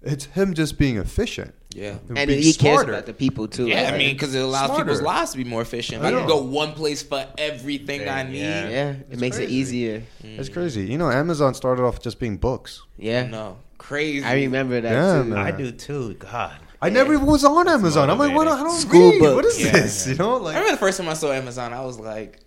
[0.00, 1.54] It's him just being efficient.
[1.74, 1.96] Yeah.
[2.14, 3.66] and being he cares about the people too.
[3.66, 3.94] Yeah, right?
[3.94, 4.84] I mean, because it allows Smarter.
[4.84, 6.02] people's lives to be more efficient.
[6.04, 8.38] I I can go one place for everything I need.
[8.40, 8.68] Yeah.
[8.68, 9.54] yeah, it makes it crazy.
[9.54, 10.02] easier.
[10.22, 10.82] It's crazy.
[10.86, 12.82] You know, Amazon started off just being books.
[12.96, 14.24] Yeah, No, crazy.
[14.24, 15.28] I remember that Yeah, too.
[15.30, 15.38] man.
[15.38, 16.14] I do too.
[16.14, 16.56] God.
[16.80, 18.08] I never even was on Amazon.
[18.08, 18.46] I'm like, what?
[18.46, 19.20] I don't School read.
[19.20, 19.58] What books.
[19.58, 19.72] is Yeah.
[19.72, 20.06] this?
[20.06, 22.38] You know, like I like remember the first time I saw Amazon, I was like,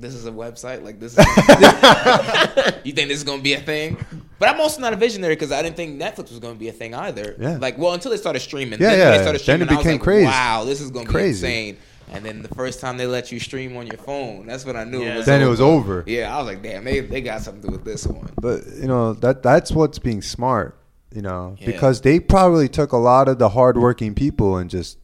[0.00, 0.82] "This is a website.
[0.82, 1.12] Like this.
[1.18, 1.24] Is
[2.84, 3.96] you think this is gonna be a thing?"
[4.38, 6.72] But I'm also not a visionary because I didn't think Netflix was gonna be a
[6.72, 7.36] thing either.
[7.38, 7.58] Yeah.
[7.58, 8.80] Like, well, until they started streaming.
[8.80, 9.10] Yeah, then yeah.
[9.10, 9.68] They started Then streaming.
[9.68, 10.26] it I was became like, crazy.
[10.26, 11.46] Wow, this is gonna Crazy.
[11.46, 11.76] be insane.
[12.12, 14.82] And then the first time they let you stream on your phone, that's when I
[14.84, 15.14] knew Yeah.
[15.14, 15.26] it was.
[15.26, 15.50] then it over.
[15.50, 16.04] was over.
[16.08, 18.30] Yeah, I was like, damn, they they got something to do with this one.
[18.40, 20.76] But you know that that's what's being smart.
[21.14, 21.66] You know, Yeah.
[21.66, 24.96] because they probably took a lot of the hardworking people and just,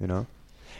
[0.00, 0.26] you know,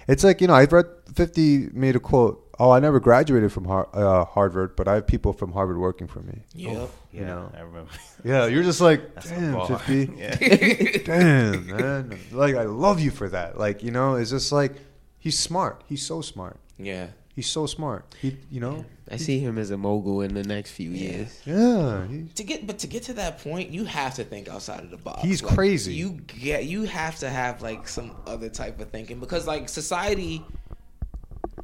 [0.06, 2.44] it's like you know I've read Fifty made a quote.
[2.60, 6.08] Oh, I never graduated from Har- uh, Harvard, but I have people from Harvard working
[6.08, 6.42] for me.
[6.54, 6.90] Yep.
[7.12, 7.52] Yeah, You know.
[7.56, 7.90] I remember.
[8.24, 9.64] Yeah, you're just like, That's damn.
[9.66, 10.34] Fifty, Yeah.
[11.04, 12.18] damn, man.
[12.32, 13.58] Like I love you for that.
[13.58, 14.72] Like you know, it's just like
[15.18, 15.82] he's smart.
[15.86, 16.56] He's so smart.
[16.78, 17.08] Yeah.
[17.36, 18.16] He's so smart.
[18.20, 21.40] He, you know, I see him as a mogul in the next few years.
[21.44, 22.04] yeah.
[22.08, 24.90] He, to get but to get to that point you have to think outside of
[24.90, 25.94] the box He's Like, crazy.
[25.94, 30.44] you get you have to have like some other type of thinking because like society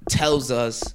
[0.09, 0.95] tells us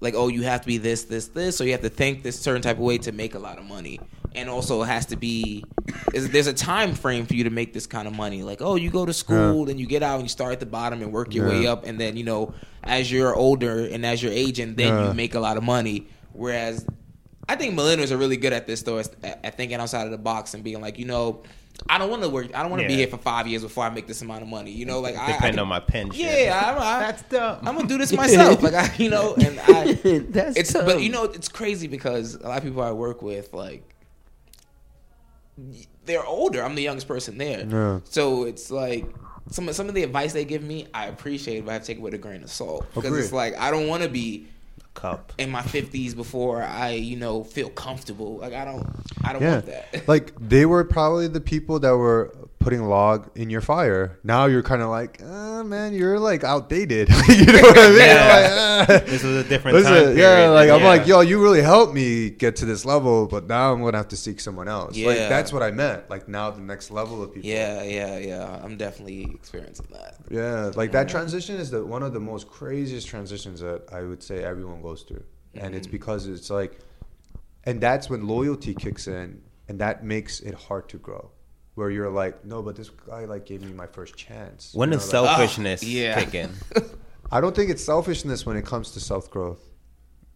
[0.00, 2.38] like oh you have to be this this this so you have to think this
[2.38, 4.00] certain type of way to make a lot of money.
[4.36, 5.64] And also it has to be
[6.12, 8.42] there's a time frame for you to make this kind of money.
[8.42, 10.66] Like oh you go to school and you get out and you start at the
[10.66, 11.86] bottom and work your way up.
[11.86, 12.52] And then you know
[12.82, 15.08] as you're older and as you're aging then Yeah.
[15.08, 16.06] you make a lot of money.
[16.32, 16.84] Whereas
[17.48, 20.18] I think millennials are really good at this though, at, at thinking outside of the
[20.18, 21.42] box and being like, you know,
[21.88, 22.54] I don't want to work.
[22.54, 24.48] I don't want to be here for five years before I make this amount of
[24.48, 24.70] money.
[24.70, 26.24] You know, like I, I Depend can- on my pension.
[26.24, 27.58] Yeah, I, I, That's dumb.
[27.62, 28.62] I'm gonna do this myself.
[28.62, 29.92] like I, you know, and I.
[30.30, 30.86] That's it's dumb.
[30.86, 33.82] but you know it's crazy because a lot of people I work with like
[36.04, 36.62] they're older.
[36.62, 38.00] I'm the youngest person there, Yeah.
[38.04, 39.06] so it's like.
[39.50, 41.86] Some of, some of the advice they give me, I appreciate, but I have to
[41.88, 43.24] take it with a grain of salt because Agreed.
[43.24, 44.46] it's like I don't want to be
[44.94, 45.32] Cup.
[45.38, 48.38] in my fifties before I, you know, feel comfortable.
[48.38, 48.86] Like I don't,
[49.22, 49.52] I don't Yeah.
[49.54, 50.08] want that.
[50.08, 52.32] like they were probably the people that were
[52.64, 54.18] putting log in your fire.
[54.24, 57.08] Now you're kind of like, uh, man, you're like outdated.
[57.28, 57.98] you know what I mean?
[57.98, 58.34] Yeah.
[58.88, 59.04] Like, ah.
[59.06, 60.50] This was a different time yeah, period.
[60.52, 60.86] like I'm Yeah.
[60.88, 64.08] like, yo, you really helped me get to this level, but now I'm gonna have
[64.08, 64.96] to seek someone else.
[64.96, 65.28] Like Yeah.
[65.28, 66.08] that's what I meant.
[66.10, 67.48] Like now the next level of people.
[67.48, 68.60] Yeah, yeah, yeah.
[68.64, 70.16] I'm definitely experiencing that.
[70.30, 74.22] Yeah, like that transition is the one of the most craziest transitions that I would
[74.22, 75.24] say everyone goes through,
[75.54, 76.78] and it's because it's like,
[77.64, 81.30] and that's when loyalty kicks in, and that makes it hard to grow,
[81.74, 84.72] where you're like, no, but this guy like gave me my first chance.
[84.74, 86.22] When You does know, like- selfishness yeah.
[86.22, 86.50] kick in?
[87.32, 89.58] I don't think it's selfishness when it comes to self growth,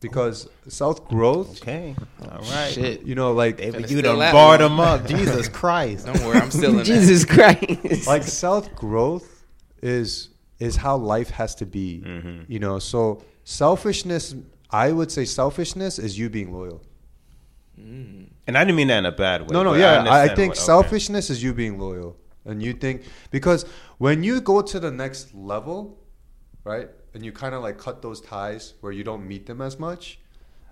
[0.01, 1.95] because self growth, Okay.
[2.23, 2.73] All right.
[2.73, 3.03] Shit.
[3.03, 4.73] you know, like David, you steal done that barred one.
[4.73, 5.07] him up.
[5.15, 6.07] Jesus Christ.
[6.07, 8.07] Don't worry, I'm still in Jesus Christ.
[8.07, 9.45] like self growth
[9.83, 12.51] is is how life has to be Mm-hmm.
[12.51, 14.35] you know so selfishness
[14.71, 16.83] i would say selfishness is you being loyal
[18.49, 19.49] And I didn't mean that in a bad way.
[19.53, 20.65] no no but yeah i, understand think what- okay.
[20.73, 22.17] selfishness is you being loyal
[22.47, 23.61] and you think because
[23.99, 25.99] when you go to the next level
[26.65, 29.79] right and you kind of like cut those ties where you don't meet them as
[29.79, 30.19] much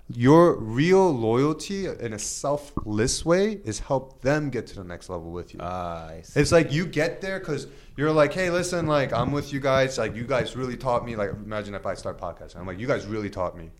[0.08, 0.44] your
[0.80, 5.52] real loyalty in a selfless way is help them get to the next level with
[5.52, 6.38] you Ah, I see.
[6.40, 7.66] It's like you get there because
[7.96, 9.98] you're like, hey, listen, like I'm with you guys.
[9.98, 11.16] Like you guys really taught me.
[11.16, 13.70] Like imagine if I start podcasting, I'm like, you guys really taught me,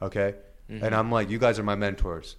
[0.00, 0.36] okay?
[0.68, 2.36] And I'm like, you guys are my mentors.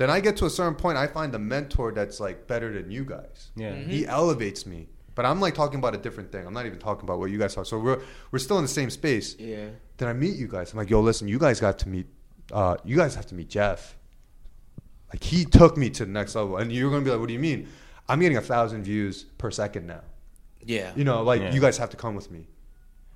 [0.00, 2.90] Then I get to a certain point, I find a mentor that's like better than
[2.90, 3.50] you guys.
[3.54, 3.74] Yeah.
[3.74, 4.88] he elevates me.
[5.14, 6.46] But I'm like talking about a different thing.
[6.46, 7.66] I'm not even talking about what you guys talk.
[7.66, 8.00] So we're
[8.30, 9.36] we're still in the same space.
[9.38, 9.66] Yeah.
[9.98, 10.72] Then I meet you guys.
[10.72, 12.06] I'm like, yo, listen, you guys got to meet.
[12.50, 13.94] Uh, you guys have to meet Jeff.
[15.12, 17.34] Like he took me to the next level, and you're gonna be like, "What do
[17.34, 17.68] you mean?"
[18.08, 20.00] I'm getting a thousand views per second now.
[20.64, 20.92] Yeah.
[20.96, 21.52] You know, like Yeah.
[21.52, 22.46] you guys have to come with me.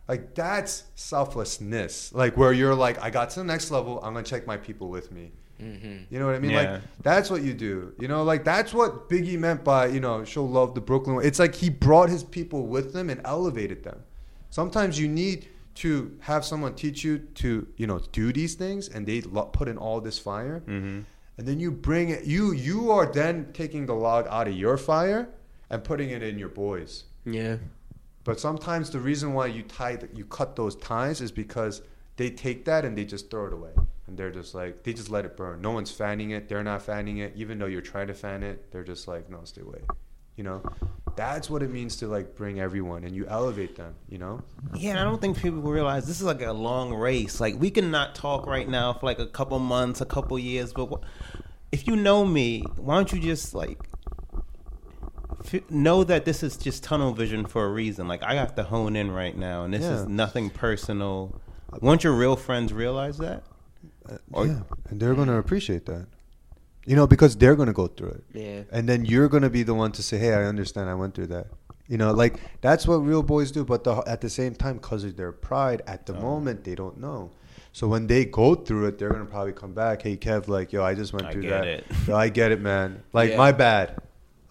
[0.07, 2.13] Like that's selflessness.
[2.13, 3.99] Like where you're like, I got to the next level.
[4.05, 5.33] I'm gonna take my people with me.
[5.61, 6.13] Mm-hmm.
[6.13, 6.53] You know what I mean?
[6.53, 6.73] Yeah.
[6.73, 7.93] Like that's what you do.
[7.99, 11.25] You know, like that's what Biggie meant by you know show love the Brooklyn.
[11.25, 14.03] It's like he brought his people with him and elevated them.
[14.51, 19.07] Sometimes you need to have someone teach you to you know do these things, and
[19.07, 21.01] they lo- put in all this fire, mm-hmm.
[21.39, 22.25] and then you bring it.
[22.25, 25.29] You you are then taking the log out of your fire
[25.71, 27.05] and putting it in your boys.
[27.25, 27.57] yeah.
[28.25, 31.83] But sometimes the reason why you tie, you cut those ties is because
[32.17, 33.73] they take that and they just throw it away,
[34.07, 35.61] and they're just like they just let it burn.
[35.63, 36.49] No one's fanning it.
[36.49, 38.71] They're not fanning it, even though you're trying to fan it.
[38.71, 39.81] They're just like, no, stay away.
[40.37, 40.63] You know,
[41.15, 43.95] that's what it means to like bring everyone and you elevate them.
[44.09, 44.43] You know,
[44.75, 47.41] Yeah, I don't think people realize this is like a long race.
[47.41, 50.73] Like we can not talk right now for like a couple months, a couple years,
[50.73, 51.05] but wh-
[51.71, 53.79] if you know me, why don't you just like
[55.71, 58.09] know that this is just tunnel vision for a reason?
[58.09, 59.95] Like I have to hone in right now, and this Yeah.
[60.01, 61.41] is nothing personal.
[61.81, 63.45] Won't your real friends realize that?
[64.33, 66.07] Or- yeah, and they're gonna appreciate that.
[66.87, 68.25] You know, because they're gonna go through it.
[68.35, 68.63] Yeah.
[68.71, 70.91] and then you're gonna be the one to say, "Hey, I understand.
[70.91, 71.47] I went through that."
[71.89, 73.65] You know, like that's what real boys do.
[73.65, 76.21] But the, at the same time, because of their pride, at the oh.
[76.21, 77.31] moment they don't know.
[77.73, 80.03] So when they go through it, they're gonna probably come back.
[80.03, 81.67] Hey, Kev, like, yo, I just went I through that.
[81.67, 81.85] it.
[82.07, 83.03] Yo, I get it, man.
[83.13, 83.37] Like, Yeah.
[83.37, 83.99] my bad.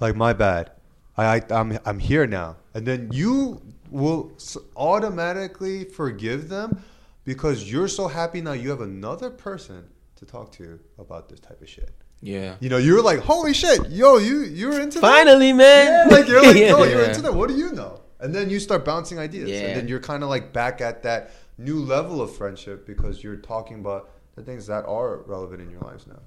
[0.02, 0.72] Like, my bad.
[1.18, 2.58] I, I I'm I'm here now.
[2.74, 4.32] And then you will
[4.76, 6.84] automatically forgive them
[7.26, 8.54] because you're so happy now.
[8.54, 11.92] You have another person to talk to about this type of shit.
[12.22, 12.56] Yeah.
[12.62, 15.08] You know, you're like, holy shit, yo, you you're into that?
[15.08, 16.10] Finally, man.
[16.10, 17.34] Yeah, like you're like, yo, you're into that.
[17.34, 18.02] What do you know?
[18.20, 19.60] And then you start bouncing ideas, Yeah.
[19.68, 23.36] and then you're kind of like back at that new level of friendship because you're
[23.36, 26.20] talking about the things that are relevant in your lives now.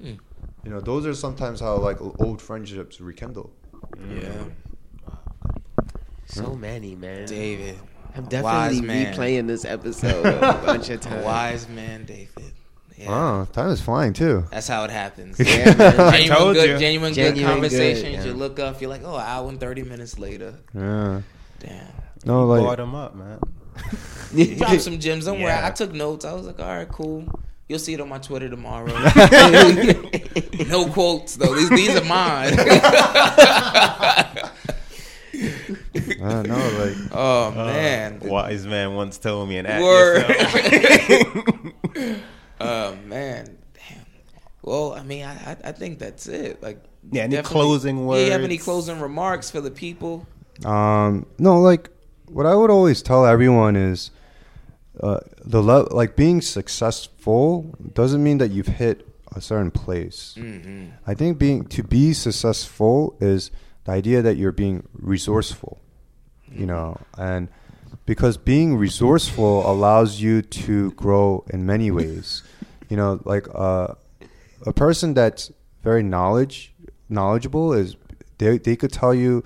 [0.00, 0.14] Hmm.
[0.64, 3.52] You know, those are sometimes how like old friendships rekindle.
[4.10, 4.44] Yeah.
[6.26, 7.26] So many, man.
[7.26, 7.78] David.
[8.16, 8.42] I'm definitely
[8.78, 9.14] wise man.
[9.14, 11.24] replaying this episode a bunch of times.
[11.24, 12.52] wise man, David.
[12.96, 13.10] Yeah.
[13.10, 14.44] Oh, time is flying too.
[14.50, 15.36] That's how it happens.
[15.44, 16.12] Yeah, man.
[16.12, 16.78] genuine told good, you.
[16.78, 18.14] genuine, Genuine good good, conversations.
[18.14, 18.24] yeah.
[18.24, 20.54] You look up, you're like, oh, an hour and thirty minutes later.
[20.74, 21.22] Yeah.
[21.58, 21.86] Damn.
[22.24, 23.38] No, Board like them up, man.
[24.32, 25.24] You dropped some gems.
[25.26, 25.40] Don't.
[25.40, 25.66] Yeah.
[25.66, 26.24] I took notes.
[26.24, 27.26] I was like, all right, cool.
[27.68, 28.92] You'll see it on my Twitter tomorrow.
[30.68, 31.54] no quotes though.
[31.54, 32.54] These these are mine.
[35.96, 36.00] I
[36.42, 38.20] don't know, like oh man.
[38.20, 40.24] Wise man once told me an act Word.
[42.60, 43.58] Oh man.
[43.74, 44.06] Damn.
[44.62, 46.62] Well, I mean, I, I, I think that's it.
[46.62, 50.26] Like, Yeah, any definitely- closing Yeah, you have any closing remarks for the people?
[50.64, 51.90] Um, no, like
[52.28, 54.10] what I would always tell everyone is,
[55.00, 60.34] uh, the le- like being successful doesn't mean that you've hit a certain place.
[60.38, 60.92] Mhm.
[61.06, 63.50] I think being to be successful is
[63.84, 65.80] the idea that you're being resourceful,
[66.54, 67.48] you know, and
[68.06, 72.42] because being resourceful allows you to grow in many ways.
[72.88, 73.94] You know, like uh,
[74.66, 75.52] a person that's
[75.82, 76.72] very knowledge
[77.08, 77.96] knowledgeable is
[78.38, 79.44] they they could tell you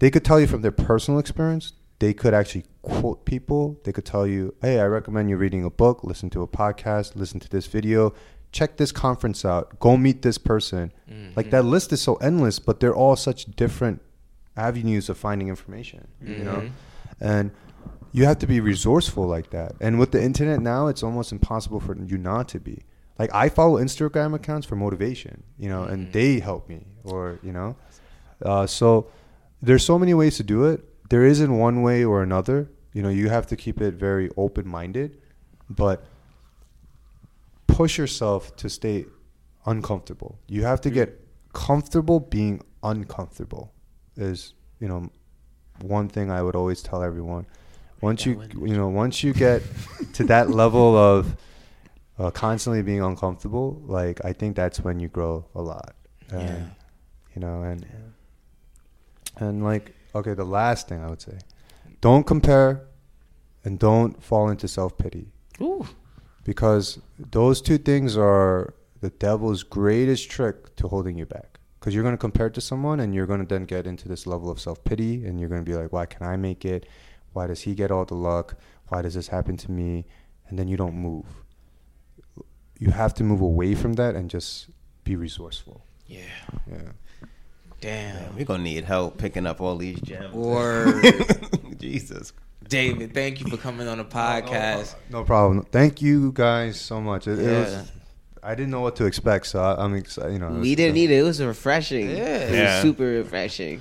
[0.00, 1.72] they could tell you from their personal experience.
[2.00, 3.80] They could actually quote people.
[3.84, 7.14] They could tell you, "Hey, I recommend you reading a book, listen to a podcast,
[7.14, 8.12] listen to this video,
[8.52, 10.92] check this conference out, go meet this person."
[11.36, 14.02] Like that list is so endless, but they're all such different
[14.56, 16.44] avenues of finding information, you mm-hmm.
[16.44, 16.70] know?
[17.20, 17.50] And
[18.12, 19.72] you have to be resourceful like that.
[19.80, 22.84] And with the internet now, it's almost impossible for you not to be.
[23.18, 26.12] Like I follow Instagram accounts for motivation, you know, and mm-hmm.
[26.12, 27.76] they help me, or you know,
[28.42, 29.10] uh, so
[29.62, 30.84] there's so many ways to do it.
[31.10, 32.70] There isn't one way or another.
[32.92, 35.20] You know, you have to keep it very open minded,
[35.68, 36.04] but
[37.66, 39.06] push yourself to stay
[39.66, 40.38] uncomfortable.
[40.46, 40.98] You have to mm-hmm.
[40.98, 43.73] get comfortable being uncomfortable.
[44.16, 45.10] Is you know
[45.80, 47.46] one thing I would always tell everyone.
[48.00, 49.62] Once you you know once you get
[50.14, 51.36] to that level of
[52.18, 55.94] uh, constantly being uncomfortable, like I think that's when you grow a lot.
[56.30, 56.66] And, Yeah.
[57.34, 57.86] You know, and
[59.36, 61.38] and like okay, the last thing I would say,
[62.00, 62.86] don't compare,
[63.64, 65.32] and don't fall into self pity.
[65.60, 65.86] Ooh.
[66.44, 71.58] Because those two things are the devil's greatest trick to holding you back.
[71.84, 74.08] Because you're going to compare it to someone, and you're going to then get into
[74.08, 76.64] this level of self pity, and you're going to be like, "Why can I make
[76.64, 76.86] it?
[77.34, 78.56] Why does he get all the luck?
[78.88, 80.06] Why does this happen to me?"
[80.48, 81.26] And then you don't move.
[82.78, 84.70] You have to move away from that and just
[85.04, 85.84] be resourceful.
[86.06, 86.22] Yeah.
[86.70, 86.92] Yeah.
[87.82, 88.34] Damn.
[88.34, 90.34] We're gonna need help picking up all these gems.
[90.34, 91.02] or
[91.78, 92.32] Jesus.
[92.66, 94.94] David, thank you for coming on the podcast.
[95.10, 95.66] No problem.
[95.70, 97.28] Thank you guys so much.
[97.28, 97.58] It, it Yeah.
[97.60, 97.92] was,
[98.44, 100.32] I didn't know what to expect, so I, I'm excited.
[100.32, 101.18] You know, We was- didn't need it.
[101.20, 102.10] It was refreshing.
[102.10, 102.16] Yeah.
[102.16, 102.82] It was Yeah.
[102.82, 103.80] super refreshing.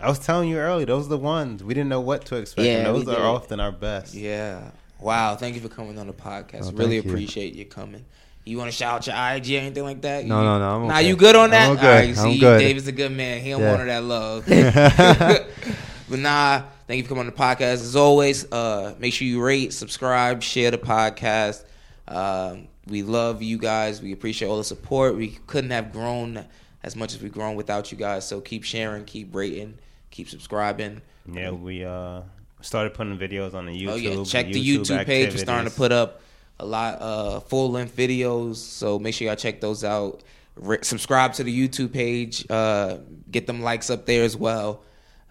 [0.00, 2.66] I was telling you earlier, those are the ones we didn't know what to expect.
[2.66, 4.14] Yeah, and those are often our best.
[4.14, 4.70] Yeah.
[5.00, 5.36] Wow.
[5.36, 6.64] Thank you for coming on the podcast.
[6.68, 7.02] Oh, really you.
[7.02, 8.04] appreciate you coming.
[8.44, 10.24] You want to shout out your IG or anything like that?
[10.24, 11.08] No, You- no, no, I'm Nah, okay.
[11.08, 11.70] you good on that?
[11.70, 11.84] I'm good.
[11.84, 12.58] All right, I'm see, good.
[12.58, 13.40] David's a good man.
[13.40, 13.74] He don't Yeah.
[13.76, 14.44] want that love.
[16.08, 17.74] but nah, thank you for coming on the podcast.
[17.74, 21.62] As always, uh, make sure you rate, subscribe, share the podcast.
[22.08, 24.02] Um, we love you guys.
[24.02, 25.16] We appreciate all the support.
[25.16, 26.44] We couldn't have grown
[26.82, 28.26] as much as we've grown without you guys.
[28.26, 29.78] So keep sharing, keep rating,
[30.10, 31.00] keep subscribing.
[31.32, 32.22] Yeah, we uh
[32.60, 33.90] started putting videos on the YouTube.
[33.90, 35.32] Oh yeah, check the YouTube page.
[35.32, 36.20] We're starting to put up
[36.58, 40.22] a lot uh full length videos, so make sure y'all check those out.
[40.56, 42.44] Re- subscribe to the YouTube page.
[42.50, 42.98] Uh,
[43.30, 44.82] get them likes up there as well.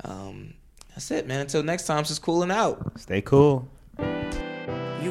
[0.04, 0.56] Um,
[0.90, 1.42] that's it, man.
[1.42, 3.00] Until next time, it's just cooling out.
[3.00, 3.70] Stay cool.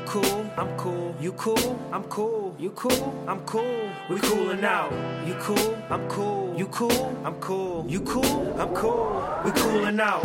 [0.01, 1.15] You cool, I'm cool.
[1.21, 2.57] You cool, I'm cool.
[2.59, 3.91] You cool, I'm cool.
[4.09, 4.91] We coolin' out.
[5.27, 6.55] You cool, I'm cool.
[6.57, 7.85] You cool, I'm cool.
[7.87, 9.23] You cool, I'm cool.
[9.45, 10.25] We coolin' out.